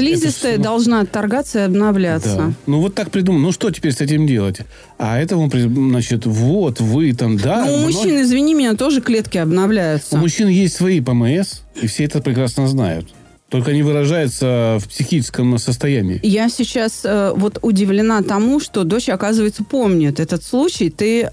Слизистая 0.00 0.54
Это 0.54 0.62
должна 0.62 1.00
отторгаться 1.00 1.60
и 1.60 1.62
обновляться. 1.62 2.36
Да. 2.36 2.52
Ну 2.66 2.80
вот 2.80 2.94
так 2.94 3.10
придумано. 3.10 3.44
Ну 3.46 3.52
что 3.52 3.70
теперь 3.70 3.92
с 3.92 4.00
этим 4.00 4.26
делать? 4.26 4.58
А 4.98 5.18
этому, 5.18 5.50
значит, 5.50 6.26
вот 6.26 6.80
вы 6.80 7.12
там, 7.14 7.36
да. 7.36 7.64
Но 7.64 7.74
у 7.74 7.76
многие- 7.78 7.94
мужчин, 7.94 8.22
извини 8.22 8.54
меня, 8.54 8.74
тоже 8.74 9.00
клетки 9.00 9.38
обновляются. 9.38 10.16
У 10.16 10.18
мужчин 10.18 10.48
есть 10.48 10.76
свои 10.76 11.00
ПМС, 11.00 11.60
и 11.80 11.86
все 11.86 12.04
это 12.04 12.20
прекрасно 12.20 12.68
знают. 12.68 13.08
Только 13.50 13.72
они 13.72 13.82
выражаются 13.82 14.78
в 14.80 14.88
психическом 14.88 15.58
состоянии. 15.58 16.20
Я 16.22 16.48
сейчас 16.48 17.00
э, 17.04 17.32
вот 17.34 17.58
удивлена 17.62 18.22
тому, 18.22 18.60
что 18.60 18.84
дочь, 18.84 19.08
оказывается, 19.08 19.64
помнит 19.64 20.20
этот 20.20 20.44
случай. 20.44 20.88
Ты, 20.88 21.22
э, 21.22 21.28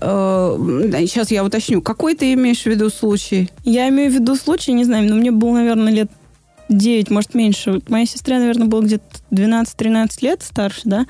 сейчас 1.08 1.30
я 1.30 1.44
уточню, 1.44 1.84
какой 1.84 2.16
ты 2.16 2.34
имеешь 2.34 2.64
в 2.64 2.66
виду 2.66 2.90
случай? 2.90 3.52
Я 3.64 3.88
имею 3.90 4.10
в 4.10 4.16
виду 4.16 4.36
случай, 4.36 4.74
не 4.74 4.84
знаю, 4.84 5.08
но 5.08 5.16
мне 5.16 5.30
было, 5.30 5.58
наверное, 5.58 5.94
лет 5.94 6.10
9, 6.70 7.10
может, 7.10 7.34
меньше. 7.34 7.74
Вот 7.74 7.90
Моей 7.90 8.06
сестре, 8.06 8.40
наверное, 8.40 8.68
было 8.68 8.82
где-то 8.82 9.04
12-13 9.32 10.10
лет 10.22 10.44
старше, 10.44 10.82
да. 10.86 11.06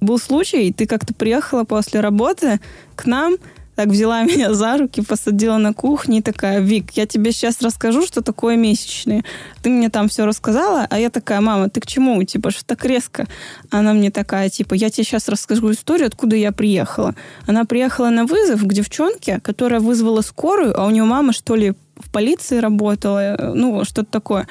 Был 0.00 0.18
случай, 0.18 0.72
ты 0.72 0.86
как-то 0.86 1.14
приехала 1.14 1.64
после 1.64 2.00
работы 2.00 2.60
к 2.96 3.06
нам, 3.06 3.36
так 3.74 3.88
взяла 3.88 4.22
меня 4.24 4.52
за 4.54 4.76
руки, 4.76 5.02
посадила 5.02 5.56
на 5.58 5.72
кухне 5.72 6.18
и 6.18 6.22
такая, 6.22 6.60
Вик, 6.60 6.90
я 6.92 7.06
тебе 7.06 7.32
сейчас 7.32 7.60
расскажу, 7.62 8.06
что 8.06 8.22
такое 8.22 8.56
месячные. 8.56 9.24
Ты 9.62 9.70
мне 9.70 9.88
там 9.88 10.08
все 10.08 10.24
рассказала, 10.24 10.86
а 10.90 10.98
я 10.98 11.10
такая, 11.10 11.40
мама, 11.40 11.68
ты 11.70 11.80
к 11.80 11.86
чему? 11.86 12.22
Типа, 12.24 12.50
что 12.50 12.64
так 12.64 12.84
резко? 12.84 13.26
Она 13.70 13.92
мне 13.92 14.10
такая, 14.10 14.48
типа, 14.50 14.74
я 14.74 14.90
тебе 14.90 15.04
сейчас 15.04 15.28
расскажу 15.28 15.72
историю, 15.72 16.08
откуда 16.08 16.36
я 16.36 16.52
приехала. 16.52 17.14
Она 17.46 17.64
приехала 17.64 18.10
на 18.10 18.24
вызов 18.24 18.62
к 18.62 18.72
девчонке, 18.72 19.40
которая 19.40 19.80
вызвала 19.80 20.20
скорую, 20.20 20.78
а 20.78 20.86
у 20.86 20.90
нее 20.90 21.04
мама, 21.04 21.32
что 21.32 21.54
ли, 21.54 21.74
в 21.96 22.10
полиции 22.10 22.58
работала, 22.58 23.36
э, 23.36 23.52
ну, 23.54 23.84
что-то 23.84 24.10
такое. 24.10 24.48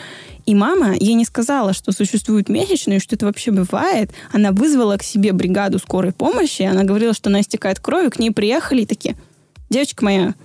И 0.52 0.54
мама 0.54 0.96
ей 1.00 1.14
не 1.14 1.24
сказала, 1.24 1.72
что 1.72 1.94
существуют 1.94 2.50
месячные, 2.50 3.00
что 3.00 3.16
это 3.16 3.26
вообще 3.26 3.52
бывает. 3.52 4.12
Она 4.34 4.52
вызвала 4.52 4.98
к 4.98 5.04
себе 5.04 5.32
бригаду 5.32 5.80
скорой 5.80 6.12
помощи, 6.12 6.64
она 6.64 6.84
говорила, 6.84 7.14
что 7.14 7.30
она 7.30 7.40
истекает 7.40 7.80
кровью, 7.80 8.12
к 8.12 8.20
ней 8.20 8.32
приехали 8.32 8.82
и 8.82 8.86
такие, 8.86 9.16
девочка 9.70 10.04
моя, 10.04 10.36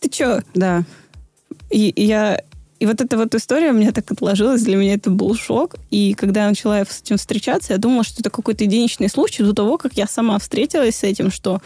ты 0.00 0.10
чё? 0.10 0.42
Да. 0.52 0.82
И, 1.70 1.88
и 1.88 2.04
я... 2.04 2.42
И 2.78 2.84
вот 2.84 3.00
эта 3.00 3.16
вот 3.16 3.34
история 3.34 3.70
у 3.70 3.74
меня 3.74 3.90
так 3.92 4.12
отложилась, 4.12 4.64
для 4.64 4.76
меня 4.76 4.94
это 4.96 5.08
был 5.08 5.34
шок. 5.34 5.76
И 5.88 6.12
когда 6.12 6.42
я 6.42 6.48
начала 6.50 6.84
с 6.84 7.00
этим 7.00 7.16
встречаться, 7.16 7.72
я 7.72 7.78
думала, 7.78 8.04
что 8.04 8.20
это 8.20 8.28
какой-то 8.28 8.64
единичный 8.64 9.08
случай 9.08 9.42
до 9.42 9.54
того, 9.54 9.78
как 9.78 9.94
я 9.94 10.06
сама 10.06 10.38
встретилась 10.40 10.96
с 10.96 11.04
этим, 11.04 11.30
что 11.30 11.62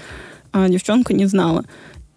а, 0.53 0.69
девчонка 0.69 1.15
не 1.15 1.27
знала. 1.27 1.65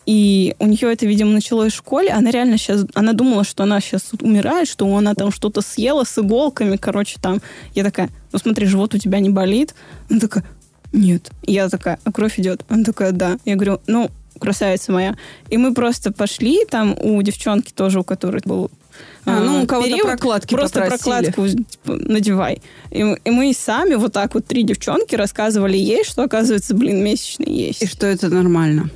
И 0.09 0.55
у 0.57 0.65
нее 0.65 0.91
это, 0.91 1.05
видимо, 1.05 1.31
началось 1.33 1.71
в 1.71 1.75
школе. 1.75 2.09
Она 2.09 2.31
реально 2.31 2.57
сейчас... 2.57 2.83
Она 2.95 3.13
думала, 3.13 3.43
что 3.43 3.61
она 3.61 3.79
сейчас 3.79 4.09
умирает, 4.19 4.67
что 4.67 4.87
она 4.97 5.13
там 5.13 5.31
что-то 5.31 5.61
съела 5.61 6.03
с 6.03 6.17
иголками, 6.17 6.77
короче, 6.77 7.19
там. 7.21 7.41
Я 7.75 7.83
такая, 7.83 8.09
ну 8.31 8.39
смотри, 8.39 8.65
живот 8.65 8.95
у 8.95 8.97
тебя 8.97 9.19
не 9.19 9.29
болит? 9.29 9.75
Она 10.09 10.19
такая, 10.19 10.43
нет. 10.93 11.29
Я 11.43 11.69
такая, 11.69 11.99
а 12.03 12.11
кровь 12.11 12.39
идет? 12.39 12.65
Она 12.69 12.83
такая, 12.83 13.11
да. 13.11 13.37
Я 13.45 13.53
говорю, 13.53 13.81
ну, 13.85 14.09
красавица 14.39 14.91
моя. 14.91 15.15
И 15.51 15.57
мы 15.57 15.75
просто 15.75 16.11
пошли, 16.11 16.65
там 16.65 16.97
у 16.99 17.21
девчонки 17.21 17.71
тоже, 17.71 17.99
у 17.99 18.03
которой 18.03 18.41
был 18.43 18.71
А, 19.25 19.39
ну, 19.41 19.61
у 19.63 19.67
кого-то 19.67 19.89
период, 19.89 20.07
прокладки 20.07 20.55
Просто 20.55 20.79
попросили. 20.81 21.31
прокладку 21.31 21.47
типа, 21.49 21.95
надевай. 21.97 22.61
И, 22.89 23.03
мы- 23.03 23.19
и 23.23 23.29
мы 23.29 23.53
сами 23.53 23.93
вот 23.93 24.13
так 24.13 24.33
вот, 24.33 24.45
три 24.47 24.63
девчонки, 24.63 25.13
рассказывали 25.15 25.77
ей, 25.77 26.03
что, 26.03 26.23
оказывается, 26.23 26.73
блин, 26.73 27.03
месячные 27.03 27.67
есть. 27.67 27.83
И 27.83 27.85
что 27.85 28.07
это 28.07 28.29
нормально. 28.29 28.89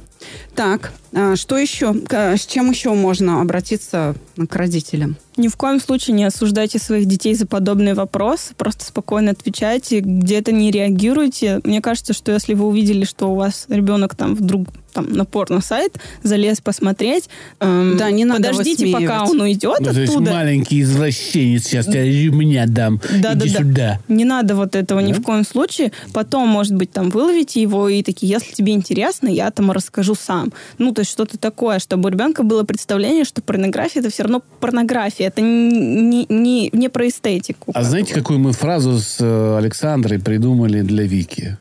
Так, 0.55 0.93
а 1.13 1.35
что 1.35 1.57
еще? 1.57 1.93
К- 1.93 2.35
С 2.37 2.45
чем 2.45 2.69
еще 2.69 2.93
можно 2.93 3.41
обратиться 3.41 4.15
к 4.49 4.55
родителям? 4.55 5.17
Ни 5.37 5.47
в 5.47 5.55
коем 5.55 5.79
случае 5.79 6.15
не 6.15 6.25
осуждайте 6.25 6.77
своих 6.79 7.05
детей 7.07 7.33
за 7.33 7.47
подобные 7.47 7.93
вопросы. 7.95 8.53
Просто 8.55 8.85
спокойно 8.85 9.31
отвечайте, 9.31 9.99
где-то 9.99 10.51
не 10.51 10.69
реагируйте. 10.71 11.59
Мне 11.63 11.81
кажется, 11.81 12.13
что 12.13 12.31
если 12.31 12.53
вы 12.53 12.65
увидели, 12.65 13.03
что 13.03 13.31
у 13.31 13.35
вас 13.35 13.65
ребенок 13.67 14.15
там 14.15 14.35
вдруг 14.35 14.67
там, 14.93 15.11
на 15.11 15.25
порно-сайт 15.25 15.97
залез 16.23 16.61
посмотреть, 16.61 17.29
эм, 17.59 17.97
Да, 17.97 18.11
не 18.11 18.25
надо 18.25 18.49
подождите, 18.49 18.87
пока 18.91 19.23
он 19.25 19.41
уйдет 19.41 19.77
Ну, 19.79 19.85
то 19.93 19.99
есть 19.99 20.13
оттуда. 20.13 20.31
маленький 20.31 20.81
извращенец, 20.81 21.63
сейчас 21.65 21.87
я 21.87 22.03
меня 22.31 22.65
дам. 22.67 23.01
Да, 23.21 23.33
Иди 23.33 23.49
да, 23.49 23.59
да. 23.59 23.63
сюда. 23.63 23.99
Не 24.07 24.25
надо 24.25 24.55
вот 24.55 24.75
этого 24.75 24.99
ни 24.99 25.11
Да? 25.13 25.19
в 25.19 25.23
коем 25.23 25.45
случае. 25.45 25.91
Потом, 26.13 26.47
может 26.47 26.75
быть, 26.75 26.91
там 26.91 27.09
выловите 27.09 27.61
его 27.61 27.89
и 27.89 28.03
такие, 28.03 28.31
если 28.31 28.53
тебе 28.53 28.73
интересно, 28.73 29.27
я 29.27 29.49
там 29.51 29.71
расскажу 29.71 30.15
сам. 30.15 30.53
Ну, 30.77 30.93
то 30.93 31.01
есть 31.01 31.11
что-то 31.11 31.37
такое, 31.37 31.79
чтобы 31.79 32.07
у 32.09 32.11
ребенка 32.11 32.43
было 32.43 32.63
представление, 32.63 33.23
что 33.25 33.41
порнография 33.41 34.01
это 34.01 34.11
все 34.11 34.23
равно 34.23 34.41
порнография. 34.59 35.27
Это 35.27 35.41
не, 35.41 36.25
не, 36.29 36.69
не 36.71 36.89
про 36.89 37.07
эстетику. 37.07 37.71
А 37.73 37.83
знаете, 37.83 38.13
какую 38.13 38.39
мы 38.39 38.51
фразу 38.53 38.99
с 38.99 39.17
э, 39.19 39.57
Александрой 39.57 40.19
придумали 40.19 40.81
для 40.81 41.03
Вики? 41.03 41.57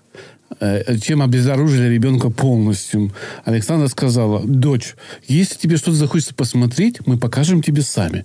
Э, 0.63 0.97
Чем 0.97 1.23
обезоружили 1.23 1.93
ребенка 1.93 2.31
полностью. 2.31 3.11
Александра 3.45 3.89
сказала, 3.89 4.41
дочь, 4.45 4.95
если 5.27 5.57
тебе 5.57 5.77
что-то 5.77 5.97
захочется 5.97 6.35
посмотреть, 6.35 7.05
мы 7.05 7.19
покажем 7.19 7.63
тебе 7.63 7.83
сами. 7.83 8.25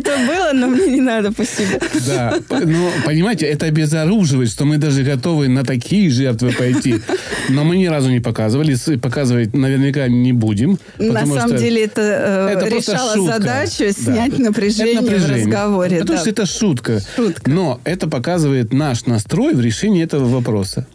Это 0.00 0.16
было, 0.26 0.52
но 0.54 0.66
мне 0.68 0.86
не 0.86 1.00
надо, 1.00 1.30
спасибо. 1.32 1.78
Да, 2.06 2.38
но, 2.48 2.90
понимаете, 3.04 3.46
это 3.46 3.66
обезоруживает, 3.66 4.50
что 4.50 4.64
мы 4.64 4.78
даже 4.78 5.02
готовы 5.02 5.48
на 5.48 5.64
такие 5.64 6.10
жертвы 6.10 6.52
пойти. 6.52 7.00
Но 7.48 7.64
мы 7.64 7.76
ни 7.76 7.86
разу 7.86 8.10
не 8.10 8.20
показывали, 8.20 8.76
показывать 8.96 9.54
наверняка 9.54 10.08
не 10.08 10.32
будем. 10.32 10.78
На 10.98 11.26
самом 11.26 11.56
деле 11.56 11.84
это, 11.84 12.00
э, 12.00 12.56
это 12.56 12.68
решало 12.68 13.26
задачу 13.26 13.84
Да. 13.84 13.92
снять 13.92 14.38
напряжение, 14.38 14.94
Это 14.94 15.02
напряжение. 15.02 15.44
в 15.44 15.46
разговоре. 15.46 15.98
Потому 15.98 16.16
да. 16.16 16.20
что 16.20 16.30
это 16.30 16.46
шутка. 16.46 17.00
Шутка. 17.16 17.50
Но 17.50 17.80
это 17.84 18.08
показывает 18.08 18.72
наш 18.72 19.06
настрой 19.06 19.54
в 19.54 19.60
решении 19.60 20.02
этого 20.02 20.24
вопроса. 20.26 20.86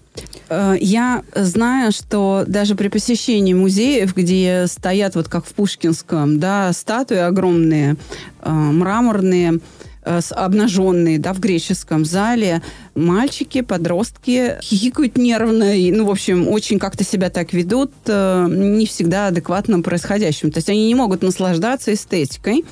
Э, 0.49 0.75
Я 0.79 1.23
знаю, 1.33 1.91
что 1.91 2.43
даже 2.47 2.75
при 2.75 2.87
посещении 2.87 3.53
музеев, 3.53 4.15
где 4.15 4.65
стоят, 4.67 5.15
вот 5.15 5.27
как 5.27 5.45
в 5.45 5.53
Пушкинском, 5.53 6.39
да, 6.39 6.71
статуи 6.73 7.17
огромные, 7.17 7.95
э, 8.41 8.49
мраморные, 8.51 9.59
э, 10.03 10.19
обнаженные, 10.31 11.17
да, 11.17 11.33
в 11.33 11.39
греческом 11.39 12.05
зале, 12.05 12.61
мальчики, 12.93 13.61
подростки 13.61 14.57
хихикают 14.61 15.17
нервно, 15.17 15.75
и, 15.75 15.91
ну, 15.91 16.05
в 16.05 16.11
общем, 16.11 16.47
очень 16.47 16.77
как-то 16.77 17.03
себя 17.03 17.29
так 17.29 17.53
ведут, 17.53 17.91
не 18.05 18.85
всегда 18.85 19.27
адекватно 19.27 19.81
происходящим. 19.81 20.51
То 20.51 20.59
есть 20.59 20.69
они 20.69 20.87
не 20.87 20.95
могут 20.95 21.23
наслаждаться 21.23 21.91
эстетикой, 21.91 22.65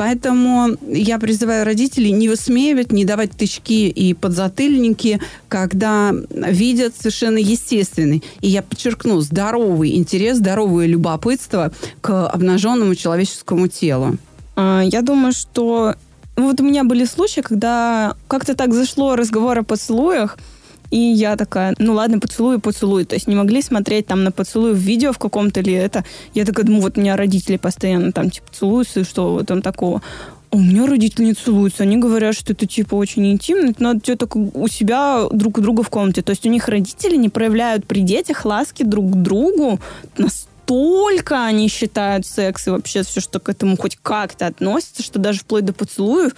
Поэтому 0.00 0.78
я 0.88 1.18
призываю 1.18 1.66
родителей 1.66 2.10
не 2.10 2.30
высмеивать, 2.30 2.90
не 2.90 3.04
давать 3.04 3.32
тычки 3.32 3.86
и 3.86 4.14
подзатыльники, 4.14 5.20
когда 5.46 6.14
видят 6.30 6.94
совершенно 6.96 7.36
естественный, 7.36 8.24
и 8.40 8.48
я 8.48 8.62
подчеркну, 8.62 9.20
здоровый 9.20 9.94
интерес, 9.96 10.38
здоровое 10.38 10.86
любопытство 10.86 11.70
к 12.00 12.28
обнаженному 12.28 12.94
человеческому 12.94 13.68
телу. 13.68 14.16
А, 14.56 14.80
Я 14.80 15.02
думаю, 15.02 15.34
что 15.34 15.94
ну, 16.34 16.46
вот 16.46 16.58
у 16.62 16.64
меня 16.64 16.84
были 16.84 17.04
случаи, 17.04 17.42
когда 17.42 18.14
как-то 18.26 18.54
так 18.54 18.72
зашло 18.72 19.16
разговор 19.16 19.58
о 19.58 19.64
поцелуях, 19.64 20.38
и 20.90 20.98
я 20.98 21.36
такая, 21.36 21.74
ну 21.78 21.94
ладно, 21.94 22.18
поцелуй, 22.18 22.58
поцелуй. 22.58 23.04
То 23.04 23.14
есть 23.14 23.28
не 23.28 23.36
могли 23.36 23.62
смотреть 23.62 24.06
там 24.06 24.24
на 24.24 24.32
поцелуй 24.32 24.72
в 24.72 24.78
видео 24.78 25.12
в 25.12 25.18
каком-то 25.18 25.60
или 25.60 25.72
это. 25.72 26.04
Я 26.34 26.44
такая 26.44 26.66
думаю, 26.66 26.82
вот 26.82 26.98
у 26.98 27.00
меня 27.00 27.16
родители 27.16 27.56
постоянно 27.56 28.12
там 28.12 28.30
типа 28.30 28.46
целуются, 28.52 29.00
и 29.00 29.04
что 29.04 29.32
вот 29.32 29.46
там 29.46 29.62
такого. 29.62 30.02
А 30.50 30.56
у 30.56 30.60
меня 30.60 30.86
родители 30.86 31.26
не 31.26 31.34
целуются. 31.34 31.84
Они 31.84 31.96
говорят, 31.96 32.34
что 32.34 32.52
это 32.52 32.66
типа 32.66 32.96
очень 32.96 33.30
интимно. 33.30 33.70
Это 33.70 33.82
надо 33.82 34.00
что-то 34.02 34.28
у 34.36 34.66
себя 34.66 35.28
друг 35.30 35.58
у 35.58 35.60
друга 35.60 35.84
в 35.84 35.90
комнате. 35.90 36.22
То 36.22 36.30
есть 36.30 36.44
у 36.44 36.48
них 36.48 36.66
родители 36.68 37.14
не 37.14 37.28
проявляют 37.28 37.86
при 37.86 38.00
детях 38.00 38.44
ласки 38.44 38.82
друг 38.82 39.12
к 39.12 39.14
другу 39.14 39.78
настолько 40.70 41.44
они 41.44 41.68
считают 41.68 42.26
секс 42.26 42.66
и 42.68 42.70
вообще 42.70 43.02
все, 43.02 43.20
что 43.20 43.40
к 43.40 43.48
этому 43.48 43.76
хоть 43.76 43.98
как-то 44.02 44.46
относится, 44.46 45.02
что 45.02 45.18
даже 45.18 45.40
вплоть 45.40 45.64
до 45.64 45.72
поцелуев 45.72 46.32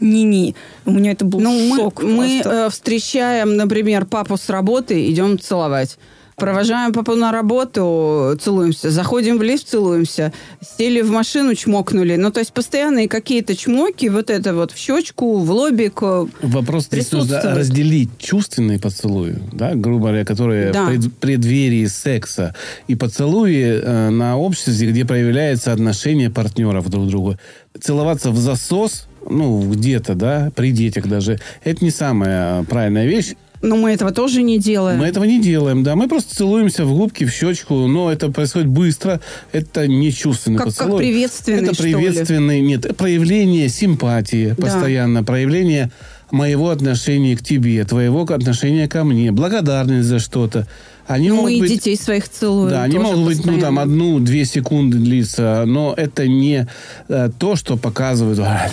ни-ни. 0.00 0.54
У 0.84 0.90
меня 0.90 1.12
это 1.12 1.24
был 1.24 1.40
Ну, 1.40 1.52
мы, 1.70 1.76
шок 1.76 2.02
мы 2.02 2.40
просто. 2.42 2.66
э, 2.66 2.70
встречаем, 2.70 3.56
например, 3.56 4.04
папу 4.06 4.36
с 4.36 4.48
работы, 4.48 5.10
идем 5.10 5.38
целовать. 5.38 5.98
Провожаем 6.36 6.92
папу 6.92 7.14
на 7.14 7.32
работу, 7.32 8.36
целуемся. 8.38 8.90
Заходим 8.90 9.38
в 9.38 9.42
лифт, 9.42 9.68
целуемся. 9.68 10.34
Сели 10.78 11.00
в 11.00 11.10
машину, 11.10 11.54
чмокнули. 11.54 12.16
Ну, 12.16 12.30
то 12.30 12.40
есть 12.40 12.52
постоянные 12.52 13.08
какие-то 13.08 13.56
чмоки, 13.56 14.08
вот 14.10 14.28
это 14.28 14.54
вот 14.54 14.70
в 14.72 14.76
щечку, 14.76 15.38
в 15.38 15.50
лобик. 15.50 15.98
э, 16.02 16.26
Вопрос 16.42 16.86
здесь 16.86 17.10
нужно 17.10 17.40
разделить 17.42 18.10
чувственные 18.18 18.78
поцелуи, 18.78 19.36
да, 19.54 19.74
грубо 19.74 20.08
говоря, 20.08 20.26
которые 20.26 20.72
Да. 20.72 20.84
в 20.84 20.88
пред- 20.90 21.14
преддверии 21.14 21.86
секса, 21.86 22.54
и 22.86 22.94
поцелуи 22.96 23.80
э, 23.82 24.10
на 24.10 24.36
обществе, 24.36 24.90
где 24.90 25.06
проявляется 25.06 25.72
отношение 25.72 26.28
партнеров 26.28 26.90
друг 26.90 27.06
к 27.06 27.08
другу. 27.08 27.36
Целоваться 27.80 28.30
в 28.30 28.36
засос, 28.36 29.06
ну, 29.28 29.62
где-то, 29.72 30.14
да, 30.14 30.52
при 30.54 30.70
детях 30.70 31.06
даже, 31.08 31.40
это 31.64 31.82
не 31.82 31.90
самая 31.90 32.62
правильная 32.64 33.06
вещь. 33.06 33.34
Но 33.62 33.76
мы 33.76 33.90
этого 33.92 34.12
тоже 34.12 34.42
не 34.42 34.58
делаем. 34.58 34.98
Мы 34.98 35.06
этого 35.06 35.24
не 35.24 35.40
делаем, 35.40 35.82
да. 35.82 35.96
Мы 35.96 36.08
просто 36.08 36.34
целуемся 36.36 36.84
в 36.84 36.94
губки, 36.96 37.24
в 37.24 37.32
щечку, 37.32 37.86
но 37.86 38.12
это 38.12 38.30
происходит 38.30 38.68
быстро. 38.68 39.20
Это 39.52 39.86
не 39.88 40.12
чувственный 40.12 40.58
Как- 40.58 40.66
как 40.68 40.76
поцелуй. 40.76 40.98
приветственный, 40.98 41.62
Это 41.64 41.74
что 41.74 41.84
ли? 41.86 41.94
приветственный, 41.94 42.60
нет, 42.60 42.96
проявление 42.96 43.68
симпатии 43.68 44.54
Да. 44.56 44.62
постоянно, 44.62 45.24
проявление 45.24 45.90
моего 46.30 46.70
отношения 46.70 47.36
к 47.36 47.42
тебе, 47.42 47.84
твоего 47.84 48.22
отношения 48.22 48.88
ко 48.88 49.04
мне, 49.04 49.32
благодарность 49.32 50.08
за 50.08 50.18
что-то. 50.18 50.66
Они 51.06 51.28
Ну, 51.28 51.46
и 51.46 51.60
быть... 51.60 51.70
детей 51.70 51.96
своих 51.96 52.28
целуем. 52.28 52.70
Да, 52.70 52.82
они 52.82 52.98
могут 52.98 53.24
быть, 53.26 53.38
ну, 53.38 53.44
там, 53.60 53.76
постоянно. 53.76 53.82
одну-две 53.82 54.44
секунды 54.44 54.98
длиться, 54.98 55.62
но 55.66 55.94
это 55.96 56.26
не 56.26 56.66
э, 57.08 57.30
то, 57.38 57.54
что 57.56 57.76
показывает 57.76 58.38
«А, 58.40 58.70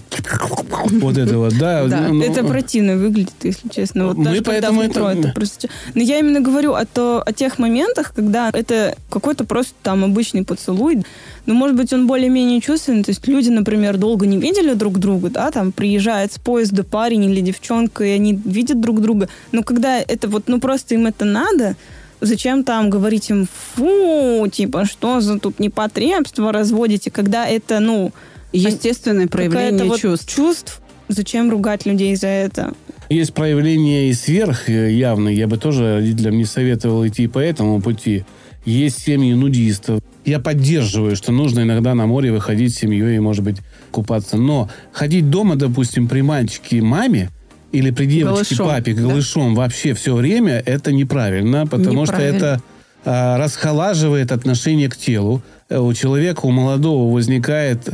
вот 0.91 1.17
это 1.17 1.37
вот, 1.37 1.53
да. 1.57 1.85
Да, 1.87 2.07
ну, 2.09 2.23
это 2.23 2.43
противно 2.43 2.95
выглядит, 2.97 3.33
если 3.43 3.67
честно. 3.69 4.07
Вот 4.07 4.17
Мы 4.17 4.25
даже 4.25 4.37
когда 4.37 4.51
поэтому 4.69 4.81
в 4.81 4.83
метро 4.87 5.09
это- 5.09 5.29
просто... 5.33 5.69
Но 5.93 6.01
я 6.01 6.19
именно 6.19 6.39
говорю 6.41 6.73
о, 6.73 6.85
то, 6.85 7.21
о 7.25 7.31
тех 7.33 7.59
моментах, 7.59 8.13
когда 8.15 8.49
это 8.51 8.95
какой-то 9.09 9.45
просто 9.45 9.73
там 9.83 10.03
обычный 10.03 10.43
поцелуй. 10.43 11.03
Ну, 11.45 11.53
может 11.53 11.75
быть, 11.75 11.91
он 11.93 12.07
более-менее 12.07 12.61
чувственный. 12.61 13.03
То 13.03 13.11
есть 13.11 13.27
люди, 13.27 13.49
например, 13.49 13.97
долго 13.97 14.25
не 14.25 14.37
видели 14.37 14.73
друг 14.73 14.97
друга, 14.97 15.29
да, 15.29 15.51
там 15.51 15.71
приезжает 15.71 16.31
с 16.33 16.39
поезда 16.39 16.83
парень 16.83 17.25
или 17.25 17.41
девчонка, 17.41 18.03
и 18.05 18.09
они 18.11 18.39
видят 18.45 18.79
друг 18.81 19.01
друга. 19.01 19.29
Но 19.51 19.61
когда 19.61 19.99
это 19.99 20.27
вот, 20.27 20.47
ну, 20.47 20.59
просто 20.59 20.95
им 20.95 21.05
это 21.05 21.25
надо, 21.25 21.75
зачем 22.23 22.63
там 22.63 22.89
говорить 22.89 23.29
им, 23.29 23.47
фу, 23.75 24.47
типа, 24.51 24.85
что 24.85 25.21
за 25.21 25.39
тут 25.39 25.59
непотребство 25.59 26.51
разводите, 26.51 27.11
когда 27.11 27.47
это, 27.47 27.79
ну, 27.79 28.11
Естественное 28.53 29.27
проявление 29.27 29.85
вот 29.85 29.99
чувств. 29.99 30.33
чувств. 30.33 30.81
Зачем 31.09 31.49
ругать 31.49 31.85
людей 31.85 32.15
за 32.15 32.27
это? 32.27 32.73
Есть 33.09 33.33
проявление 33.33 34.09
и 34.09 34.13
сверх 34.13 34.69
э, 34.69 34.91
явные. 34.91 35.35
Я 35.35 35.47
бы 35.47 35.57
тоже 35.57 35.95
родителям 35.95 36.37
не 36.37 36.45
советовал 36.45 37.05
идти 37.05 37.27
по 37.27 37.39
этому 37.39 37.81
пути. 37.81 38.23
Есть 38.65 39.03
семьи 39.03 39.33
нудистов. 39.33 39.99
Я 40.23 40.39
поддерживаю, 40.39 41.15
что 41.15 41.31
нужно 41.31 41.61
иногда 41.61 41.93
на 41.95 42.05
море 42.05 42.31
выходить 42.31 42.73
с 42.73 42.79
семьей 42.79 43.17
и, 43.17 43.19
может 43.19 43.43
быть, 43.43 43.57
купаться. 43.91 44.37
Но 44.37 44.69
ходить 44.93 45.29
дома, 45.29 45.55
допустим, 45.55 46.07
при 46.07 46.21
мальчике 46.21 46.77
и 46.77 46.81
маме 46.81 47.29
или 47.73 47.91
при 47.91 48.05
девочке 48.05 48.55
Голышом, 48.55 48.67
папе 48.67 48.93
да. 48.93 49.01
голышом 49.01 49.55
вообще 49.55 49.93
все 49.93 50.15
время, 50.15 50.63
это 50.65 50.93
неправильно, 50.93 51.67
потому 51.67 52.05
что 52.05 52.15
Неправильно. 52.15 52.37
это 52.37 52.61
а, 53.03 53.37
расхолаживает 53.37 54.31
отношение 54.31 54.89
к 54.89 54.95
телу. 54.95 55.41
Э, 55.69 55.79
У 55.79 55.93
человека, 55.93 56.45
у 56.45 56.51
молодого 56.51 57.13
возникает 57.13 57.89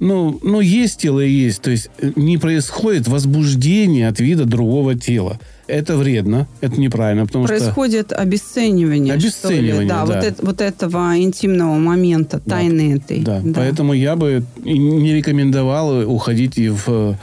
ну, 0.00 0.38
ну, 0.42 0.60
есть 0.60 1.00
тело 1.00 1.20
и 1.20 1.30
есть. 1.30 1.62
То 1.62 1.70
есть 1.70 1.88
э, 1.98 2.10
не 2.16 2.36
происходит 2.36 3.08
возбуждение 3.08 4.08
от 4.08 4.20
вида 4.20 4.44
другого 4.44 4.94
тела. 4.96 5.38
Это 5.66 5.96
вредно, 5.96 6.46
это 6.60 6.78
неправильно, 6.78 7.24
потому 7.26 7.46
что... 7.46 7.56
Происходит 7.56 8.12
обесценивание. 8.12 9.18
что 9.18 9.48
ли. 9.48 9.58
Обесценивание, 9.58 9.88
да, 9.88 10.04
да. 10.04 10.14
Вот, 10.14 10.24
это- 10.24 10.46
вот 10.46 10.60
этого 10.60 11.16
интимного 11.16 11.76
момента, 11.76 12.40
Да. 12.44 12.56
тайны 12.56 12.96
этой. 12.96 13.20
Да, 13.20 13.40
поэтому 13.54 13.94
я 13.94 14.14
бы 14.14 14.44
не 14.62 15.14
рекомендовал 15.14 16.10
уходить 16.12 16.58
и 16.58 16.68
в... 16.68 17.16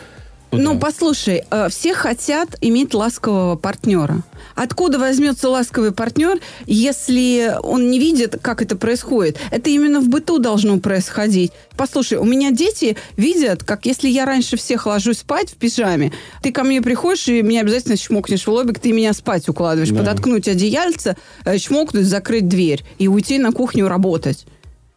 туда. 0.51 0.63
Ну, 0.63 0.79
послушай, 0.79 1.43
э, 1.49 1.69
все 1.69 1.93
хотят 1.93 2.49
иметь 2.61 2.93
ласкового 2.93 3.55
партнера. 3.55 4.21
Откуда 4.55 4.99
возьмется 4.99 5.49
ласковый 5.49 5.91
партнер, 5.91 6.39
если 6.65 7.55
он 7.63 7.89
не 7.89 7.99
видит, 7.99 8.37
как 8.41 8.61
это 8.61 8.75
происходит? 8.75 9.37
Это 9.49 9.69
именно 9.69 9.99
в 10.01 10.09
быту 10.09 10.39
должно 10.39 10.79
происходить. 10.79 11.51
Послушай, 11.77 12.17
у 12.17 12.25
меня 12.25 12.51
дети 12.51 12.97
видят, 13.17 13.63
как 13.63 13.85
если 13.85 14.09
я 14.09 14.25
раньше 14.25 14.57
всех 14.57 14.85
ложусь 14.85 15.19
спать 15.19 15.49
в 15.49 15.55
пижаме, 15.55 16.11
ты 16.43 16.51
ко 16.51 16.63
мне 16.63 16.81
приходишь 16.81 17.27
и 17.27 17.41
меня 17.41 17.61
обязательно 17.61 17.97
чмокнешь 17.97 18.45
в 18.45 18.49
лобик, 18.49 18.79
ты 18.79 18.91
меня 18.91 19.13
спать 19.13 19.47
укладываешь, 19.49 19.89
Да. 19.89 19.99
подоткнуть 19.99 20.47
одеяльце, 20.47 21.15
э, 21.45 21.57
чмокнуть, 21.57 22.05
закрыть 22.05 22.47
дверь 22.47 22.83
и 22.99 23.07
уйти 23.07 23.39
на 23.39 23.51
кухню 23.51 23.87
работать. 23.87 24.45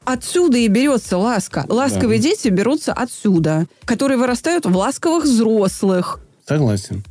Отсюда 0.04 0.58
и 0.58 0.68
берется 0.68 1.16
ласка. 1.18 1.64
Ласковые 1.68 2.18
Да. 2.20 2.28
дети 2.28 2.48
берутся 2.48 2.92
отсюда, 2.92 3.66
которые 3.84 4.18
вырастают 4.18 4.66
в 4.66 4.76
ласковых 4.76 5.24
взрослых. 5.24 6.20
Согласен. 6.46 7.02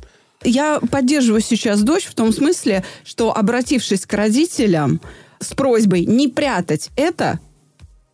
Я 0.44 0.78
поддерживаю 0.90 1.40
сейчас 1.40 1.82
дочь 1.82 2.04
в 2.04 2.14
том 2.14 2.32
смысле, 2.32 2.84
что 3.04 3.36
обратившись 3.36 4.06
к 4.06 4.12
родителям 4.12 5.00
с 5.40 5.54
просьбой 5.54 6.04
не 6.06 6.28
прятать 6.28 6.90
это, 6.96 7.40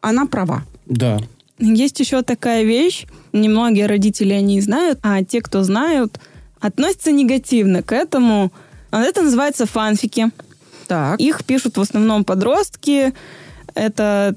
она 0.01 0.27
права. 0.27 0.63
Да. 0.87 1.19
Есть 1.59 2.01
еще 2.01 2.23
такая 2.23 2.63
вещь, 2.63 3.07
немногие 3.33 3.87
родители 3.87 4.33
о 4.33 4.41
ней 4.41 4.61
знают, 4.61 4.99
а 5.03 5.23
те, 5.25 5.43
кто 5.43 5.63
знают, 5.63 6.19
относятся 6.61 7.13
негативно 7.13 7.83
к 7.83 7.93
этому. 7.93 8.51
Это 8.91 9.23
называется 9.23 9.67
фанфики. 9.67 10.31
Так. 10.87 11.21
Их 11.21 11.45
пишут 11.45 11.77
в 11.77 11.81
основном 11.81 12.25
подростки. 12.25 13.13
Это 13.75 14.35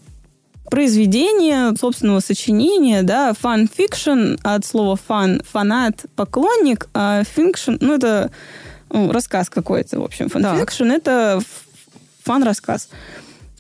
произведение 0.73 1.75
собственного 1.79 2.19
сочинения, 2.19 3.03
да, 3.03 3.33
fan 3.39 3.66
fiction, 3.66 4.37
от 4.41 4.65
слова 4.65 4.95
фан, 4.95 5.43
фанат, 5.47 6.05
поклонник, 6.15 6.87
а 6.95 7.23
fiction, 7.23 7.73
ну, 7.79 7.93
это 7.93 8.31
ну, 8.89 9.11
рассказ 9.11 9.51
какой-то, 9.51 9.99
в 9.99 10.03
общем, 10.03 10.29
fan 10.29 10.45
fiction, 10.45 10.85
это 10.85 11.37
ф- 11.41 11.67
фан-рассказ. 12.23 12.89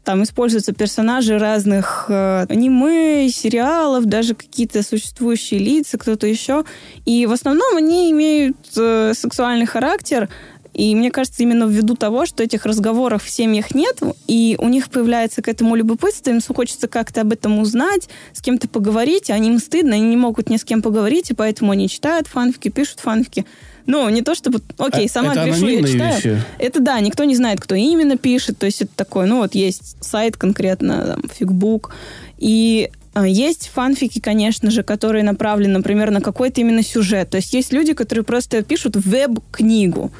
Там 0.03 0.23
используются 0.23 0.73
персонажи 0.73 1.37
разных 1.37 2.05
э, 2.09 2.47
аниме, 2.49 3.29
сериалов, 3.29 4.05
даже 4.05 4.33
какие-то 4.33 4.81
существующие 4.81 5.59
лица, 5.59 5.99
кто-то 5.99 6.25
еще. 6.25 6.65
И 7.05 7.27
в 7.27 7.31
основном 7.31 7.77
они 7.77 8.09
имеют 8.09 8.57
э, 8.75 9.13
сексуальный 9.15 9.67
характер. 9.67 10.29
И 10.73 10.95
мне 10.95 11.11
кажется, 11.11 11.43
именно 11.43 11.65
ввиду 11.65 11.95
того, 11.95 12.25
что 12.25 12.43
этих 12.43 12.65
разговоров 12.65 13.23
в 13.23 13.29
семьях 13.29 13.75
нет, 13.75 13.99
и 14.27 14.55
у 14.59 14.69
них 14.69 14.89
появляется 14.89 15.41
к 15.41 15.47
этому 15.47 15.75
любопытство, 15.75 16.31
им 16.31 16.39
хочется 16.41 16.87
как-то 16.87 17.21
об 17.21 17.31
этом 17.31 17.59
узнать, 17.59 18.09
с 18.33 18.41
кем-то 18.41 18.67
поговорить, 18.67 19.29
а 19.29 19.37
им 19.37 19.59
стыдно, 19.59 19.95
они 19.95 20.07
не 20.07 20.17
могут 20.17 20.49
ни 20.49 20.57
с 20.57 20.63
кем 20.63 20.81
поговорить, 20.81 21.29
и 21.29 21.33
поэтому 21.35 21.71
они 21.71 21.87
читают 21.87 22.27
фанфики, 22.27 22.69
пишут 22.69 22.99
фанфики. 22.99 23.45
Ну, 23.85 24.07
не 24.09 24.21
то 24.21 24.33
чтобы... 24.33 24.61
Окей, 24.77 25.07
А 25.07 25.09
сама 25.09 25.33
это 25.33 25.45
пишу, 25.45 25.67
я 25.67 25.83
читаю. 25.83 26.15
вещи? 26.15 26.41
Это 26.57 26.79
да, 26.79 26.99
никто 27.01 27.25
не 27.25 27.35
знает, 27.35 27.59
кто 27.59 27.75
именно 27.75 28.17
пишет. 28.17 28.57
То 28.57 28.65
есть 28.65 28.81
это 28.81 28.91
такой, 28.95 29.27
ну 29.27 29.39
вот 29.39 29.55
есть 29.55 29.97
сайт 30.01 30.37
конкретно, 30.37 31.05
там, 31.05 31.23
фигбук. 31.29 31.93
И 32.37 32.89
А, 33.13 33.27
Есть 33.27 33.69
фанфики, 33.73 34.19
конечно 34.19 34.71
же, 34.71 34.81
которые 34.83 35.23
направлены, 35.23 35.73
например, 35.73 36.09
на 36.11 36.21
какой-то 36.21 36.61
именно 36.61 36.81
сюжет. 36.81 37.29
То 37.29 37.37
есть 37.37 37.53
есть 37.53 37.71
люди, 37.71 37.93
которые 37.93 38.23
просто 38.23 38.63
пишут 38.63 38.95
веб-книгу. 38.95 40.11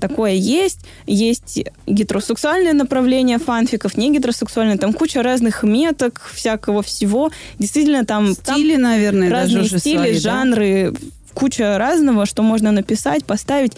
Такое 0.00 0.32
есть. 0.32 0.80
Есть 1.06 1.64
гетеросексуальное 1.86 2.72
направление 2.72 3.38
фанфиков, 3.38 3.96
не 3.96 4.12
гетеросексуальное. 4.12 4.78
Там 4.78 4.92
куча 4.92 5.22
разных 5.22 5.62
меток, 5.62 6.20
всякого 6.34 6.82
всего. 6.82 7.30
Действительно, 7.58 8.04
там, 8.04 8.34
там 8.34 8.56
Стили, 8.56 8.76
наверное, 8.76 9.30
разные 9.30 9.62
даже 9.62 9.78
стили, 9.78 9.96
свои, 9.96 10.14
да? 10.14 10.20
жанры, 10.20 10.94
куча 11.34 11.78
разного, 11.78 12.26
что 12.26 12.42
можно 12.42 12.72
написать, 12.72 13.24
поставить. 13.24 13.76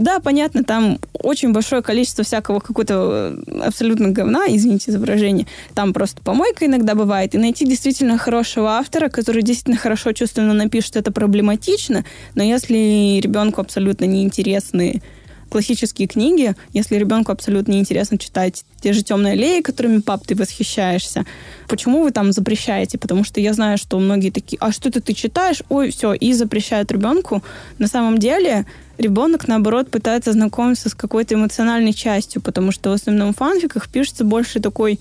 Да, 0.00 0.18
понятно, 0.18 0.64
там 0.64 0.98
очень 1.12 1.52
большое 1.52 1.82
количество 1.82 2.24
всякого 2.24 2.60
какого-то 2.60 3.36
э, 3.46 3.60
абсолютно 3.66 4.08
говна, 4.08 4.46
извините 4.48 4.92
за 4.92 4.98
выражение. 4.98 5.46
Там 5.74 5.92
просто 5.92 6.22
помойка 6.22 6.64
иногда 6.64 6.94
бывает. 6.94 7.34
И 7.34 7.38
найти 7.38 7.66
действительно 7.66 8.16
хорошего 8.16 8.78
автора, 8.78 9.10
который 9.10 9.42
действительно 9.42 9.76
хорошо 9.76 10.12
чувственно 10.12 10.54
напишет, 10.54 10.96
это 10.96 11.12
проблематично. 11.12 12.06
Но 12.34 12.42
если 12.42 13.20
ребенку 13.20 13.60
абсолютно 13.60 14.06
неинтересны 14.06 15.02
классические 15.50 16.08
книги, 16.08 16.54
если 16.72 16.96
ребенку 16.96 17.32
абсолютно 17.32 17.72
неинтересно 17.72 18.16
читать 18.16 18.64
те 18.80 18.92
же 18.92 19.02
темные 19.02 19.34
аллеи, 19.34 19.60
которыми 19.60 20.00
пап 20.00 20.26
ты 20.26 20.34
восхищаешься, 20.34 21.26
почему 21.68 22.02
вы 22.02 22.10
там 22.12 22.32
запрещаете? 22.32 22.96
Потому 22.96 23.24
что 23.24 23.40
я 23.40 23.52
знаю, 23.52 23.76
что 23.76 23.98
многие 23.98 24.30
такие, 24.30 24.58
а 24.60 24.72
что 24.72 24.88
это 24.88 25.00
ты 25.00 25.12
читаешь? 25.12 25.62
Ой, 25.68 25.90
все, 25.90 26.14
и 26.14 26.32
запрещают 26.32 26.90
ребенку. 26.90 27.42
На 27.78 27.88
самом 27.88 28.18
деле 28.18 28.64
ребенок, 28.96 29.48
наоборот, 29.48 29.90
пытается 29.90 30.32
знакомиться 30.32 30.88
с 30.88 30.94
какой-то 30.94 31.34
эмоциональной 31.34 31.92
частью, 31.92 32.40
потому 32.40 32.72
что 32.72 32.90
в 32.90 32.94
основном 32.94 33.34
в 33.34 33.36
фанфиках 33.36 33.88
пишется 33.88 34.24
больше 34.24 34.60
такой 34.60 35.00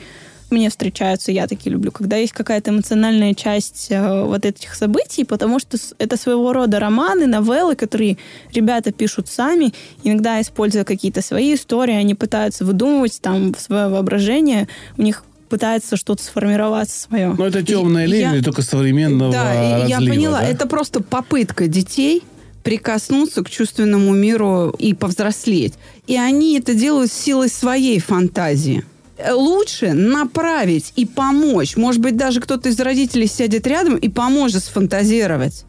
мне 0.51 0.69
встречаются, 0.69 1.31
я 1.31 1.47
такие 1.47 1.71
люблю, 1.71 1.91
когда 1.91 2.17
есть 2.17 2.33
какая-то 2.33 2.71
эмоциональная 2.71 3.33
часть 3.33 3.87
э, 3.89 4.23
вот 4.23 4.45
этих 4.45 4.75
событий, 4.75 5.23
потому 5.23 5.59
что 5.59 5.77
это 5.97 6.17
своего 6.17 6.53
рода 6.53 6.79
романы, 6.79 7.27
новеллы, 7.27 7.75
которые 7.75 8.17
ребята 8.53 8.91
пишут 8.91 9.27
сами, 9.27 9.73
иногда 10.03 10.41
используя 10.41 10.83
какие-то 10.83 11.21
свои 11.21 11.53
истории, 11.55 11.93
они 11.95 12.15
пытаются 12.15 12.65
выдумывать 12.65 13.19
там 13.21 13.55
свое 13.57 13.87
воображение, 13.89 14.67
у 14.97 15.01
них 15.01 15.23
пытается 15.49 15.97
что-то 15.97 16.23
сформироваться 16.23 16.99
свое. 16.99 17.33
Ну, 17.37 17.43
это 17.43 17.63
темная 17.63 18.05
И 18.05 18.09
линия, 18.11 18.35
я- 18.35 18.43
только 18.43 18.61
современного 18.61 19.31
Да, 19.31 19.53
и 19.85 19.89
я 19.89 19.97
разлива, 19.97 20.13
поняла. 20.13 20.39
да? 20.41 20.47
Это 20.47 20.67
просто 20.67 21.01
попытка 21.01 21.67
детей 21.67 22.21
прикоснуться 22.63 23.43
к 23.43 23.49
чувственному 23.49 24.11
миру 24.13 24.75
и 24.77 24.93
повзрослеть. 24.93 25.73
И 26.07 26.17
они 26.17 26.59
это 26.59 26.73
делают 26.75 27.11
силой 27.11 27.49
своей 27.49 27.99
фантазии. 27.99 28.83
Э, 29.19 29.33
Лучше 29.33 29.93
направить 29.93 30.93
и 30.95 31.05
помочь. 31.05 31.75
Может 31.77 32.01
быть, 32.01 32.17
даже 32.17 32.39
кто-то 32.39 32.69
из 32.69 32.79
родителей 32.79 33.27
сядет 33.27 33.67
рядом 33.67 33.97
и 33.97 34.09
поможет 34.09 34.63
сфантазировать. 34.63 35.65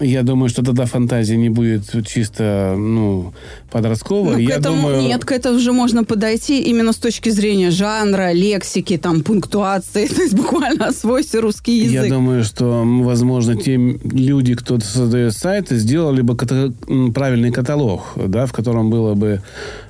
Я 0.00 0.22
думаю, 0.22 0.48
что 0.48 0.62
тогда 0.62 0.84
фантазия 0.84 1.36
не 1.36 1.48
будет 1.48 1.82
чисто, 2.06 2.76
ну, 2.78 3.32
подростковой. 3.70 4.36
Ну, 4.36 4.36
к 4.36 4.48
Я 4.48 4.56
этому 4.56 4.76
думаю, 4.76 5.02
нет, 5.02 5.24
к 5.24 5.32
этому 5.32 5.56
уже 5.56 5.72
можно 5.72 6.04
подойти 6.04 6.62
именно 6.62 6.92
с 6.92 6.98
точки 6.98 7.30
зрения 7.30 7.70
жанра, 7.72 8.32
лексики, 8.32 8.96
там, 8.96 9.22
пунктуации. 9.22 10.06
То 10.16 10.22
есть 10.22 10.34
буквально 10.34 10.86
освойся 10.86 11.40
русский 11.40 11.78
язык. 11.78 12.04
Я 12.04 12.08
думаю, 12.08 12.44
что, 12.44 12.84
возможно, 12.84 13.56
те 13.56 13.74
люди, 13.76 14.54
кто 14.54 14.78
создает 14.78 15.34
сайты, 15.34 15.76
сделали 15.76 16.22
бы 16.22 16.34
ката- 16.36 16.72
правильный 17.12 17.50
каталог, 17.50 18.12
да, 18.14 18.46
в 18.46 18.52
котором 18.52 18.90
было 18.90 19.14
бы 19.14 19.42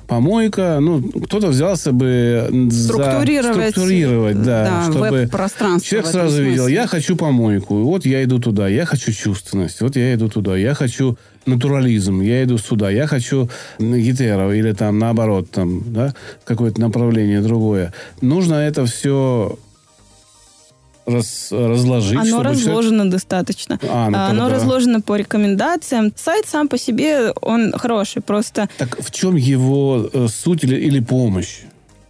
помойка. 0.09 0.79
Ну, 0.81 1.01
кто-то 1.01 1.47
взялся 1.47 1.91
бы 1.91 2.47
м, 2.51 2.71
за- 2.71 2.93
Структурировать, 2.93 3.69
структурировать, 3.69 4.41
да, 4.43 4.63
да, 4.65 4.91
чтобы 4.91 5.09
веб-пространство 5.09 5.87
человек 5.89 6.11
сразу 6.11 6.43
видел, 6.43 6.63
смысле. 6.63 6.75
я 6.75 6.87
хочу 6.87 7.15
помойку, 7.15 7.83
вот 7.83 8.05
я 8.05 8.23
иду 8.23 8.39
туда, 8.39 8.67
я 8.67 8.85
хочу 8.85 9.11
чувственность, 9.13 9.81
вот 9.81 9.95
я 9.95 10.13
иду 10.15 10.27
туда, 10.29 10.57
я 10.57 10.73
хочу 10.73 11.17
натурализм, 11.45 12.21
я 12.21 12.43
иду 12.43 12.57
сюда, 12.57 12.89
я 12.91 13.07
хочу 13.07 13.49
гетеро 13.79 14.53
или 14.53 14.73
там 14.73 14.99
наоборот, 14.99 15.49
там, 15.51 15.83
да, 15.87 16.13
какое-то 16.43 16.81
направление 16.81 17.41
другое. 17.41 17.93
Нужно 18.21 18.55
это 18.55 18.85
все 18.85 19.57
раз- 21.13 21.47
разложить. 21.51 22.17
Оно 22.17 22.25
чтобы 22.25 22.43
человек- 22.43 22.65
разложено 22.65 23.09
достаточно. 23.09 23.79
А, 23.83 24.09
ну, 24.09 24.17
А, 24.17 24.27
Оно 24.29 24.43
тогда- 24.43 24.55
разложено 24.55 25.01
по 25.01 25.15
рекомендациям. 25.15 26.11
Сайт 26.15 26.45
сам 26.47 26.67
по 26.67 26.77
себе, 26.77 27.31
он 27.41 27.71
хороший, 27.77 28.21
просто 28.21 28.69
Так 28.77 28.97
в 28.99 29.11
чем 29.11 29.35
его 29.35 30.09
э, 30.13 30.27
суть 30.27 30.63
или, 30.63 30.75
или 30.75 30.99
помощь? 30.99 31.61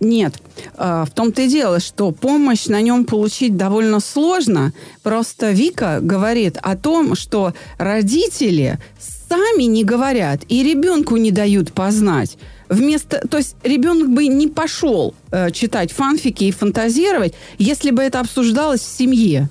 Нет, 0.01 0.35
А, 0.77 1.03
в 1.03 1.09
том-то 1.11 1.41
и 1.41 1.47
дело, 1.49 1.79
что 1.81 2.11
помощь 2.11 2.67
на 2.67 2.79
нем 2.81 3.03
получить 3.03 3.57
довольно 3.57 3.99
сложно. 3.99 4.71
Просто 5.03 5.51
Вика 5.51 5.99
говорит 6.01 6.57
о 6.61 6.77
том, 6.77 7.15
что 7.15 7.53
родители 7.77 8.77
сами 9.27 9.63
не 9.63 9.83
говорят 9.83 10.41
и 10.47 10.63
ребенку 10.63 11.17
не 11.17 11.31
дают 11.31 11.73
познать. 11.73 12.37
Вместо, 12.69 13.27
то 13.27 13.37
есть 13.37 13.55
ребенок 13.63 14.09
бы 14.11 14.27
не 14.27 14.47
пошел 14.47 15.15
э, 15.31 15.49
читать 15.51 15.91
фанфики 15.91 16.43
и 16.45 16.51
фантазировать, 16.51 17.33
если 17.57 17.89
бы 17.91 18.03
это 18.03 18.19
обсуждалось 18.19 18.81
в 18.81 18.97
семье. 18.97 19.49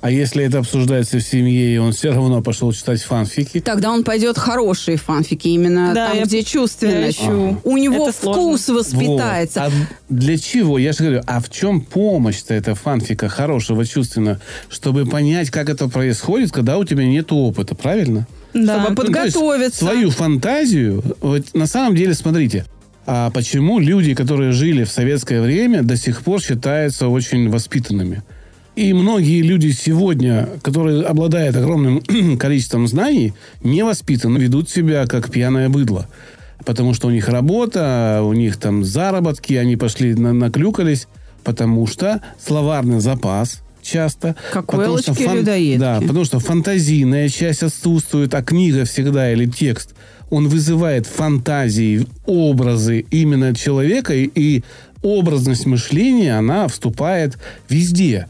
А 0.00 0.12
если 0.12 0.44
это 0.44 0.58
обсуждается 0.60 1.18
в 1.18 1.22
семье, 1.22 1.74
и 1.74 1.76
он 1.78 1.90
все 1.90 2.12
равно 2.12 2.40
пошел 2.40 2.72
читать 2.72 3.02
фанфики, 3.02 3.58
Тогда 3.58 3.90
он 3.90 4.04
пойдет 4.04 4.36
в 4.36 4.40
хорошие 4.40 4.96
фанфики, 4.96 5.48
именно 5.48 5.92
Да, 5.92 6.08
там, 6.10 6.18
я- 6.18 6.24
где 6.24 6.44
чувственность. 6.44 7.20
я. 7.20 7.56
У 7.64 7.76
него 7.76 8.08
Это 8.08 8.16
сложно. 8.16 8.42
вкус 8.42 8.68
воспитается. 8.68 9.64
Вот. 9.64 9.72
А 9.72 10.14
для 10.14 10.38
чего? 10.38 10.78
Я 10.78 10.92
же 10.92 10.98
говорю, 11.02 11.22
а 11.26 11.40
в 11.40 11.50
чем 11.50 11.80
помощь-то 11.80 12.54
это 12.54 12.76
фанфика 12.76 13.28
хорошего, 13.28 13.84
чувственного? 13.84 14.40
Чтобы 14.68 15.04
понять, 15.04 15.50
как 15.50 15.68
это 15.68 15.88
происходит, 15.88 16.52
когда 16.52 16.78
у 16.78 16.84
тебя 16.84 17.04
нет 17.04 17.32
опыта, 17.32 17.74
правильно? 17.74 18.28
Да. 18.54 18.80
Чтобы 18.82 18.90
Ну, 18.90 18.94
подготовиться. 18.96 19.78
свою 19.78 20.10
фантазию, 20.10 21.02
вот 21.20 21.54
на 21.54 21.66
самом 21.66 21.94
деле, 21.96 22.14
смотрите, 22.14 22.64
а 23.06 23.30
почему 23.30 23.78
люди, 23.78 24.14
которые 24.14 24.52
жили 24.52 24.84
в 24.84 24.90
советское 24.90 25.40
время, 25.40 25.82
до 25.82 25.96
сих 25.96 26.22
пор 26.22 26.40
считаются 26.40 27.08
очень 27.08 27.48
воспитанными? 27.50 28.22
И 28.76 28.92
многие 28.92 29.42
люди 29.42 29.70
сегодня, 29.70 30.48
которые 30.62 31.02
обладают 31.04 31.56
огромным 31.56 32.00
количеством 32.38 32.86
знаний, 32.86 33.32
невоспитанно 33.62 34.38
ведут 34.38 34.70
себя 34.70 35.06
как 35.06 35.30
пьяное 35.30 35.68
быдло. 35.68 36.08
Потому 36.64 36.92
что 36.94 37.08
у 37.08 37.10
них 37.10 37.28
работа, 37.28 38.20
у 38.22 38.32
них 38.34 38.56
там 38.56 38.84
заработки, 38.84 39.54
они 39.54 39.76
пошли, 39.76 40.14
на- 40.14 40.32
наклюкались, 40.32 41.08
потому 41.44 41.86
что 41.86 42.20
словарный 42.44 43.00
запас 43.00 43.62
часто. 43.88 44.36
Как 44.52 44.66
потому 44.66 44.98
что 44.98 45.12
уэлочки 45.12 45.36
людоедки. 45.36 45.80
Да, 45.80 46.00
потому 46.00 46.24
что 46.24 46.38
фантазийная 46.38 47.28
часть 47.28 47.62
отсутствует, 47.62 48.34
а 48.34 48.42
книга 48.42 48.84
всегда 48.84 49.32
или 49.32 49.46
текст, 49.46 49.94
он 50.30 50.48
вызывает 50.48 51.06
фантазии, 51.06 52.06
образы 52.26 53.06
именно 53.10 53.54
человека, 53.54 54.14
и, 54.14 54.30
и 54.34 54.64
образность 55.02 55.66
мышления, 55.66 56.36
она 56.36 56.68
вступает 56.68 57.38
везде. 57.68 58.26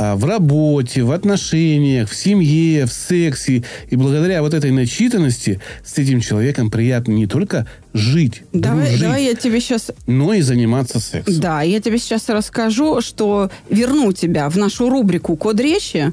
А, 0.00 0.14
В 0.14 0.24
работе, 0.24 1.02
в 1.02 1.10
отношениях, 1.10 2.08
в 2.08 2.14
семье, 2.14 2.86
в 2.86 2.92
сексе. 2.92 3.64
И 3.90 3.96
благодаря 3.96 4.42
вот 4.42 4.54
этой 4.54 4.70
начитанности 4.70 5.60
с 5.84 5.98
этим 5.98 6.20
человеком 6.20 6.70
приятно 6.70 7.10
не 7.10 7.26
только 7.26 7.66
жить, 7.94 8.42
Давай, 8.52 8.84
дружить, 8.84 9.00
давай 9.00 9.24
я 9.24 9.34
тебе 9.34 9.60
сейчас 9.60 9.90
но 10.06 10.32
и 10.34 10.40
заниматься 10.40 11.00
сексом. 11.00 11.40
Да, 11.40 11.62
я 11.62 11.80
тебе 11.80 11.98
сейчас 11.98 12.28
расскажу, 12.28 13.00
что 13.00 13.50
верну 13.70 14.12
тебя 14.12 14.48
в 14.48 14.56
нашу 14.56 14.88
рубрику 14.88 15.34
«Код 15.34 15.58
речи» 15.58 16.12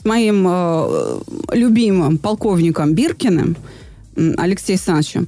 с 0.00 0.04
моим 0.04 0.46
э, 0.48 1.20
любимым 1.54 2.18
полковником 2.18 2.94
Биркиным 2.94 3.56
м, 4.16 4.34
Алексеем 4.38 4.78
Александровичем, 4.78 5.26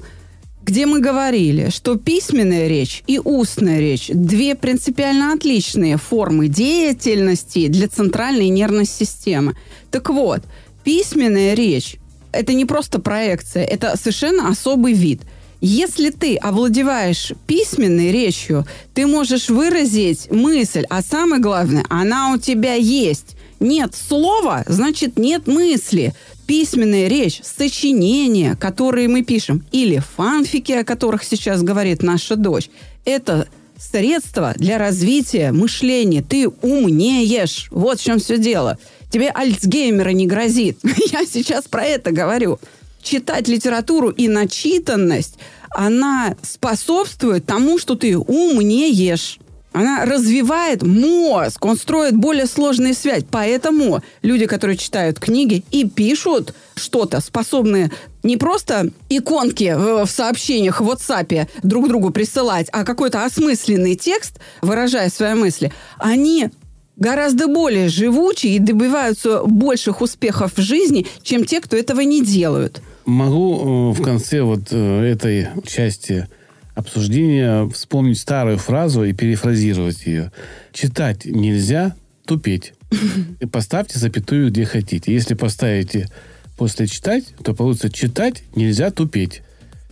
где 0.67 0.85
мы 0.85 1.01
говорили, 1.01 1.71
что 1.71 1.97
письменная 1.97 2.67
речь 2.67 3.05
и 3.07 3.21
устная 3.23 3.79
речь– 3.79 4.11
две 4.13 4.57
принципиально 4.57 5.33
отличные 5.33 5.97
формы 5.97 6.49
деятельности 6.49 7.69
для 7.69 7.87
центральной 7.87 8.49
нервной 8.49 8.85
системы. 8.85 9.57
Так 9.93 10.11
вот, 10.11 10.43
письменная 10.83 11.55
речь– 11.55 11.97
это 12.33 12.53
не 12.53 12.65
просто 12.65 12.99
проекция, 12.99 13.65
это 13.65 13.97
совершенно 13.97 14.49
особый 14.49 14.93
вид– 14.93 15.23
если 15.61 16.11
ты 16.11 16.37
овладеваешь 16.37 17.33
письменной 17.47 18.13
речью, 18.13 18.67
ты 18.95 19.07
можешь 19.07 19.49
выразить 19.49 20.31
мысль, 20.31 20.85
а 20.91 21.01
самое 21.03 21.41
главное, 21.41 21.85
она 21.89 22.35
у 22.35 22.39
тебя 22.39 22.75
есть. 22.75 23.36
Нет 23.61 23.95
слова, 23.95 24.65
значит 24.67 25.19
нет 25.19 25.47
мысли. 25.47 26.15
Письменная 26.47 27.09
речь, 27.09 27.41
сочинения, 27.43 28.57
которые 28.57 29.09
мы 29.09 29.23
пишем, 29.23 29.65
или 29.73 29.99
фанфики, 30.17 30.73
о 30.73 30.85
которых 30.85 31.25
сейчас 31.25 31.63
говорит 31.63 32.03
наша 32.03 32.37
дочь, 32.37 32.71
это 33.05 33.49
средство 33.79 34.55
для 34.57 34.79
развития 34.79 35.53
мышления. 35.53 36.23
Ты 36.23 36.49
умнеешь. 36.49 37.69
Вот 37.71 38.01
в 38.01 38.05
чем 38.05 38.19
все 38.19 38.39
дело. 38.39 38.79
Тебе 39.11 39.31
Альцгеймера 39.31 40.11
не 40.11 40.27
грозит. 40.27 40.79
Я 41.13 41.25
сейчас 41.27 41.65
про 41.65 41.85
это 41.85 42.13
говорю 42.13 42.59
читать 43.07 43.49
литературу 43.49 44.11
и 44.11 44.29
начитанность, 44.29 45.39
она 45.71 46.37
способствует 46.43 47.47
тому, 47.47 47.79
что 47.79 47.95
ты 47.95 48.19
умнеешь. 48.19 49.39
Она 49.77 50.07
развивает 50.07 50.83
мозг, 50.83 51.63
он 51.67 51.77
строит 51.77 52.17
более 52.17 52.47
сложные 52.47 52.95
связи. 52.95 53.27
Поэтому 53.31 54.03
люди, 54.23 54.47
которые 54.47 54.79
читают 54.79 55.19
книги 55.19 55.65
и 55.71 55.87
пишут 55.87 56.55
что-то, 56.77 57.21
способные 57.21 57.91
не 58.23 58.39
просто 58.39 58.89
иконки 59.11 59.75
в 59.77 60.07
сообщениях 60.07 60.81
в 60.81 60.91
WhatsApp 60.91 61.51
друг 61.63 61.89
другу 61.89 62.09
присылать, 62.09 62.69
а 62.73 62.85
какой-то 62.85 63.27
осмысленный 63.27 63.97
текст, 63.97 64.41
выражая 64.63 65.11
свои 65.11 65.35
мысли, 65.35 65.71
они 65.99 66.49
гораздо 66.97 67.47
более 67.47 67.91
живучие 67.91 68.57
и 68.57 68.59
добиваются 68.59 69.43
больших 69.45 70.01
успехов 70.01 70.55
в 70.57 70.61
жизни, 70.63 71.07
чем 71.23 71.45
те, 71.45 71.61
кто 71.61 71.77
этого 71.77 72.01
не 72.01 72.25
делают. 72.25 72.81
Могу 73.05 73.93
э, 73.93 74.01
в 74.01 74.03
конце 74.03 74.41
вот 74.41 74.69
э, 74.71 75.03
этой 75.05 75.49
части 75.67 76.29
обсуждения 76.77 77.69
вспомнить 77.71 78.21
старую 78.21 78.59
фразу 78.59 79.03
и 79.03 79.15
перефразировать 79.15 80.07
ее. 80.07 80.31
Читать 80.73 81.25
нельзя, 81.25 81.97
тупеть. 82.27 82.75
И 83.41 83.47
поставьте 83.47 83.99
запятую, 83.99 84.51
где 84.51 84.65
хотите. 84.65 85.13
Если 85.13 85.35
поставите 85.35 86.09
после 86.57 86.87
читать, 86.87 87.25
то 87.43 87.55
получится 87.55 87.91
читать 87.91 88.43
нельзя, 88.55 88.91
тупеть. 88.91 89.43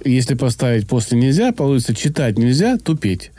Если 0.04 0.34
поставить 0.34 0.86
после 0.86 1.18
нельзя, 1.18 1.52
получится 1.52 1.94
читать 1.94 2.36
нельзя, 2.36 2.76
тупеть. 2.76 3.32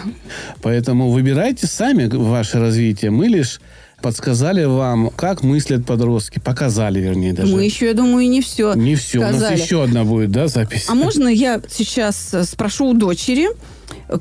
Поэтому 0.62 1.10
выбирайте 1.10 1.68
сами 1.68 2.06
ваше 2.06 2.58
развитие. 2.58 3.12
Мы 3.12 3.28
лишь 3.28 3.60
подсказали 4.00 4.64
вам, 4.64 5.10
как 5.10 5.42
мыслят 5.42 5.86
подростки. 5.86 6.38
Показали, 6.38 7.00
вернее, 7.00 7.32
даже. 7.32 7.54
Мы 7.54 7.64
еще, 7.64 7.86
я 7.86 7.94
думаю, 7.94 8.24
и 8.24 8.28
не 8.28 8.40
все 8.40 8.74
Не 8.74 8.94
все. 8.94 9.20
сказали. 9.20 9.46
У 9.46 9.50
нас 9.50 9.60
еще 9.60 9.82
одна 9.82 10.04
будет, 10.04 10.30
да, 10.30 10.48
запись? 10.48 10.86
А 10.88 10.94
можно 10.94 11.28
я 11.28 11.60
сейчас 11.70 12.34
э, 12.34 12.44
спрошу 12.44 12.90
у 12.90 12.94
дочери, 12.94 13.48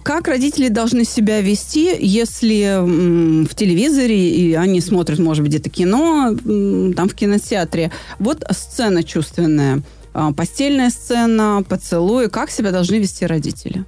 как 0.03 0.27
родители 0.27 0.67
должны 0.67 1.03
себя 1.03 1.41
вести, 1.41 1.95
если 1.99 2.79
в 3.45 3.55
телевизоре 3.55 4.29
и 4.29 4.53
они 4.53 4.81
смотрят, 4.81 5.19
может 5.19 5.43
быть, 5.43 5.51
где-то 5.51 5.69
кино, 5.69 6.35
там 6.95 7.09
в 7.09 7.13
кинотеатре, 7.13 7.91
вот 8.19 8.43
сцена 8.51 9.03
чувственная, 9.03 9.81
а, 10.13 10.31
постельная 10.33 10.89
сцена, 10.89 11.63
поцелуи, 11.67 12.27
как 12.27 12.51
себя 12.51 12.71
должны 12.71 12.95
вести 12.95 13.25
родители? 13.25 13.85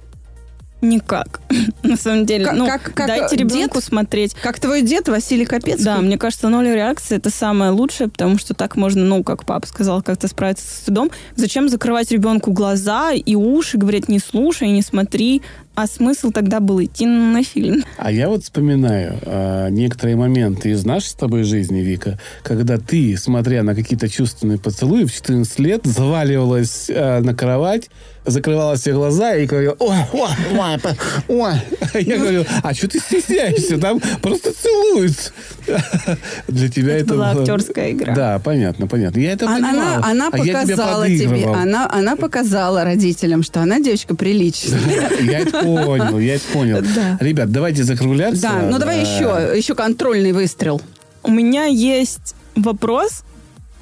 Никак. 0.80 1.40
На 1.82 1.96
самом 1.96 2.26
деле. 2.26 2.44
Как- 2.46 2.54
ну, 2.54 2.66
как- 2.66 2.94
как 2.94 3.06
дайте 3.06 3.36
ребенку 3.36 3.76
дед? 3.78 3.84
смотреть. 3.84 4.34
Как 4.34 4.58
твой 4.60 4.82
дед 4.82 5.08
Василий 5.08 5.44
Капецкий? 5.44 5.84
Да, 5.84 5.98
мне 5.98 6.18
кажется, 6.18 6.48
ноль 6.48 6.66
реакции 6.68 7.16
это 7.16 7.30
самое 7.30 7.70
лучшее, 7.70 8.08
потому 8.08 8.38
что 8.38 8.54
так 8.54 8.76
можно, 8.76 9.04
ну, 9.04 9.22
как 9.22 9.44
папа 9.44 9.66
сказал, 9.66 10.02
как-то 10.02 10.28
справиться 10.28 10.66
с 10.66 10.78
стыдом. 10.82 11.10
Зачем 11.36 11.68
закрывать 11.68 12.10
ребенку 12.10 12.52
глаза 12.52 13.12
и 13.12 13.34
уши, 13.34 13.78
говорить, 13.78 14.08
не 14.08 14.18
слушай, 14.18 14.68
не 14.68 14.82
смотри. 14.82 15.42
А 15.74 15.86
смысл 15.86 16.30
тогда 16.32 16.60
был 16.60 16.82
идти 16.84 17.06
на 17.06 17.42
фильм. 17.42 17.82
А 17.96 18.12
я 18.12 18.28
вот 18.28 18.42
вспоминаю 18.44 19.18
э, 19.22 19.68
некоторые 19.70 20.16
моменты 20.16 20.68
из 20.68 20.84
нашей 20.84 21.06
с 21.06 21.14
тобой 21.14 21.44
жизни, 21.44 21.80
Вика, 21.80 22.18
когда 22.42 22.76
ты, 22.76 23.16
смотря 23.16 23.62
на 23.62 23.74
какие-то 23.74 24.06
чувственные 24.10 24.58
поцелуи, 24.58 25.04
в 25.04 25.12
14 25.14 25.58
лет 25.60 25.80
заваливалась 25.86 26.90
э, 26.90 27.20
на 27.20 27.34
кровать, 27.34 27.88
закрывала 28.26 28.76
все 28.76 28.92
глаза 28.92 29.34
и 29.34 29.46
говорила, 29.46 29.74
ой, 29.78 29.96
ой, 30.12 30.28
ой, 30.58 30.78
по- 30.78 31.32
ой. 31.42 31.54
Я 32.02 32.18
говорю, 32.18 32.44
а 32.62 32.74
что 32.74 32.88
ты 32.88 32.98
стесняешься? 32.98 33.78
Там 33.78 34.00
просто 34.20 34.52
целуются. 34.52 35.32
Для 36.48 36.68
тебя 36.68 36.96
это, 36.96 37.14
была 37.14 37.30
актерская 37.32 37.92
игра. 37.92 38.14
Да, 38.14 38.38
понятно, 38.38 38.86
понятно. 38.86 39.20
Я 39.20 39.32
это 39.32 39.46
Она, 39.48 39.70
понимал. 39.70 40.04
она, 40.04 40.28
А 40.28 40.30
показала 40.30 41.06
тебе, 41.06 41.46
она, 41.46 41.88
она 41.90 42.16
показала 42.16 42.84
родителям, 42.84 43.42
что 43.42 43.60
она 43.60 43.80
девочка 43.80 44.14
приличная. 44.14 44.80
Я 45.20 45.40
это 45.40 45.62
понял, 45.62 46.18
я 46.18 46.34
это 46.34 46.44
понял. 46.52 46.82
Ребят, 47.20 47.50
давайте 47.50 47.84
закругляться. 47.84 48.42
Да, 48.42 48.62
ну 48.70 48.78
давай 48.78 49.00
еще, 49.00 49.56
еще 49.56 49.74
контрольный 49.74 50.32
выстрел. 50.32 50.80
У 51.22 51.30
меня 51.30 51.64
есть 51.66 52.34
вопрос 52.56 53.22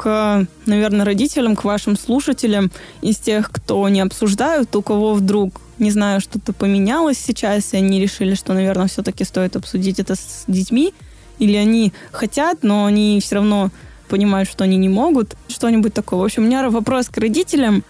к, 0.00 0.46
наверное, 0.64 1.04
родителям, 1.04 1.54
к 1.54 1.64
вашим 1.64 1.94
слушателям 1.94 2.70
из 3.02 3.18
тех, 3.18 3.50
кто 3.50 3.86
не 3.90 4.00
обсуждают, 4.00 4.74
у 4.74 4.80
кого 4.80 5.12
вдруг, 5.12 5.60
не 5.78 5.90
знаю, 5.90 6.22
что-то 6.22 6.54
поменялось 6.54 7.18
сейчас, 7.18 7.74
и 7.74 7.76
они 7.76 8.00
решили, 8.00 8.34
что, 8.34 8.54
наверное, 8.54 8.88
все-таки 8.88 9.24
стоит 9.24 9.56
обсудить 9.56 9.98
это 9.98 10.14
с 10.14 10.44
детьми, 10.46 10.94
или 11.38 11.54
они 11.54 11.92
хотят, 12.12 12.62
но 12.62 12.86
они 12.86 13.20
все 13.22 13.34
равно 13.34 13.70
понимают, 14.08 14.48
что 14.48 14.64
они 14.64 14.78
не 14.78 14.88
могут, 14.88 15.36
что-нибудь 15.48 15.92
такое. 15.92 16.20
В 16.20 16.24
общем, 16.24 16.44
у 16.44 16.46
меня 16.46 16.70
вопрос 16.70 17.10
к 17.10 17.18
родителям. 17.18 17.84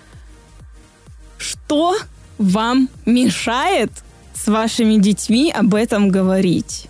Что 1.39 1.97
вам 2.39 2.89
мешает 3.07 3.93
с 4.35 4.49
вашими 4.49 4.97
детьми 4.97 5.53
об 5.57 5.77
этом 5.77 6.09
говорить? 6.09 6.89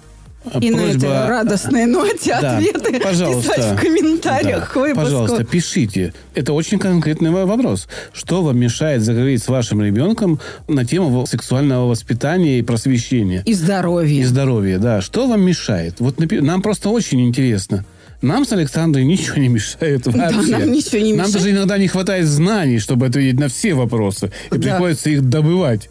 И 0.60 0.70
на 0.70 0.80
этой 0.80 1.00
просьба- 1.00 1.26
радостной 1.28 1.84
ноте 1.84 2.36
Да, 2.40 2.56
ответы 2.56 2.98
пожалуйста. 3.00 3.52
писать 3.54 3.72
в 3.78 3.80
комментариях 3.82 4.72
Да, 4.74 4.80
выпуску. 4.80 5.04
Пожалуйста, 5.04 5.44
пишите. 5.44 6.14
Это 6.34 6.54
очень 6.54 6.78
конкретный 6.78 7.30
вопрос. 7.30 7.88
Что 8.14 8.42
вам 8.42 8.58
мешает 8.58 9.02
заговорить 9.02 9.42
с 9.42 9.48
вашим 9.48 9.82
ребенком 9.82 10.40
на 10.66 10.86
тему 10.86 11.26
сексуального 11.26 11.86
воспитания 11.88 12.58
и 12.58 12.62
просвещения? 12.62 13.42
И 13.44 13.52
здоровье. 13.52 14.20
И 14.20 14.24
здоровья, 14.24 14.78
да. 14.78 15.02
Что 15.02 15.26
вам 15.26 15.42
мешает? 15.42 15.96
Вот 15.98 16.16
напи- 16.16 16.40
нам 16.40 16.62
просто 16.62 16.88
очень 16.88 17.20
интересно. 17.28 17.84
Нам 18.22 18.44
с 18.46 18.52
Александрой 18.52 19.04
ничего 19.04 19.36
не 19.36 19.48
мешает 19.48 20.06
вообще. 20.06 20.50
нам 20.50 20.72
ничего 20.72 20.98
не 21.02 21.12
Нам 21.14 21.26
мешает. 21.26 21.32
даже 21.34 21.50
иногда 21.50 21.78
не 21.78 21.88
хватает 21.88 22.26
знаний, 22.26 22.78
чтобы 22.78 23.06
ответить 23.06 23.38
на 23.40 23.48
все 23.48 23.74
вопросы. 23.74 24.30
И 24.50 24.56
Да. 24.56 24.58
приходится 24.58 25.10
их 25.10 25.28
добывать. 25.28 25.88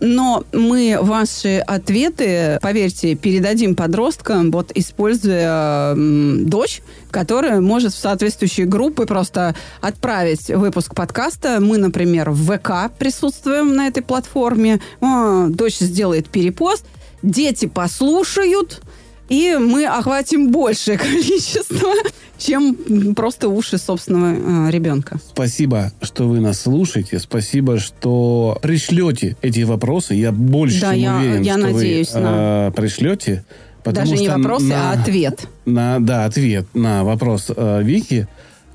Но 0.00 0.44
мы 0.52 0.98
ваши 1.00 1.58
ответы, 1.58 2.58
поверьте, 2.60 3.14
передадим 3.14 3.74
подросткам, 3.74 4.50
вот 4.50 4.70
используя 4.74 5.94
дочь, 5.96 6.82
которая 7.10 7.60
может 7.62 7.94
в 7.94 7.98
соответствующие 7.98 8.66
группы 8.66 9.06
просто 9.06 9.54
отправить 9.80 10.48
выпуск 10.48 10.94
подкаста. 10.94 11.60
Мы, 11.60 11.78
например, 11.78 12.30
в 12.30 12.56
ВК 12.56 12.92
присутствуем 12.98 13.74
на 13.74 13.86
этой 13.86 14.02
платформе. 14.02 14.80
О, 15.00 15.46
дочь 15.48 15.78
сделает 15.78 16.28
перепост, 16.28 16.84
дети 17.22 17.64
послушают, 17.66 18.82
и 19.30 19.56
мы 19.58 19.86
охватим 19.86 20.50
большее 20.50 20.98
количество, 20.98 21.92
чем 22.38 23.14
просто 23.14 23.48
уши 23.48 23.78
собственного 23.78 24.68
э, 24.68 24.70
ребенка. 24.70 25.18
Спасибо, 25.28 25.92
что 26.02 26.28
вы 26.28 26.40
нас 26.40 26.60
слушаете. 26.60 27.18
Спасибо, 27.18 27.78
что 27.78 28.58
пришлете 28.62 29.36
эти 29.42 29.60
вопросы. 29.60 30.14
Я 30.14 30.32
больше 30.32 30.80
Да, 30.80 30.92
чем 30.92 31.00
я- 31.02 31.16
уверен, 31.16 31.42
я 31.42 31.52
что 31.54 31.62
надеюсь 31.72 32.12
вы 32.12 32.20
на- 32.20 32.68
э, 32.68 32.72
пришлете. 32.76 33.44
потому 33.84 34.10
Даже 34.10 34.20
не 34.22 34.28
вопросы, 34.28 34.66
на- 34.66 34.90
а 34.90 35.00
ответ. 35.00 35.48
на, 35.64 35.98
да, 36.00 36.24
ответ 36.24 36.66
на 36.74 37.04
вопрос 37.04 37.50
э, 37.54 37.82
Вики. 37.82 38.26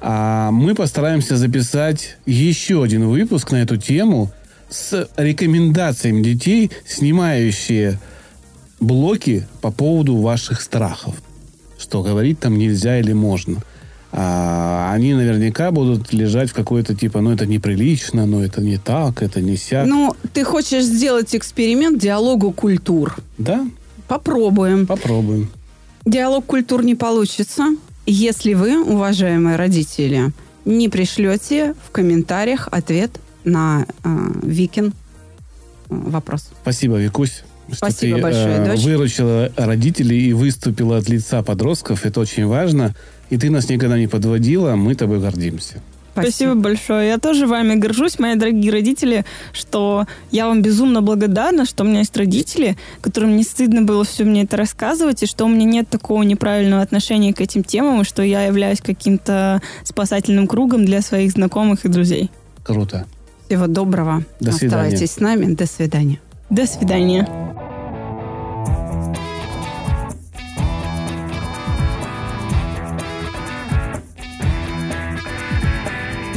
А 0.04 0.50
мы 0.52 0.74
постараемся 0.74 1.38
записать 1.38 2.18
еще 2.26 2.82
один 2.84 3.08
выпуск 3.08 3.52
на 3.52 3.58
эту 3.58 3.78
тему 3.78 4.32
с 4.70 5.08
рекомендациями 5.18 6.24
детей, 6.24 6.72
снимающие 6.88 8.00
блоки 8.80 9.46
по 9.62 9.70
поводу 9.70 10.16
ваших 10.18 10.62
страхов. 10.62 11.16
Что 11.82 12.04
говорить 12.04 12.40
там 12.40 12.58
нельзя 12.58 13.00
или 13.00 13.14
можно. 13.14 13.58
А 14.14 14.92
они 14.94 15.14
наверняка 15.14 15.72
будут 15.72 16.12
лежать 16.14 16.50
в 16.50 16.54
какой-то 16.54 16.94
типа, 16.94 17.22
ну 17.22 17.32
это 17.32 17.46
неприлично, 17.46 18.26
ну 18.26 18.42
это 18.42 18.62
не 18.62 18.78
так, 18.78 19.24
это 19.24 19.40
не 19.42 19.56
сяк. 19.56 19.88
Ну, 19.88 20.14
ты 20.34 20.44
хочешь 20.44 20.84
сделать 20.84 21.34
эксперимент 21.34 22.00
диалогу 22.00 22.52
культур. 22.52 23.16
да, 23.38 23.66
Попробуем. 24.08 24.86
попробуем. 24.86 25.50
Диалог 26.06 26.46
культур 26.46 26.84
не 26.84 26.96
получится, 26.96 27.64
если 28.06 28.54
вы, 28.54 28.84
уважаемые 28.84 29.56
родители, 29.56 30.34
не 30.66 30.90
пришлете 30.90 31.74
в 31.88 31.92
комментариях 31.92 32.68
ответ 32.72 33.12
на 33.46 33.86
э, 34.04 34.10
Викин 34.44 34.94
вопрос. 35.88 36.50
Спасибо, 36.62 36.98
Викусь. 36.98 37.44
Что 37.74 37.90
Спасибо 37.90 38.18
ты, 38.18 38.22
большое, 38.24 38.56
э, 38.58 38.66
дочь. 38.66 38.84
выручила 38.84 39.52
родителей 39.56 40.30
и 40.30 40.34
выступила 40.34 40.98
от 40.98 41.10
лица 41.10 41.42
подростков. 41.44 42.06
Это 42.06 42.20
очень 42.20 42.46
важно. 42.46 42.94
И 43.30 43.38
ты 43.38 43.50
нас 43.50 43.70
никогда 43.70 43.98
не 43.98 44.08
подводила. 44.08 44.76
Мы 44.76 44.96
тобой 44.96 45.20
гордимся. 45.20 45.82
Спасибо. 46.14 46.56
большое. 46.56 47.08
Я 47.10 47.18
тоже 47.18 47.48
вами 47.48 47.76
горжусь, 47.76 48.20
мои 48.20 48.36
дорогие 48.36 48.72
родители, 48.72 49.26
что 49.54 50.08
я 50.32 50.48
вам 50.48 50.62
безумно 50.62 51.02
благодарна, 51.02 51.66
что 51.66 51.84
у 51.84 51.88
меня 51.88 52.00
есть 52.00 52.16
родители, 52.18 52.78
которым 53.00 53.38
не 53.38 53.44
стыдно 53.44 53.82
было 53.82 54.04
все 54.04 54.24
мне 54.24 54.44
это 54.44 54.58
рассказывать, 54.58 55.24
и 55.24 55.26
что 55.26 55.46
у 55.46 55.48
меня 55.48 55.66
нет 55.66 55.90
такого 55.90 56.24
неправильного 56.24 56.82
отношения 56.82 57.34
к 57.34 57.42
этим 57.42 57.64
темам, 57.64 58.02
и 58.02 58.04
что 58.04 58.22
я 58.24 58.44
являюсь 58.44 58.82
каким-то 58.82 59.62
спасательным 59.84 60.48
кругом 60.48 60.86
для 60.86 61.02
своих 61.02 61.32
знакомых 61.32 61.86
и 61.86 61.88
друзей. 61.88 62.30
Круто. 62.64 63.06
Всего 63.48 63.68
доброго. 63.68 64.24
До 64.40 64.52
свидания. 64.52 64.84
Оставайтесь 64.84 65.12
с 65.12 65.20
нами. 65.20 65.54
До 65.54 65.66
свидания. 65.66 66.20
До 66.52 66.66
свидания. 66.66 67.24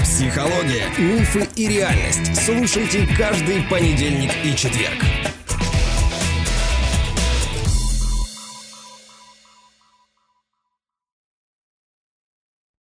Психология, 0.01 0.87
мифы 0.99 1.49
и 1.57 1.67
реальность. 1.67 2.37
Слушайте 2.45 3.09
каждый 3.19 3.63
понедельник 3.65 4.31
и 4.45 4.55
четверг. 4.55 5.03